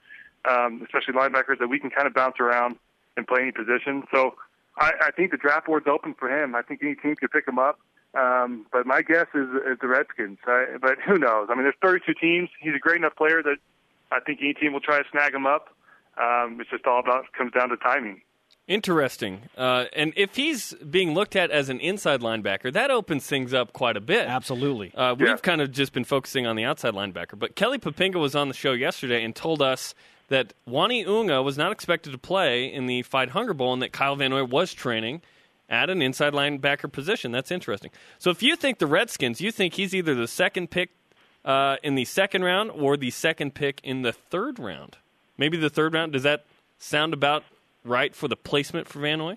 um, 0.48 0.82
especially 0.84 1.14
linebackers, 1.14 1.58
that 1.58 1.68
we 1.68 1.78
can 1.78 1.90
kind 1.90 2.06
of 2.06 2.14
bounce 2.14 2.36
around 2.38 2.76
and 3.16 3.26
play 3.26 3.42
any 3.42 3.52
position. 3.52 4.02
So 4.12 4.34
I, 4.78 4.92
I 5.06 5.10
think 5.10 5.30
the 5.30 5.36
draft 5.36 5.66
board's 5.66 5.86
open 5.86 6.14
for 6.18 6.28
him. 6.30 6.54
I 6.54 6.62
think 6.62 6.80
any 6.82 6.94
team 6.94 7.14
could 7.16 7.30
pick 7.30 7.46
him 7.46 7.58
up. 7.58 7.78
Um, 8.18 8.66
but 8.72 8.86
my 8.86 9.00
guess 9.02 9.26
is, 9.34 9.48
is 9.70 9.78
the 9.80 9.88
Redskins. 9.88 10.38
I, 10.46 10.76
but 10.80 10.98
who 11.06 11.18
knows? 11.18 11.48
I 11.50 11.54
mean, 11.54 11.64
there's 11.64 11.74
32 11.82 12.12
teams. 12.20 12.48
He's 12.60 12.74
a 12.74 12.78
great 12.78 12.96
enough 12.96 13.16
player 13.16 13.42
that 13.42 13.56
I 14.10 14.20
think 14.20 14.40
any 14.42 14.52
team 14.54 14.72
will 14.74 14.80
try 14.80 14.98
to 14.98 15.04
snag 15.10 15.34
him 15.34 15.46
up. 15.46 15.68
Um, 16.20 16.58
it's 16.60 16.68
just 16.70 16.86
all 16.86 17.00
about 17.00 17.24
comes 17.36 17.52
down 17.52 17.70
to 17.70 17.76
timing. 17.78 18.20
Interesting. 18.68 19.40
Uh, 19.56 19.86
and 19.94 20.12
if 20.16 20.36
he's 20.36 20.72
being 20.88 21.14
looked 21.14 21.34
at 21.36 21.50
as 21.50 21.68
an 21.68 21.80
inside 21.80 22.20
linebacker, 22.20 22.72
that 22.72 22.90
opens 22.90 23.26
things 23.26 23.52
up 23.52 23.72
quite 23.72 23.96
a 23.96 24.00
bit. 24.00 24.26
Absolutely. 24.28 24.94
Uh, 24.94 25.14
we've 25.18 25.28
Yeah. 25.28 25.36
kind 25.36 25.60
of 25.60 25.72
just 25.72 25.92
been 25.92 26.04
focusing 26.04 26.46
on 26.46 26.54
the 26.56 26.64
outside 26.64 26.94
linebacker. 26.94 27.38
But 27.38 27.56
Kelly 27.56 27.78
Poppinga 27.78 28.16
was 28.20 28.36
on 28.36 28.48
the 28.48 28.54
show 28.54 28.72
yesterday 28.72 29.24
and 29.24 29.34
told 29.34 29.60
us 29.62 29.94
that 30.32 30.54
Uani 30.66 31.06
Unga 31.06 31.42
was 31.42 31.58
not 31.58 31.72
expected 31.72 32.10
to 32.10 32.18
play 32.18 32.64
in 32.64 32.86
the 32.86 33.02
Fight 33.02 33.30
Hunger 33.30 33.52
Bowl 33.52 33.74
and 33.74 33.82
that 33.82 33.92
Kyle 33.92 34.16
Van 34.16 34.30
Noy 34.30 34.44
was 34.44 34.72
training 34.72 35.20
at 35.68 35.90
an 35.90 36.00
inside 36.00 36.32
linebacker 36.32 36.90
position. 36.90 37.32
That's 37.32 37.50
interesting. 37.50 37.90
So 38.18 38.30
if 38.30 38.42
you 38.42 38.56
think 38.56 38.78
the 38.78 38.86
Redskins, 38.86 39.42
you 39.42 39.52
think 39.52 39.74
he's 39.74 39.94
either 39.94 40.14
the 40.14 40.26
second 40.26 40.70
pick 40.70 40.90
uh, 41.44 41.76
in 41.82 41.96
the 41.96 42.06
second 42.06 42.44
round 42.44 42.70
or 42.70 42.96
the 42.96 43.10
second 43.10 43.54
pick 43.54 43.80
in 43.84 44.00
the 44.02 44.12
third 44.12 44.58
round. 44.58 44.96
Maybe 45.36 45.58
the 45.58 45.70
third 45.70 45.92
round. 45.92 46.12
Does 46.12 46.22
that 46.22 46.46
sound 46.78 47.12
about 47.12 47.44
right 47.84 48.14
for 48.14 48.26
the 48.26 48.36
placement 48.36 48.88
for 48.88 49.00
Van 49.00 49.18
Noy? 49.18 49.36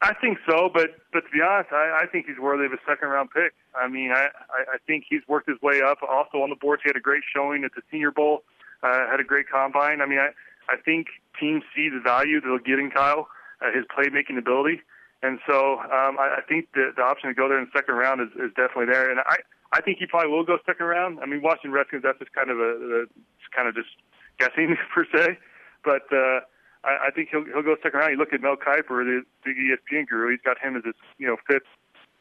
I 0.00 0.14
think 0.14 0.38
so, 0.48 0.70
but 0.72 0.90
but 1.12 1.20
to 1.20 1.30
be 1.32 1.40
honest, 1.40 1.72
I, 1.72 2.02
I 2.02 2.06
think 2.06 2.26
he's 2.26 2.38
worthy 2.38 2.66
of 2.66 2.72
a 2.72 2.78
second 2.86 3.08
round 3.08 3.30
pick. 3.30 3.52
I 3.74 3.88
mean, 3.88 4.12
I, 4.12 4.28
I 4.50 4.74
I 4.74 4.76
think 4.86 5.04
he's 5.08 5.22
worked 5.26 5.48
his 5.48 5.60
way 5.60 5.80
up. 5.80 5.98
Also 6.08 6.38
on 6.38 6.50
the 6.50 6.56
boards, 6.56 6.82
he 6.84 6.88
had 6.88 6.96
a 6.96 7.00
great 7.00 7.24
showing 7.34 7.64
at 7.64 7.72
the 7.74 7.82
Senior 7.90 8.12
Bowl. 8.12 8.44
Uh, 8.82 9.10
had 9.10 9.20
a 9.20 9.24
great 9.24 9.48
combine. 9.48 10.00
I 10.00 10.06
mean, 10.06 10.18
I 10.18 10.30
I 10.68 10.76
think 10.76 11.08
teams 11.38 11.62
see 11.74 11.88
the 11.88 12.00
value 12.00 12.40
that 12.40 12.46
they'll 12.46 12.58
get 12.58 12.78
in 12.78 12.90
Kyle, 12.90 13.28
uh, 13.60 13.72
his 13.72 13.84
playmaking 13.86 14.38
ability, 14.38 14.82
and 15.22 15.38
so 15.46 15.78
um, 15.80 16.18
I, 16.18 16.38
I 16.38 16.40
think 16.48 16.68
the 16.74 16.92
the 16.96 17.02
option 17.02 17.28
to 17.28 17.34
go 17.34 17.48
there 17.48 17.58
in 17.58 17.66
the 17.66 17.78
second 17.78 17.94
round 17.96 18.20
is, 18.20 18.28
is 18.36 18.50
definitely 18.54 18.86
there. 18.86 19.10
And 19.10 19.20
I 19.20 19.38
I 19.72 19.80
think 19.80 19.98
he 19.98 20.06
probably 20.06 20.30
will 20.30 20.44
go 20.44 20.58
second 20.64 20.86
round. 20.86 21.18
I 21.20 21.26
mean, 21.26 21.42
Washington 21.42 21.72
Redskins 21.72 22.02
that's 22.02 22.18
just 22.18 22.32
kind 22.32 22.50
of 22.50 22.58
a, 22.58 22.70
a 23.02 23.06
kind 23.54 23.68
of 23.68 23.74
just 23.74 23.90
guessing 24.38 24.76
per 24.94 25.06
se, 25.14 25.38
but. 25.84 26.06
uh 26.12 26.40
I, 26.84 27.08
I 27.08 27.10
think 27.10 27.28
he'll 27.30 27.44
he'll 27.44 27.62
go 27.62 27.76
second 27.82 27.98
round. 27.98 28.12
You 28.12 28.18
look 28.18 28.32
at 28.32 28.40
Mel 28.40 28.56
Kiper, 28.56 29.02
the, 29.04 29.22
the 29.44 29.50
ESPN 29.50 30.06
guru. 30.06 30.30
He's 30.30 30.40
got 30.44 30.58
him 30.58 30.76
as 30.76 30.84
his 30.84 30.94
you 31.18 31.26
know 31.26 31.36
fifth 31.46 31.66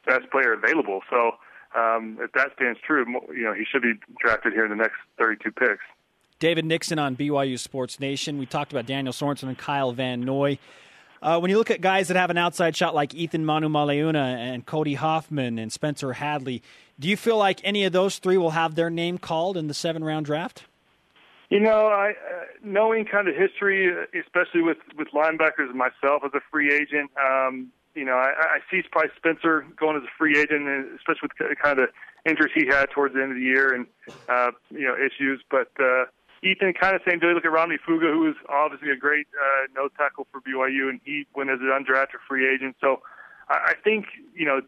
best 0.06 0.32
player 0.32 0.54
available. 0.54 1.02
So 1.10 1.34
um, 1.76 2.18
if 2.22 2.32
that 2.34 2.52
stands 2.56 2.80
true, 2.86 3.06
you 3.36 3.44
know 3.44 3.54
he 3.54 3.66
should 3.70 3.82
be 3.82 3.94
drafted 4.20 4.54
here 4.54 4.66
in 4.66 4.72
the 4.72 4.76
next 4.76 4.98
32 5.20 5.52
picks. 5.52 5.84
David 6.40 6.66
Nixon 6.66 7.00
on 7.00 7.16
BYU 7.16 7.58
Sports 7.58 8.00
Nation. 8.00 8.38
We 8.38 8.46
talked 8.46 8.72
about 8.72 8.86
Daniel 8.86 9.14
Sorensen 9.14 9.48
and 9.48 9.58
Kyle 9.58 9.92
Van 9.92 10.22
Noy. 10.22 10.60
Uh, 11.22 11.40
when 11.40 11.50
you 11.50 11.58
look 11.58 11.72
at 11.72 11.82
guys 11.82 12.10
that 12.10 12.18
have 12.18 12.30
an 12.30 12.38
outside 12.38 12.76
shot 12.76 12.94
like 12.94 13.16
Ethan 13.16 13.44
Manumaleuna 13.44 14.36
and 14.38 14.66
Cody 14.66 14.94
Hoffman 14.94 15.58
and 15.58 15.72
Spencer 15.72 16.14
Hadley, 16.14 16.62
do 17.00 17.08
you 17.08 17.18
feel 17.18 17.38
like 17.38 17.60
any 17.64 17.86
of 17.86 17.94
those 17.94 18.20
three 18.20 18.38
will 18.38 18.52
have 18.52 18.76
their 18.76 18.92
name 18.92 19.18
called 19.18 19.58
in 19.58 19.68
the 19.68 19.74
seven 19.74 20.04
round 20.04 20.28
draft? 20.28 20.66
You 21.50 21.60
know, 21.60 21.88
I 21.88 22.10
uh, 22.10 22.44
knowing 22.64 23.06
kind 23.06 23.28
of 23.28 23.36
history, 23.36 23.90
especially 24.20 24.62
with 24.62 24.78
with 24.96 25.08
linebackers 25.10 25.74
myself 25.74 26.24
as 26.26 26.32
a 26.36 26.42
free 26.52 26.74
agent. 26.74 27.10
Um, 27.18 27.72
you 27.96 28.06
know, 28.06 28.16
I, 28.16 28.34
I 28.38 28.60
see 28.70 28.84
probably 28.92 29.12
Spencer 29.16 29.66
going 29.76 29.98
as 29.98 30.04
a 30.04 30.12
free 30.18 30.38
agent, 30.38 30.68
especially 30.98 31.30
with 31.40 31.58
kind 31.58 31.80
of 31.80 31.90
injuries 32.26 32.52
he 32.54 32.68
had 32.68 32.92
towards 32.92 33.16
the 33.16 33.22
end 33.24 33.32
of 33.32 33.38
the 33.38 33.44
year 33.44 33.74
and 33.74 33.88
uh, 34.30 34.52
you 34.70 34.86
know 34.86 34.96
issues. 34.96 35.42
But 35.50 35.72
uh, 35.80 36.06
Ethan, 36.44 36.74
kind 36.74 36.96
of 36.96 37.02
same 37.08 37.20
deal. 37.20 37.30
You 37.30 37.36
look 37.36 37.46
at 37.46 37.52
Romney 37.52 37.78
Fuga, 37.84 38.08
who 38.08 38.30
is 38.30 38.36
obviously 38.50 38.92
a 38.92 38.96
great 38.96 39.28
uh, 39.34 39.68
nose 39.76 39.92
tackle 39.98 40.28
for 40.32 40.42
BYU, 40.42 40.90
and 40.90 41.00
he 41.04 41.26
went 41.36 41.50
as 41.50 41.60
an 41.62 41.68
undrafted 41.68 42.22
free 42.28 42.48
agent. 42.48 42.76
So 42.80 43.02
I, 43.50 43.72
I 43.72 43.74
think 43.84 44.06
you 44.36 44.46
know 44.46 44.62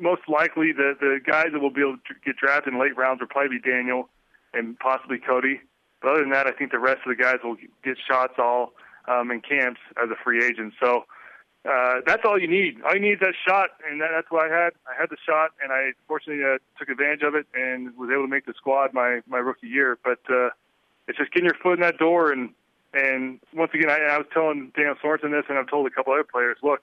most 0.00 0.22
likely 0.28 0.72
the 0.72 0.96
the 0.98 1.20
guys 1.24 1.48
that 1.52 1.60
will 1.60 1.70
be 1.70 1.80
able 1.80 1.96
to 1.96 2.14
get 2.24 2.36
drafted 2.36 2.74
in 2.74 2.80
late 2.80 2.96
rounds 2.96 3.20
will 3.20 3.28
probably 3.28 3.58
be 3.58 3.70
Daniel 3.70 4.08
and 4.52 4.78
possibly 4.78 5.18
Cody. 5.18 5.60
But 6.02 6.12
other 6.12 6.20
than 6.20 6.30
that, 6.30 6.46
I 6.46 6.52
think 6.52 6.72
the 6.72 6.78
rest 6.78 7.00
of 7.06 7.16
the 7.16 7.22
guys 7.22 7.36
will 7.42 7.56
get 7.84 7.96
shots 8.08 8.34
all 8.38 8.72
um, 9.08 9.30
in 9.30 9.40
camps 9.40 9.80
as 10.02 10.10
a 10.10 10.16
free 10.22 10.44
agent. 10.44 10.74
So 10.82 11.04
uh, 11.66 12.00
that's 12.06 12.22
all 12.24 12.40
you 12.40 12.48
need. 12.48 12.82
All 12.82 12.94
you 12.94 13.00
need 13.00 13.14
is 13.14 13.20
that 13.20 13.34
shot, 13.46 13.70
and 13.88 14.00
that, 14.00 14.10
that's 14.14 14.30
what 14.30 14.50
I 14.50 14.54
had. 14.54 14.72
I 14.86 14.98
had 14.98 15.10
the 15.10 15.16
shot, 15.26 15.50
and 15.62 15.72
I 15.72 15.92
fortunately 16.06 16.44
uh, 16.44 16.58
took 16.78 16.88
advantage 16.88 17.22
of 17.22 17.34
it 17.34 17.46
and 17.54 17.96
was 17.96 18.10
able 18.12 18.24
to 18.24 18.28
make 18.28 18.46
the 18.46 18.54
squad 18.56 18.92
my 18.92 19.20
my 19.26 19.38
rookie 19.38 19.66
year. 19.68 19.98
But 20.04 20.20
uh, 20.30 20.50
it's 21.08 21.18
just 21.18 21.32
getting 21.32 21.46
your 21.46 21.56
foot 21.62 21.74
in 21.74 21.80
that 21.80 21.98
door, 21.98 22.32
and 22.32 22.50
and 22.94 23.40
once 23.54 23.72
again, 23.74 23.90
I, 23.90 24.14
I 24.14 24.18
was 24.18 24.26
telling 24.32 24.72
Dan 24.74 24.94
Sorensen 25.02 25.30
this, 25.30 25.44
and 25.48 25.58
I've 25.58 25.68
told 25.68 25.86
a 25.86 25.90
couple 25.90 26.12
other 26.12 26.24
players, 26.24 26.56
look, 26.62 26.80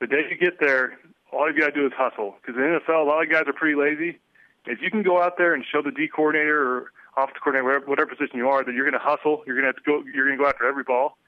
the 0.00 0.06
day 0.06 0.22
you 0.30 0.36
get 0.36 0.58
there, 0.60 0.98
all 1.30 1.50
you 1.50 1.58
got 1.58 1.74
to 1.74 1.80
do 1.80 1.86
is 1.86 1.92
hustle. 1.94 2.36
Because 2.40 2.56
in 2.56 2.62
the 2.62 2.80
NFL, 2.80 3.04
a 3.04 3.08
lot 3.08 3.22
of 3.22 3.30
guys 3.30 3.44
are 3.46 3.52
pretty 3.52 3.78
lazy. 3.78 4.18
If 4.64 4.80
you 4.80 4.90
can 4.90 5.02
go 5.02 5.20
out 5.20 5.36
there 5.36 5.52
and 5.52 5.64
show 5.70 5.82
the 5.82 5.90
D 5.90 6.08
coordinator 6.08 6.62
or 6.62 6.92
offensive 7.16 7.42
coordinator, 7.42 7.64
whatever, 7.64 7.86
whatever 7.86 8.10
position 8.14 8.38
you 8.38 8.48
are, 8.48 8.64
that 8.64 8.72
you're 8.74 8.88
going 8.88 8.98
to 8.98 9.04
hustle. 9.04 9.42
You're 9.46 9.56
going 9.56 9.64
to 9.64 9.74
have 9.74 9.76
to 9.76 9.82
go. 9.82 10.02
You're 10.14 10.26
going 10.26 10.38
to 10.38 10.42
go 10.42 10.48
after 10.48 10.66
every 10.66 10.84
ball. 10.84 11.18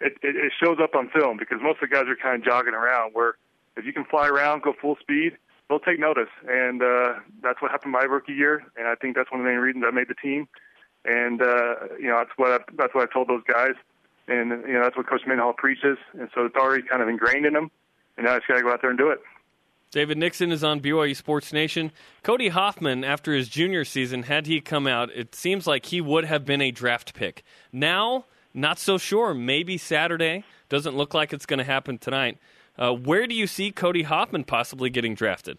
It, 0.00 0.14
it, 0.22 0.36
it 0.36 0.52
shows 0.62 0.78
up 0.82 0.94
on 0.94 1.08
film 1.10 1.36
because 1.36 1.58
most 1.62 1.82
of 1.82 1.88
the 1.88 1.94
guys 1.94 2.06
are 2.06 2.16
kind 2.16 2.36
of 2.36 2.44
jogging 2.44 2.74
around. 2.74 3.12
Where 3.14 3.34
if 3.76 3.84
you 3.84 3.92
can 3.92 4.04
fly 4.04 4.28
around, 4.28 4.62
go 4.62 4.74
full 4.80 4.96
speed, 5.00 5.36
they'll 5.68 5.80
take 5.80 5.98
notice, 5.98 6.30
and 6.48 6.82
uh, 6.82 7.14
that's 7.42 7.62
what 7.62 7.70
happened 7.70 7.92
my 7.92 8.02
rookie 8.02 8.32
year. 8.32 8.62
And 8.76 8.86
I 8.86 8.94
think 8.94 9.16
that's 9.16 9.30
one 9.30 9.40
of 9.40 9.44
the 9.44 9.50
main 9.50 9.60
reasons 9.60 9.84
I 9.86 9.90
made 9.90 10.08
the 10.08 10.14
team. 10.14 10.48
And 11.04 11.42
uh, 11.42 11.74
you 11.98 12.08
know, 12.08 12.18
that's 12.18 12.30
what 12.36 12.50
I, 12.50 12.64
that's 12.76 12.94
what 12.94 13.08
I 13.08 13.12
told 13.12 13.28
those 13.28 13.42
guys. 13.46 13.74
And 14.28 14.50
you 14.66 14.74
know, 14.74 14.82
that's 14.82 14.96
what 14.96 15.08
Coach 15.08 15.22
Mendenhall 15.26 15.52
preaches. 15.52 15.98
And 16.18 16.28
so 16.34 16.44
it's 16.44 16.56
already 16.56 16.84
kind 16.86 17.02
of 17.02 17.08
ingrained 17.08 17.46
in 17.46 17.54
them. 17.54 17.70
And 18.16 18.26
now 18.26 18.34
I 18.34 18.36
just 18.38 18.48
got 18.48 18.56
to 18.56 18.62
go 18.62 18.70
out 18.70 18.80
there 18.80 18.90
and 18.90 18.98
do 18.98 19.10
it. 19.10 19.20
David 19.90 20.16
Nixon 20.16 20.52
is 20.52 20.64
on 20.64 20.80
BYU 20.80 21.14
Sports 21.14 21.52
Nation. 21.52 21.92
Cody 22.22 22.48
Hoffman, 22.48 23.04
after 23.04 23.34
his 23.34 23.48
junior 23.48 23.84
season, 23.84 24.22
had 24.22 24.46
he 24.46 24.58
come 24.60 24.86
out, 24.86 25.10
it 25.14 25.34
seems 25.34 25.66
like 25.66 25.86
he 25.86 26.00
would 26.00 26.24
have 26.24 26.46
been 26.46 26.62
a 26.62 26.70
draft 26.70 27.12
pick. 27.12 27.42
Now, 27.72 28.24
not 28.54 28.78
so 28.78 28.96
sure. 28.96 29.34
Maybe 29.34 29.76
Saturday. 29.76 30.44
Doesn't 30.70 30.96
look 30.96 31.12
like 31.12 31.34
it's 31.34 31.44
going 31.44 31.58
to 31.58 31.64
happen 31.64 31.98
tonight. 31.98 32.38
Uh, 32.78 32.94
where 32.94 33.26
do 33.26 33.34
you 33.34 33.46
see 33.46 33.70
Cody 33.70 34.04
Hoffman 34.04 34.44
possibly 34.44 34.88
getting 34.88 35.14
drafted? 35.14 35.58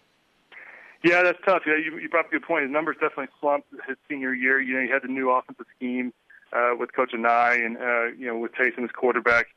Yeah, 1.03 1.21
that's 1.23 1.39
tough. 1.45 1.63
Yeah, 1.65 1.75
you, 1.75 1.97
you 1.97 2.09
brought 2.09 2.25
up 2.25 2.31
a 2.31 2.35
good 2.35 2.43
point. 2.43 2.63
His 2.63 2.71
numbers 2.71 2.95
definitely 2.99 3.27
slumped 3.39 3.67
his 3.87 3.97
senior 4.09 4.33
year. 4.33 4.61
You 4.61 4.75
know, 4.75 4.81
he 4.81 4.89
had 4.89 5.03
the 5.03 5.09
new 5.09 5.29
offensive 5.29 5.65
scheme 5.75 6.13
uh, 6.53 6.71
with 6.79 6.93
Coach 6.93 7.11
Anae 7.11 7.65
and, 7.65 7.77
uh, 7.77 8.05
you 8.17 8.25
know, 8.27 8.37
with 8.37 8.53
Taysom 8.53 8.85
as 8.85 8.91
quarterback. 8.91 9.47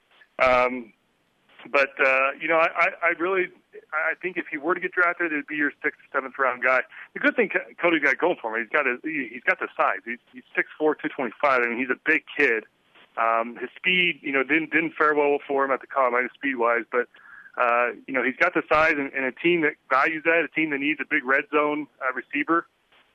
Um, 0.41 0.93
but, 1.71 1.91
uh, 2.05 2.33
you 2.41 2.49
know, 2.49 2.57
I, 2.59 2.89
I 3.03 3.09
really 3.19 3.47
I 3.93 4.15
think 4.21 4.37
if 4.37 4.47
he 4.51 4.59
were 4.59 4.75
to 4.75 4.81
get 4.81 4.93
drafted, 4.93 5.33
it'd 5.33 5.47
be 5.47 5.57
your 5.57 5.73
sixth, 5.83 6.01
seventh 6.13 6.35
round 6.39 6.63
guy. 6.63 6.81
The 7.15 7.21
good 7.21 7.37
thing 7.37 7.51
Cody 7.81 8.01
got 8.01 8.19
going 8.19 8.37
for 8.41 8.57
him, 8.57 8.63
he's 8.63 8.73
got 8.73 8.87
a, 8.87 8.99
he's 9.03 9.43
got 9.45 9.59
the 9.61 9.69
size. 9.77 10.01
He's 10.05 10.19
he's 10.33 10.43
six 10.55 10.69
four, 10.79 10.95
two 10.95 11.09
twenty 11.09 11.33
five. 11.41 11.63
I 11.63 11.69
mean, 11.69 11.79
he's 11.79 11.91
a 11.91 12.01
big 12.05 12.25
kid. 12.37 12.65
Um, 13.17 13.57
his 13.57 13.71
speed, 13.77 14.21
you 14.23 14.33
know, 14.33 14.43
didn't 14.43 14.71
didn't 14.71 14.95
fare 14.95 15.15
well 15.15 15.39
for 15.47 15.65
him 15.65 15.71
at 15.71 15.81
the 15.81 15.87
combine, 15.87 16.29
speed 16.35 16.57
wise, 16.57 16.85
but 16.91 17.09
uh, 17.57 17.89
you 18.07 18.13
know, 18.13 18.23
he's 18.23 18.37
got 18.37 18.55
the 18.55 18.63
size, 18.69 18.95
and, 18.99 19.13
and 19.13 19.25
a 19.25 19.33
team 19.33 19.63
that 19.63 19.75
values 19.89 20.23
that, 20.25 20.45
a 20.45 20.49
team 20.49 20.71
that 20.71 20.79
needs 20.79 21.01
a 21.01 21.07
big 21.09 21.25
red 21.25 21.45
zone 21.51 21.87
uh, 22.03 22.13
receiver, 22.13 22.67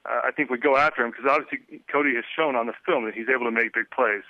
uh, 0.05 0.21
I 0.25 0.31
think 0.31 0.49
would 0.49 0.61
go 0.61 0.77
after 0.77 1.03
him 1.03 1.11
because 1.11 1.25
obviously 1.29 1.81
Cody 1.91 2.15
has 2.15 2.23
shown 2.35 2.55
on 2.55 2.65
the 2.65 2.73
film 2.85 3.05
that 3.05 3.13
he's 3.13 3.29
able 3.29 3.45
to 3.45 3.51
make 3.51 3.73
big 3.73 3.89
plays. 3.91 4.23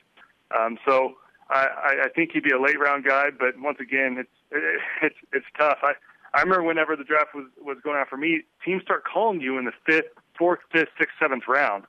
Um, 0.58 0.78
so 0.86 1.16
I, 1.50 2.04
I 2.06 2.10
think 2.14 2.32
he'd 2.34 2.44
be 2.44 2.52
a 2.52 2.62
late 2.62 2.80
round 2.80 3.06
guy, 3.06 3.30
but 3.38 3.60
once 3.60 3.78
again, 3.80 4.18
it's 4.20 4.30
it, 4.52 4.82
it's 5.02 5.16
it's 5.34 5.46
tough. 5.58 5.80
I 5.82 5.94
I 6.34 6.42
remember 6.42 6.64
whenever 6.64 6.96
the 6.96 7.04
draft 7.04 7.34
was 7.36 7.46
was 7.60 7.78
going 7.84 7.98
on 7.98 8.06
for 8.08 8.18
me, 8.18 8.42
teams 8.64 8.84
start 8.84 9.04
calling 9.06 9.42
you 9.42 9.58
in 9.58 9.66
the 9.66 9.74
fifth, 9.86 10.12
fourth, 10.38 10.60
fifth, 10.72 10.90
sixth, 10.98 11.16
seventh 11.20 11.44
round, 11.48 11.86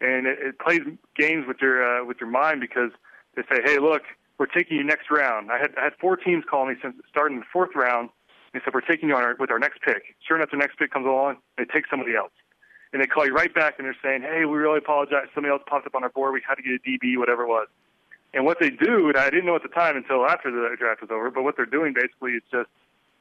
and 0.00 0.26
it, 0.26 0.38
it 0.40 0.58
plays 0.58 0.80
games 1.16 1.46
with 1.46 1.58
your 1.60 1.82
uh, 1.82 2.04
with 2.04 2.18
your 2.20 2.30
mind 2.30 2.60
because 2.60 2.90
they 3.34 3.42
say, 3.42 3.60
"Hey, 3.64 3.78
look, 3.78 4.02
we're 4.38 4.46
taking 4.46 4.76
you 4.76 4.84
next 4.84 5.10
round." 5.10 5.50
I 5.50 5.58
had 5.58 5.74
I 5.76 5.84
had 5.84 5.94
four 6.00 6.16
teams 6.16 6.44
call 6.48 6.66
me 6.66 6.74
since 6.80 6.96
starting 7.08 7.38
the 7.38 7.46
fourth 7.52 7.74
round. 7.74 8.10
They 8.52 8.60
said, 8.64 8.74
"We're 8.74 8.80
taking 8.80 9.08
you 9.08 9.16
on 9.16 9.22
our, 9.22 9.36
with 9.38 9.50
our 9.50 9.58
next 9.58 9.82
pick." 9.82 10.16
Sure 10.26 10.36
enough, 10.36 10.50
the 10.50 10.56
next 10.56 10.78
pick 10.78 10.90
comes 10.90 11.06
along, 11.06 11.38
they 11.58 11.64
take 11.64 11.86
somebody 11.88 12.14
else, 12.14 12.32
and 12.92 13.02
they 13.02 13.06
call 13.06 13.26
you 13.26 13.34
right 13.34 13.52
back 13.52 13.74
and 13.78 13.86
they're 13.86 13.96
saying, 14.02 14.22
"Hey, 14.22 14.44
we 14.44 14.58
really 14.58 14.78
apologize. 14.78 15.26
Somebody 15.34 15.52
else 15.52 15.62
popped 15.66 15.86
up 15.86 15.94
on 15.94 16.02
our 16.02 16.10
board. 16.10 16.32
We 16.32 16.42
had 16.46 16.56
to 16.56 16.62
get 16.62 16.72
a 16.72 16.78
DB, 16.78 17.18
whatever 17.18 17.42
it 17.42 17.48
was." 17.48 17.68
And 18.34 18.44
what 18.44 18.58
they 18.60 18.70
do, 18.70 19.08
and 19.08 19.16
I 19.16 19.30
didn't 19.30 19.46
know 19.46 19.56
at 19.56 19.62
the 19.62 19.68
time 19.68 19.96
until 19.96 20.26
after 20.26 20.50
the 20.50 20.76
draft 20.76 21.00
was 21.00 21.10
over, 21.10 21.30
but 21.30 21.42
what 21.42 21.56
they're 21.56 21.64
doing 21.64 21.94
basically 21.94 22.32
is 22.32 22.42
just 22.50 22.68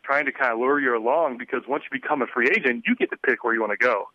trying 0.03 0.25
to 0.25 0.31
kind 0.31 0.51
of 0.51 0.59
lure 0.59 0.79
you 0.79 0.95
along 0.95 1.37
because 1.37 1.61
once 1.67 1.83
you 1.83 1.99
become 1.99 2.21
a 2.21 2.27
free 2.27 2.49
agent, 2.49 2.83
you 2.85 2.95
get 2.95 3.09
to 3.09 3.17
pick 3.17 3.43
where 3.43 3.53
you 3.53 3.61
want 3.61 3.71
to 3.71 3.77
go. 3.77 4.09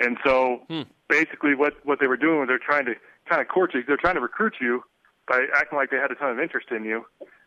And 0.00 0.16
so 0.24 0.62
hmm. 0.68 0.82
basically 1.08 1.54
what, 1.54 1.74
what 1.84 1.98
they 1.98 2.06
were 2.06 2.16
doing 2.16 2.38
was 2.38 2.48
they're 2.48 2.58
trying 2.58 2.86
to 2.86 2.94
kind 3.28 3.40
of 3.40 3.48
court 3.48 3.74
you. 3.74 3.82
They're 3.86 3.96
trying 3.96 4.14
to 4.14 4.20
recruit 4.20 4.54
you 4.60 4.84
by 5.28 5.46
acting 5.54 5.78
like 5.78 5.90
they 5.90 5.96
had 5.96 6.10
a 6.10 6.14
ton 6.14 6.30
of 6.30 6.40
interest 6.40 6.68
in 6.70 6.84
you. 6.84 7.04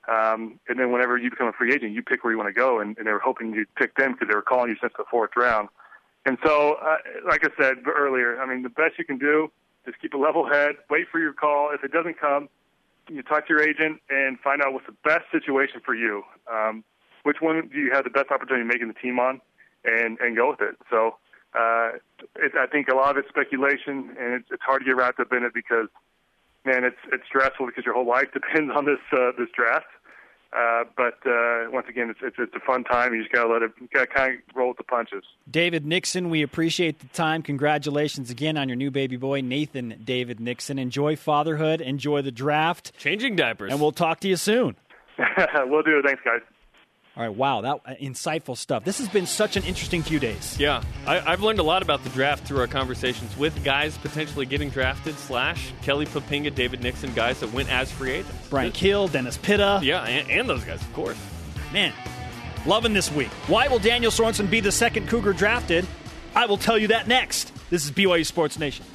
Um, 0.07 0.59
and 0.67 0.79
then 0.79 0.91
whenever 0.91 1.17
you 1.17 1.29
become 1.29 1.47
a 1.47 1.53
free 1.53 1.73
agent, 1.73 1.93
you 1.93 2.01
pick 2.01 2.23
where 2.23 2.33
you 2.33 2.37
want 2.37 2.49
to 2.49 2.59
go. 2.59 2.79
And, 2.79 2.97
and 2.97 3.07
they 3.07 3.11
were 3.11 3.19
hoping 3.19 3.53
you'd 3.53 3.73
pick 3.75 3.95
them 3.95 4.13
because 4.13 4.27
they 4.27 4.35
were 4.35 4.41
calling 4.41 4.69
you 4.69 4.75
since 4.81 4.93
the 4.97 5.03
fourth 5.09 5.31
round. 5.35 5.69
And 6.25 6.37
so, 6.45 6.77
uh, 6.81 6.97
like 7.27 7.43
I 7.43 7.49
said 7.59 7.77
earlier, 7.87 8.39
I 8.39 8.45
mean, 8.45 8.63
the 8.63 8.69
best 8.69 8.97
you 8.97 9.05
can 9.05 9.17
do 9.17 9.51
is 9.87 9.95
keep 10.01 10.13
a 10.13 10.17
level 10.17 10.47
head, 10.47 10.75
wait 10.89 11.07
for 11.11 11.19
your 11.19 11.33
call. 11.33 11.71
If 11.73 11.83
it 11.83 11.91
doesn't 11.91 12.19
come, 12.19 12.49
you 13.09 13.23
talk 13.23 13.47
to 13.47 13.53
your 13.53 13.61
agent 13.61 13.99
and 14.09 14.39
find 14.39 14.61
out 14.61 14.73
what's 14.73 14.85
the 14.85 14.95
best 15.03 15.25
situation 15.31 15.81
for 15.83 15.95
you. 15.95 16.23
Um, 16.51 16.83
which 17.23 17.37
one 17.39 17.69
do 17.71 17.79
you 17.79 17.91
have 17.91 18.03
the 18.03 18.09
best 18.09 18.31
opportunity 18.31 18.61
of 18.61 18.67
making 18.67 18.87
the 18.87 18.93
team 18.95 19.19
on, 19.19 19.41
and 19.85 20.19
and 20.19 20.35
go 20.35 20.51
with 20.51 20.61
it. 20.61 20.75
So 20.89 21.17
uh, 21.53 21.91
it, 22.37 22.53
I 22.57 22.67
think 22.67 22.87
a 22.87 22.95
lot 22.95 23.11
of 23.11 23.17
it's 23.17 23.29
speculation, 23.29 24.15
and 24.19 24.33
it's, 24.33 24.47
it's 24.51 24.63
hard 24.63 24.81
to 24.81 24.85
get 24.85 24.95
wrapped 24.95 25.19
up 25.19 25.31
in 25.33 25.43
it 25.43 25.53
because, 25.53 25.87
man, 26.65 26.83
it's 26.83 26.97
it's 27.11 27.23
stressful 27.27 27.65
because 27.65 27.85
your 27.85 27.93
whole 27.93 28.07
life 28.07 28.27
depends 28.33 28.71
on 28.75 28.85
this 28.85 28.99
uh, 29.11 29.31
this 29.37 29.49
draft. 29.55 29.87
Uh, 30.53 30.83
but 30.97 31.15
uh, 31.25 31.71
once 31.71 31.87
again, 31.87 32.09
it's, 32.09 32.19
it's, 32.21 32.35
it's 32.37 32.53
a 32.53 32.59
fun 32.59 32.83
time. 32.83 33.13
You 33.13 33.21
just 33.21 33.33
got 33.33 33.43
to 33.43 33.53
let 33.53 33.61
it, 33.61 33.71
got 33.93 34.01
to 34.01 34.07
kind 34.07 34.33
of 34.33 34.39
roll 34.53 34.67
with 34.67 34.77
the 34.77 34.83
punches. 34.83 35.23
David 35.49 35.85
Nixon, 35.85 36.29
we 36.29 36.41
appreciate 36.41 36.99
the 36.99 37.07
time. 37.07 37.41
Congratulations 37.41 38.29
again 38.29 38.57
on 38.57 38.67
your 38.67 38.75
new 38.75 38.91
baby 38.91 39.15
boy, 39.15 39.39
Nathan 39.39 40.01
David 40.03 40.41
Nixon. 40.41 40.77
Enjoy 40.77 41.15
fatherhood, 41.15 41.79
enjoy 41.79 42.21
the 42.21 42.33
draft, 42.33 42.91
changing 42.97 43.37
diapers, 43.37 43.71
and 43.71 43.79
we'll 43.79 43.93
talk 43.93 44.19
to 44.21 44.27
you 44.27 44.35
soon. 44.35 44.75
we'll 45.67 45.83
do. 45.83 46.01
Thanks, 46.03 46.21
guys. 46.25 46.41
All 47.17 47.23
right, 47.23 47.35
wow, 47.35 47.59
that 47.61 47.81
uh, 47.85 47.93
insightful 48.01 48.55
stuff. 48.55 48.85
This 48.85 48.99
has 48.99 49.09
been 49.09 49.25
such 49.25 49.57
an 49.57 49.63
interesting 49.63 50.01
few 50.01 50.17
days. 50.17 50.57
Yeah, 50.57 50.81
I, 51.05 51.19
I've 51.19 51.41
learned 51.41 51.59
a 51.59 51.63
lot 51.63 51.81
about 51.81 52.05
the 52.05 52.09
draft 52.11 52.47
through 52.47 52.59
our 52.59 52.67
conversations 52.67 53.35
with 53.37 53.65
guys 53.65 53.97
potentially 53.97 54.45
getting 54.45 54.69
drafted. 54.69 55.17
Slash 55.17 55.73
Kelly 55.81 56.05
Poppinga, 56.05 56.55
David 56.55 56.81
Nixon, 56.81 57.13
guys 57.13 57.41
that 57.41 57.51
went 57.51 57.69
as 57.69 57.91
free 57.91 58.11
agents. 58.11 58.47
Bryan 58.47 58.71
Kehl, 58.71 59.11
Dennis 59.11 59.37
Pitta. 59.37 59.81
Yeah, 59.83 60.03
and, 60.03 60.31
and 60.31 60.49
those 60.49 60.63
guys, 60.63 60.81
of 60.81 60.93
course. 60.93 61.17
Man, 61.73 61.93
loving 62.65 62.93
this 62.93 63.11
week. 63.11 63.29
Why 63.47 63.67
will 63.67 63.79
Daniel 63.79 64.11
Sorensen 64.11 64.49
be 64.49 64.61
the 64.61 64.71
second 64.71 65.09
Cougar 65.09 65.33
drafted? 65.33 65.85
I 66.33 66.45
will 66.45 66.57
tell 66.57 66.77
you 66.77 66.87
that 66.89 67.09
next. 67.09 67.51
This 67.69 67.83
is 67.83 67.91
BYU 67.91 68.25
Sports 68.25 68.57
Nation. 68.57 68.85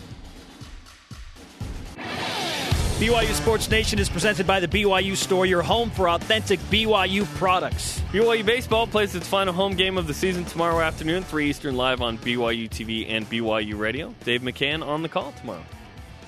BYU 2.96 3.34
Sports 3.34 3.70
Nation 3.70 3.98
is 3.98 4.08
presented 4.08 4.46
by 4.46 4.58
the 4.58 4.66
BYU 4.66 5.14
Store, 5.14 5.44
your 5.44 5.60
home 5.60 5.90
for 5.90 6.08
authentic 6.08 6.58
BYU 6.70 7.26
products. 7.34 8.00
BYU 8.10 8.42
Baseball 8.42 8.86
plays 8.86 9.14
its 9.14 9.28
final 9.28 9.52
home 9.52 9.74
game 9.74 9.98
of 9.98 10.06
the 10.06 10.14
season 10.14 10.46
tomorrow 10.46 10.80
afternoon, 10.80 11.22
3 11.22 11.50
Eastern, 11.50 11.76
live 11.76 12.00
on 12.00 12.16
BYU 12.16 12.70
TV 12.70 13.04
and 13.10 13.28
BYU 13.28 13.78
Radio. 13.78 14.14
Dave 14.24 14.40
McCann 14.40 14.82
on 14.82 15.02
the 15.02 15.10
call 15.10 15.32
tomorrow. 15.32 15.62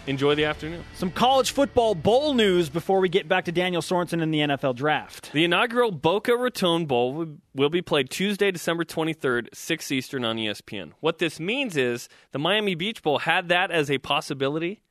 Enjoy 0.06 0.34
the 0.34 0.44
afternoon. 0.44 0.84
Some 0.92 1.10
college 1.10 1.52
football 1.52 1.94
bowl 1.94 2.34
news 2.34 2.68
before 2.68 3.00
we 3.00 3.08
get 3.08 3.26
back 3.26 3.46
to 3.46 3.52
Daniel 3.52 3.80
Sorensen 3.80 4.22
and 4.22 4.34
the 4.34 4.40
NFL 4.40 4.76
draft. 4.76 5.32
The 5.32 5.44
inaugural 5.44 5.90
Boca 5.90 6.36
Raton 6.36 6.84
Bowl 6.84 7.28
will 7.54 7.70
be 7.70 7.80
played 7.80 8.10
Tuesday, 8.10 8.50
December 8.50 8.84
23rd, 8.84 9.46
6 9.54 9.90
Eastern 9.90 10.22
on 10.22 10.36
ESPN. 10.36 10.92
What 11.00 11.16
this 11.16 11.40
means 11.40 11.78
is 11.78 12.10
the 12.32 12.38
Miami 12.38 12.74
Beach 12.74 13.02
Bowl 13.02 13.20
had 13.20 13.48
that 13.48 13.70
as 13.70 13.90
a 13.90 13.96
possibility, 13.96 14.82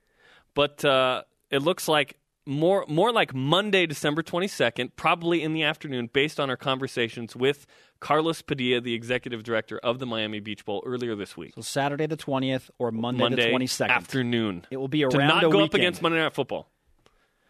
but 0.55 0.84
uh, 0.84 1.21
it 1.51 1.59
looks 1.59 1.87
like 1.87 2.17
more 2.47 2.85
more 2.87 3.11
like 3.11 3.33
Monday, 3.33 3.85
December 3.85 4.23
22nd, 4.23 4.91
probably 4.95 5.43
in 5.43 5.53
the 5.53 5.63
afternoon, 5.63 6.09
based 6.11 6.39
on 6.39 6.49
our 6.49 6.55
conversations 6.55 7.35
with 7.35 7.67
Carlos 7.99 8.41
Padilla, 8.41 8.79
the 8.79 8.93
executive 8.93 9.43
director 9.43 9.77
of 9.79 9.99
the 9.99 10.05
Miami 10.05 10.39
Beach 10.39 10.63
Bowl, 10.63 10.81
earlier 10.85 11.15
this 11.15 11.35
week. 11.35 11.53
So 11.55 11.61
Saturday 11.61 12.05
the 12.07 12.17
20th 12.17 12.69
or 12.79 12.91
Monday, 12.91 13.21
Monday 13.21 13.51
the 13.51 13.57
22nd. 13.57 13.89
afternoon. 13.89 14.65
It 14.71 14.77
will 14.77 14.87
be 14.87 15.03
around 15.03 15.11
to 15.11 15.27
not 15.27 15.43
a 15.43 15.49
go 15.49 15.63
up 15.63 15.73
against 15.73 16.01
Monday 16.01 16.19
Night 16.19 16.33
Football. 16.33 16.71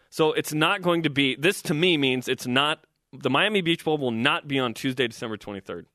So 0.09 0.33
it's 0.33 0.53
not 0.53 0.81
going 0.81 1.03
to 1.03 1.09
be. 1.09 1.35
This 1.35 1.61
to 1.63 1.73
me 1.73 1.97
means 1.97 2.27
it's 2.27 2.47
not. 2.47 2.83
The 3.13 3.29
Miami 3.29 3.61
Beach 3.61 3.85
Bowl 3.85 3.97
will 3.97 4.11
not 4.11 4.47
be 4.47 4.59
on 4.59 4.73
Tuesday, 4.73 5.07
December 5.07 5.37
23rd, 5.37 5.85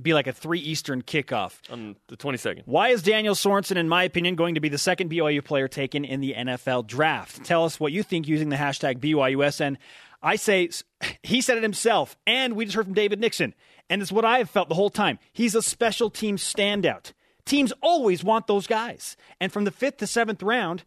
Be 0.00 0.14
like 0.14 0.26
a 0.26 0.32
3 0.32 0.58
Eastern 0.58 1.02
kickoff. 1.02 1.58
on 1.70 1.96
the 2.08 2.16
22nd. 2.16 2.62
Why 2.64 2.88
is 2.88 3.02
Daniel 3.02 3.34
Sorensen, 3.34 3.76
in 3.76 3.88
my 3.88 4.04
opinion, 4.04 4.36
going 4.36 4.54
to 4.54 4.60
be 4.60 4.70
the 4.70 4.78
second 4.78 5.10
BYU 5.10 5.44
player 5.44 5.68
taken 5.68 6.04
in 6.04 6.20
the 6.20 6.34
NFL 6.34 6.86
draft? 6.86 7.44
Tell 7.44 7.64
us 7.64 7.78
what 7.78 7.92
you 7.92 8.02
think 8.02 8.26
using 8.26 8.48
the 8.48 8.56
hashtag 8.56 8.98
BYUSN. 9.00 9.76
I 10.22 10.36
say 10.36 10.70
he 11.22 11.40
said 11.40 11.58
it 11.58 11.62
himself, 11.62 12.16
and 12.26 12.54
we 12.54 12.64
just 12.64 12.74
heard 12.76 12.86
from 12.86 12.94
David 12.94 13.20
Nixon, 13.20 13.54
and 13.90 14.00
it's 14.00 14.12
what 14.12 14.24
I 14.24 14.38
have 14.38 14.48
felt 14.48 14.68
the 14.68 14.74
whole 14.74 14.90
time. 14.90 15.18
He's 15.32 15.54
a 15.54 15.62
special 15.62 16.08
team 16.08 16.36
standout. 16.36 17.12
Teams 17.44 17.72
always 17.82 18.22
want 18.24 18.46
those 18.46 18.66
guys, 18.66 19.16
and 19.40 19.52
from 19.52 19.64
the 19.64 19.70
fifth 19.72 19.98
to 19.98 20.06
seventh 20.06 20.42
round, 20.42 20.84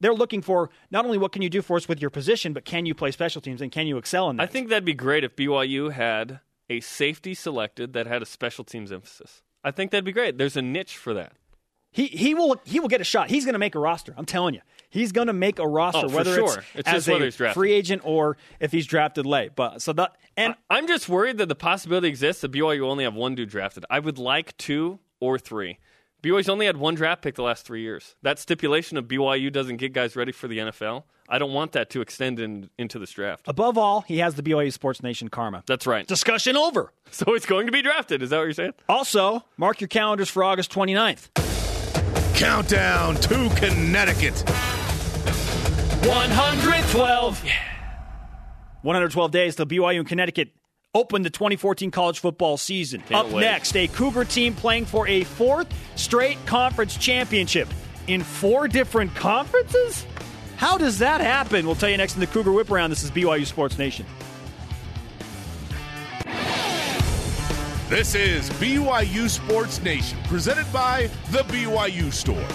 they're 0.00 0.14
looking 0.14 0.42
for 0.42 0.68
not 0.90 1.06
only 1.06 1.16
what 1.18 1.32
can 1.32 1.40
you 1.42 1.48
do 1.48 1.62
for 1.62 1.76
us 1.78 1.88
with 1.88 2.00
your 2.00 2.10
position, 2.10 2.52
but 2.52 2.64
can 2.66 2.84
you 2.84 2.94
play 2.94 3.10
special 3.10 3.40
teams 3.40 3.62
and 3.62 3.72
can 3.72 3.86
you 3.86 3.96
excel 3.96 4.28
in 4.28 4.36
that? 4.36 4.42
I 4.42 4.46
think 4.46 4.68
that'd 4.68 4.84
be 4.84 4.92
great 4.92 5.24
if 5.24 5.34
BYU 5.34 5.90
had 5.90 6.40
a 6.70 6.80
safety 6.80 7.34
selected 7.34 7.92
that 7.92 8.06
had 8.06 8.22
a 8.22 8.26
special 8.26 8.64
teams 8.64 8.90
emphasis. 8.92 9.42
I 9.62 9.70
think 9.70 9.90
that'd 9.90 10.04
be 10.04 10.12
great. 10.12 10.38
There's 10.38 10.56
a 10.56 10.62
niche 10.62 10.96
for 10.96 11.14
that. 11.14 11.32
He 11.90 12.06
he 12.08 12.34
will 12.34 12.60
he 12.64 12.80
will 12.80 12.88
get 12.88 13.00
a 13.00 13.04
shot. 13.04 13.30
He's 13.30 13.44
going 13.44 13.52
to 13.52 13.58
make 13.58 13.74
a 13.76 13.78
roster. 13.78 14.12
I'm 14.16 14.24
telling 14.26 14.54
you, 14.54 14.60
he's 14.90 15.12
going 15.12 15.28
to 15.28 15.32
make 15.32 15.60
a 15.60 15.66
roster 15.66 16.02
Oh, 16.06 16.08
for 16.08 16.16
whether 16.16 16.34
sure. 16.34 16.58
it's, 16.58 16.66
It's 16.74 16.88
as 16.88 17.08
whether 17.08 17.26
a 17.26 17.54
free 17.54 17.72
agent 17.72 18.02
or 18.04 18.36
if 18.58 18.72
he's 18.72 18.86
drafted 18.86 19.26
late. 19.26 19.54
But 19.54 19.80
so 19.80 19.92
that 19.92 20.16
and 20.36 20.54
I- 20.68 20.78
I'm 20.78 20.88
just 20.88 21.08
worried 21.08 21.38
that 21.38 21.48
the 21.48 21.54
possibility 21.54 22.08
exists 22.08 22.42
that 22.42 22.50
BYU 22.50 22.80
only 22.88 23.04
have 23.04 23.14
one 23.14 23.36
dude 23.36 23.48
drafted. 23.48 23.84
I 23.88 24.00
would 24.00 24.18
like 24.18 24.56
two 24.56 24.98
or 25.20 25.38
three. 25.38 25.78
BYU's 26.20 26.48
only 26.48 26.66
had 26.66 26.78
one 26.78 26.96
draft 26.96 27.22
pick 27.22 27.36
the 27.36 27.42
last 27.42 27.64
three 27.64 27.82
years. 27.82 28.16
That 28.22 28.40
stipulation 28.40 28.96
of 28.96 29.04
BYU 29.06 29.52
doesn't 29.52 29.76
get 29.76 29.92
guys 29.92 30.16
ready 30.16 30.32
for 30.32 30.48
the 30.48 30.58
NFL. 30.58 31.04
I 31.28 31.38
don't 31.38 31.52
want 31.52 31.72
that 31.72 31.90
to 31.90 32.00
extend 32.00 32.38
in, 32.38 32.68
into 32.78 32.98
this 32.98 33.10
draft. 33.10 33.46
above 33.48 33.78
all, 33.78 34.02
he 34.02 34.18
has 34.18 34.34
the 34.34 34.42
BYU 34.42 34.72
Sports 34.72 35.02
Nation 35.02 35.28
karma. 35.28 35.62
That's 35.66 35.86
right. 35.86 36.06
Discussion 36.06 36.56
over. 36.56 36.92
So 37.10 37.34
it's 37.34 37.46
going 37.46 37.66
to 37.66 37.72
be 37.72 37.80
drafted. 37.80 38.22
Is 38.22 38.30
that 38.30 38.38
what 38.38 38.44
you're 38.44 38.52
saying? 38.54 38.72
Also, 38.88 39.44
mark 39.56 39.80
your 39.80 39.86
calendars 39.86 40.28
for 40.28 40.42
August 40.42 40.72
29th. 40.72 41.28
Countdown 42.34 43.14
to 43.16 43.48
Connecticut. 43.54 44.34
112. 46.08 47.44
112 48.82 49.30
days 49.30 49.54
till 49.54 49.66
BYU 49.66 50.00
in 50.00 50.04
Connecticut 50.04 50.50
open 50.92 51.22
the 51.22 51.30
2014 51.30 51.90
college 51.92 52.18
football 52.18 52.56
season. 52.56 53.00
Can't 53.02 53.26
Up 53.26 53.32
wait. 53.32 53.42
next, 53.42 53.76
a 53.76 53.86
Cougar 53.86 54.24
team 54.24 54.54
playing 54.54 54.86
for 54.86 55.06
a 55.06 55.22
fourth 55.24 55.68
straight 55.96 56.44
conference 56.46 56.96
championship 56.96 57.68
in 58.08 58.22
four 58.22 58.66
different 58.68 59.14
conferences? 59.14 60.04
How 60.56 60.78
does 60.78 60.98
that 60.98 61.20
happen? 61.20 61.66
We'll 61.66 61.74
tell 61.74 61.88
you 61.88 61.96
next 61.96 62.14
in 62.14 62.20
the 62.20 62.26
Cougar 62.26 62.52
Whip 62.52 62.70
Around. 62.70 62.90
This 62.90 63.02
is 63.02 63.10
BYU 63.10 63.46
Sports 63.46 63.78
Nation. 63.78 64.06
This 67.88 68.14
is 68.14 68.48
BYU 68.50 69.28
Sports 69.28 69.82
Nation, 69.82 70.18
presented 70.24 70.70
by 70.72 71.10
The 71.30 71.40
BYU 71.40 72.12
Store. 72.12 72.46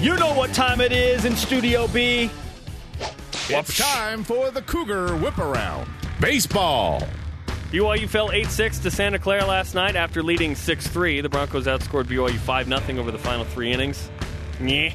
You 0.00 0.14
know 0.16 0.34
what 0.34 0.52
time 0.52 0.80
it 0.80 0.92
is 0.92 1.24
in 1.24 1.34
Studio 1.36 1.88
B. 1.88 2.30
It's 3.48 3.78
time 3.78 4.24
for 4.24 4.50
the 4.50 4.62
Cougar 4.62 5.16
Whip 5.16 5.38
Around. 5.38 5.88
Baseball. 6.20 7.02
BYU 7.70 8.08
fell 8.08 8.30
8 8.30 8.48
6 8.48 8.78
to 8.80 8.90
Santa 8.90 9.18
Clara 9.18 9.46
last 9.46 9.74
night 9.74 9.96
after 9.96 10.22
leading 10.22 10.54
6 10.54 10.86
3. 10.86 11.22
The 11.22 11.28
Broncos 11.28 11.66
outscored 11.66 12.04
BYU 12.04 12.36
5 12.36 12.66
0 12.66 13.00
over 13.00 13.10
the 13.10 13.18
final 13.18 13.44
three 13.46 13.72
innings. 13.72 14.10
Nyeh. 14.58 14.94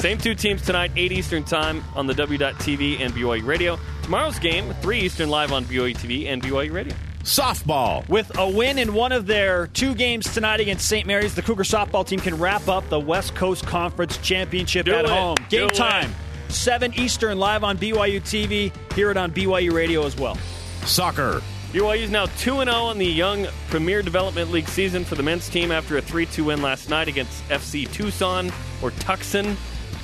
Same 0.00 0.18
two 0.18 0.34
teams 0.34 0.62
tonight, 0.62 0.90
8 0.96 1.12
Eastern 1.12 1.44
Time 1.44 1.84
on 1.94 2.06
the 2.06 2.14
W.TV 2.14 3.00
and 3.00 3.12
BYU 3.12 3.44
Radio. 3.44 3.78
Tomorrow's 4.02 4.38
game, 4.38 4.72
3 4.80 5.00
Eastern 5.00 5.28
live 5.28 5.52
on 5.52 5.64
BYU 5.64 5.94
TV 5.96 6.26
and 6.26 6.42
BYU 6.42 6.72
Radio. 6.72 6.94
Softball. 7.22 8.08
With 8.08 8.36
a 8.38 8.48
win 8.48 8.78
in 8.78 8.94
one 8.94 9.10
of 9.12 9.26
their 9.26 9.66
two 9.68 9.94
games 9.94 10.32
tonight 10.32 10.60
against 10.60 10.88
St. 10.88 11.06
Mary's, 11.06 11.34
the 11.34 11.42
Cougar 11.42 11.64
softball 11.64 12.06
team 12.06 12.20
can 12.20 12.38
wrap 12.38 12.68
up 12.68 12.88
the 12.88 13.00
West 13.00 13.34
Coast 13.34 13.66
Conference 13.66 14.16
Championship 14.18 14.86
Do 14.86 14.94
at 14.94 15.04
it. 15.04 15.10
home. 15.10 15.36
Game 15.48 15.62
Do 15.62 15.66
it. 15.66 15.74
time, 15.74 16.14
7 16.48 16.94
Eastern, 16.94 17.38
live 17.38 17.64
on 17.64 17.76
BYU 17.78 18.20
TV. 18.20 18.72
Hear 18.94 19.10
it 19.10 19.16
on 19.16 19.32
BYU 19.32 19.72
Radio 19.72 20.04
as 20.06 20.16
well. 20.16 20.36
Soccer. 20.84 21.42
BYU 21.72 22.02
is 22.02 22.10
now 22.10 22.26
2 22.26 22.62
0 22.64 22.90
in 22.90 22.98
the 22.98 23.04
Young 23.06 23.46
Premier 23.70 24.00
Development 24.02 24.50
League 24.52 24.68
season 24.68 25.04
for 25.04 25.16
the 25.16 25.22
men's 25.22 25.48
team 25.48 25.72
after 25.72 25.96
a 25.98 26.00
3 26.00 26.26
2 26.26 26.44
win 26.44 26.62
last 26.62 26.88
night 26.88 27.08
against 27.08 27.46
FC 27.48 27.90
Tucson 27.90 28.50
or 28.82 28.90
Tucson. 28.92 29.56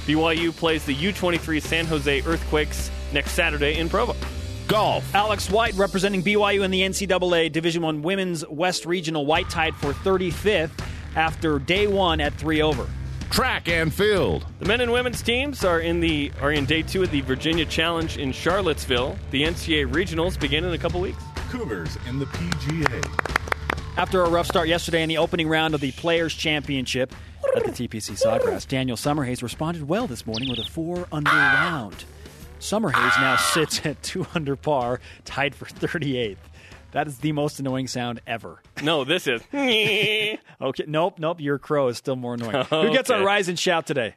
BYU 0.06 0.54
plays 0.56 0.84
the 0.84 0.94
U23 0.94 1.62
San 1.62 1.86
Jose 1.86 2.22
Earthquakes 2.22 2.90
next 3.12 3.32
Saturday 3.32 3.78
in 3.78 3.88
Provo. 3.88 4.16
Golf. 4.66 5.14
Alex 5.14 5.50
White 5.50 5.74
representing 5.74 6.22
BYU 6.22 6.64
in 6.64 6.70
the 6.70 6.80
NCAA 6.80 7.52
Division 7.52 7.82
One 7.82 8.02
Women's 8.02 8.46
West 8.48 8.86
Regional. 8.86 9.26
White 9.26 9.50
tied 9.50 9.74
for 9.76 9.92
35th 9.92 10.70
after 11.14 11.58
day 11.58 11.86
one 11.86 12.20
at 12.20 12.34
three 12.34 12.62
over. 12.62 12.88
Track 13.30 13.68
and 13.68 13.92
field. 13.92 14.46
The 14.58 14.66
men 14.66 14.80
and 14.80 14.92
women's 14.92 15.22
teams 15.22 15.64
are 15.64 15.80
in 15.80 16.00
the 16.00 16.32
are 16.40 16.52
in 16.52 16.66
day 16.66 16.82
two 16.82 17.02
of 17.02 17.10
the 17.10 17.22
Virginia 17.22 17.64
Challenge 17.64 18.18
in 18.18 18.32
Charlottesville. 18.32 19.16
The 19.30 19.44
NCAA 19.44 19.90
regionals 19.90 20.38
begin 20.38 20.64
in 20.64 20.72
a 20.72 20.78
couple 20.78 21.00
weeks. 21.00 21.22
Cougars 21.50 21.96
in 22.08 22.18
the 22.18 22.26
PGA. 22.26 23.31
After 23.96 24.22
a 24.22 24.30
rough 24.30 24.46
start 24.46 24.68
yesterday 24.68 25.02
in 25.02 25.08
the 25.10 25.18
opening 25.18 25.48
round 25.48 25.74
of 25.74 25.80
the 25.82 25.92
Players' 25.92 26.34
Championship 26.34 27.14
at 27.54 27.64
the 27.64 27.70
TPC 27.70 28.18
Sawgrass, 28.18 28.66
Daniel 28.66 28.96
Summerhays 28.96 29.42
responded 29.42 29.86
well 29.86 30.06
this 30.06 30.26
morning 30.26 30.48
with 30.48 30.58
a 30.58 30.64
four 30.64 31.06
under 31.12 31.30
round. 31.30 32.04
Summerhays 32.58 33.20
now 33.20 33.36
sits 33.36 33.84
at 33.84 34.02
two 34.02 34.26
under 34.34 34.56
par, 34.56 35.00
tied 35.26 35.54
for 35.54 35.66
38th. 35.66 36.38
That 36.92 37.06
is 37.06 37.18
the 37.18 37.32
most 37.32 37.60
annoying 37.60 37.86
sound 37.86 38.22
ever. 38.26 38.62
No, 38.82 39.04
this 39.04 39.26
is. 39.26 39.42
Okay, 40.62 40.84
nope, 40.86 41.18
nope. 41.18 41.40
Your 41.40 41.58
crow 41.58 41.88
is 41.88 41.98
still 41.98 42.14
more 42.14 42.34
annoying. 42.34 42.64
Who 42.66 42.92
gets 42.92 43.10
our 43.10 43.24
rise 43.24 43.48
and 43.48 43.58
shout 43.58 43.84
today? 43.84 44.14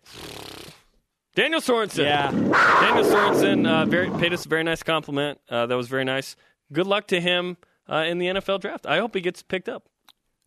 Daniel 1.33 1.59
Sorensen. 1.59 2.03
Yeah. 2.03 2.29
Daniel 2.29 3.03
Sorensen 3.03 3.67
uh, 3.67 3.85
very, 3.85 4.11
paid 4.11 4.31
us 4.31 4.45
a 4.45 4.49
very 4.49 4.63
nice 4.63 4.83
compliment. 4.83 5.39
Uh, 5.49 5.65
that 5.65 5.75
was 5.75 5.87
very 5.87 6.03
nice. 6.05 6.35
Good 6.71 6.85
luck 6.85 7.07
to 7.07 7.19
him 7.19 7.57
uh, 7.89 8.05
in 8.07 8.17
the 8.17 8.27
NFL 8.27 8.61
draft. 8.61 8.85
I 8.85 8.97
hope 8.97 9.15
he 9.15 9.21
gets 9.21 9.41
picked 9.41 9.69
up. 9.69 9.87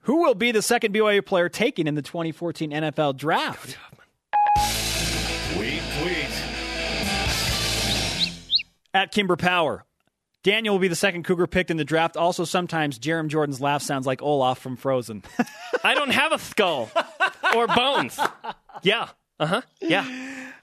Who 0.03 0.23
will 0.23 0.35
be 0.35 0.53
the 0.53 0.63
second 0.63 0.95
BYU 0.95 1.25
player 1.25 1.49
taken 1.49 1.87
in 1.87 1.95
the 1.95 2.03
2014 2.03 2.71
NFL 2.71 3.17
Draft? 3.17 3.77
Tweet, 5.55 5.83
tweet. 6.01 6.29
At 8.95 9.13
Kimber 9.13 9.37
Power. 9.37 9.85
Daniel 10.45 10.75
will 10.77 10.81
be 10.81 10.89
the 10.89 10.95
second 10.97 11.25
Cougar 11.25 11.49
picked 11.49 11.71
in 11.71 11.77
the 11.77 11.85
draft. 11.85 12.17
Also, 12.17 12.45
sometimes 12.45 12.99
Jarom 12.99 13.29
Jordan's 13.29 13.61
laugh 13.61 13.83
sounds 13.83 14.07
like 14.07 14.23
Olaf 14.23 14.59
from 14.61 14.77
Frozen. 14.77 15.25
I 15.85 15.95
don't 15.95 16.11
have 16.11 16.33
a 16.33 16.39
skull 16.39 16.91
or 17.55 17.67
bones. 17.67 18.19
Yeah. 18.85 19.09
Uh 19.41 19.47
huh. 19.47 19.63
Yeah. 19.81 20.05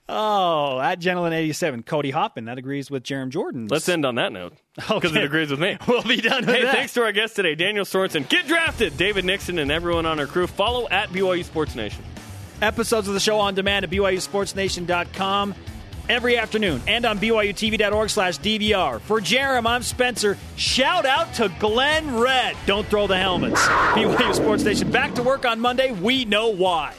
Oh, 0.08 0.80
at 0.80 1.00
Gentleman87, 1.00 1.86
Cody 1.86 2.12
Hoffman. 2.12 2.46
That 2.46 2.58
agrees 2.60 2.92
with 2.92 3.04
Jarom 3.04 3.30
Jordan. 3.30 3.68
Let's 3.70 3.90
end 3.90 4.06
on 4.06 4.16
that 4.16 4.32
note 4.32 4.54
because 4.76 5.06
Okay. 5.12 5.22
it 5.22 5.26
agrees 5.26 5.50
with 5.50 5.60
me. 5.60 5.78
We'll 5.88 6.04
be 6.04 6.18
done 6.18 6.44
Hey, 6.44 6.62
that. 6.64 6.76
thanks 6.76 6.94
to 6.94 7.04
our 7.04 7.12
guest 7.12 7.36
today, 7.36 7.56
Daniel 7.56 7.86
Sorensen. 7.86 8.28
Get 8.30 8.48
drafted, 8.48 8.98
David 8.98 9.26
Nixon, 9.26 9.58
and 9.58 9.72
everyone 9.72 10.06
on 10.06 10.20
our 10.20 10.28
crew. 10.28 10.46
Follow 10.46 10.88
at 10.90 11.10
BYU 11.10 11.44
Sports 11.44 11.74
Nation. 11.76 12.04
Episodes 12.62 13.08
of 13.08 13.14
the 13.16 13.20
show 13.20 13.40
on 13.40 13.56
demand 13.56 13.84
at 13.84 13.92
BYUSportsNation.com 13.92 15.56
every 16.08 16.38
afternoon 16.38 16.82
and 16.88 17.04
on 17.06 17.18
BYUTV.org 17.18 18.10
slash 18.12 18.38
DVR. 18.38 19.02
For 19.02 19.20
Jarom, 19.20 19.66
I'm 19.68 19.82
Spencer. 19.82 20.38
Shout 20.56 21.06
out 21.08 21.34
to 21.36 21.52
Glenn 21.60 22.16
Red. 22.18 22.56
Don't 22.68 22.86
throw 22.88 23.08
the 23.08 23.18
helmets. 23.18 23.60
BYU 23.62 24.36
Sports 24.36 24.64
Nation 24.64 24.92
back 24.92 25.16
to 25.16 25.24
work 25.24 25.46
on 25.46 25.60
Monday. 25.60 25.92
We 25.92 26.26
know 26.26 26.50
why. 26.50 26.94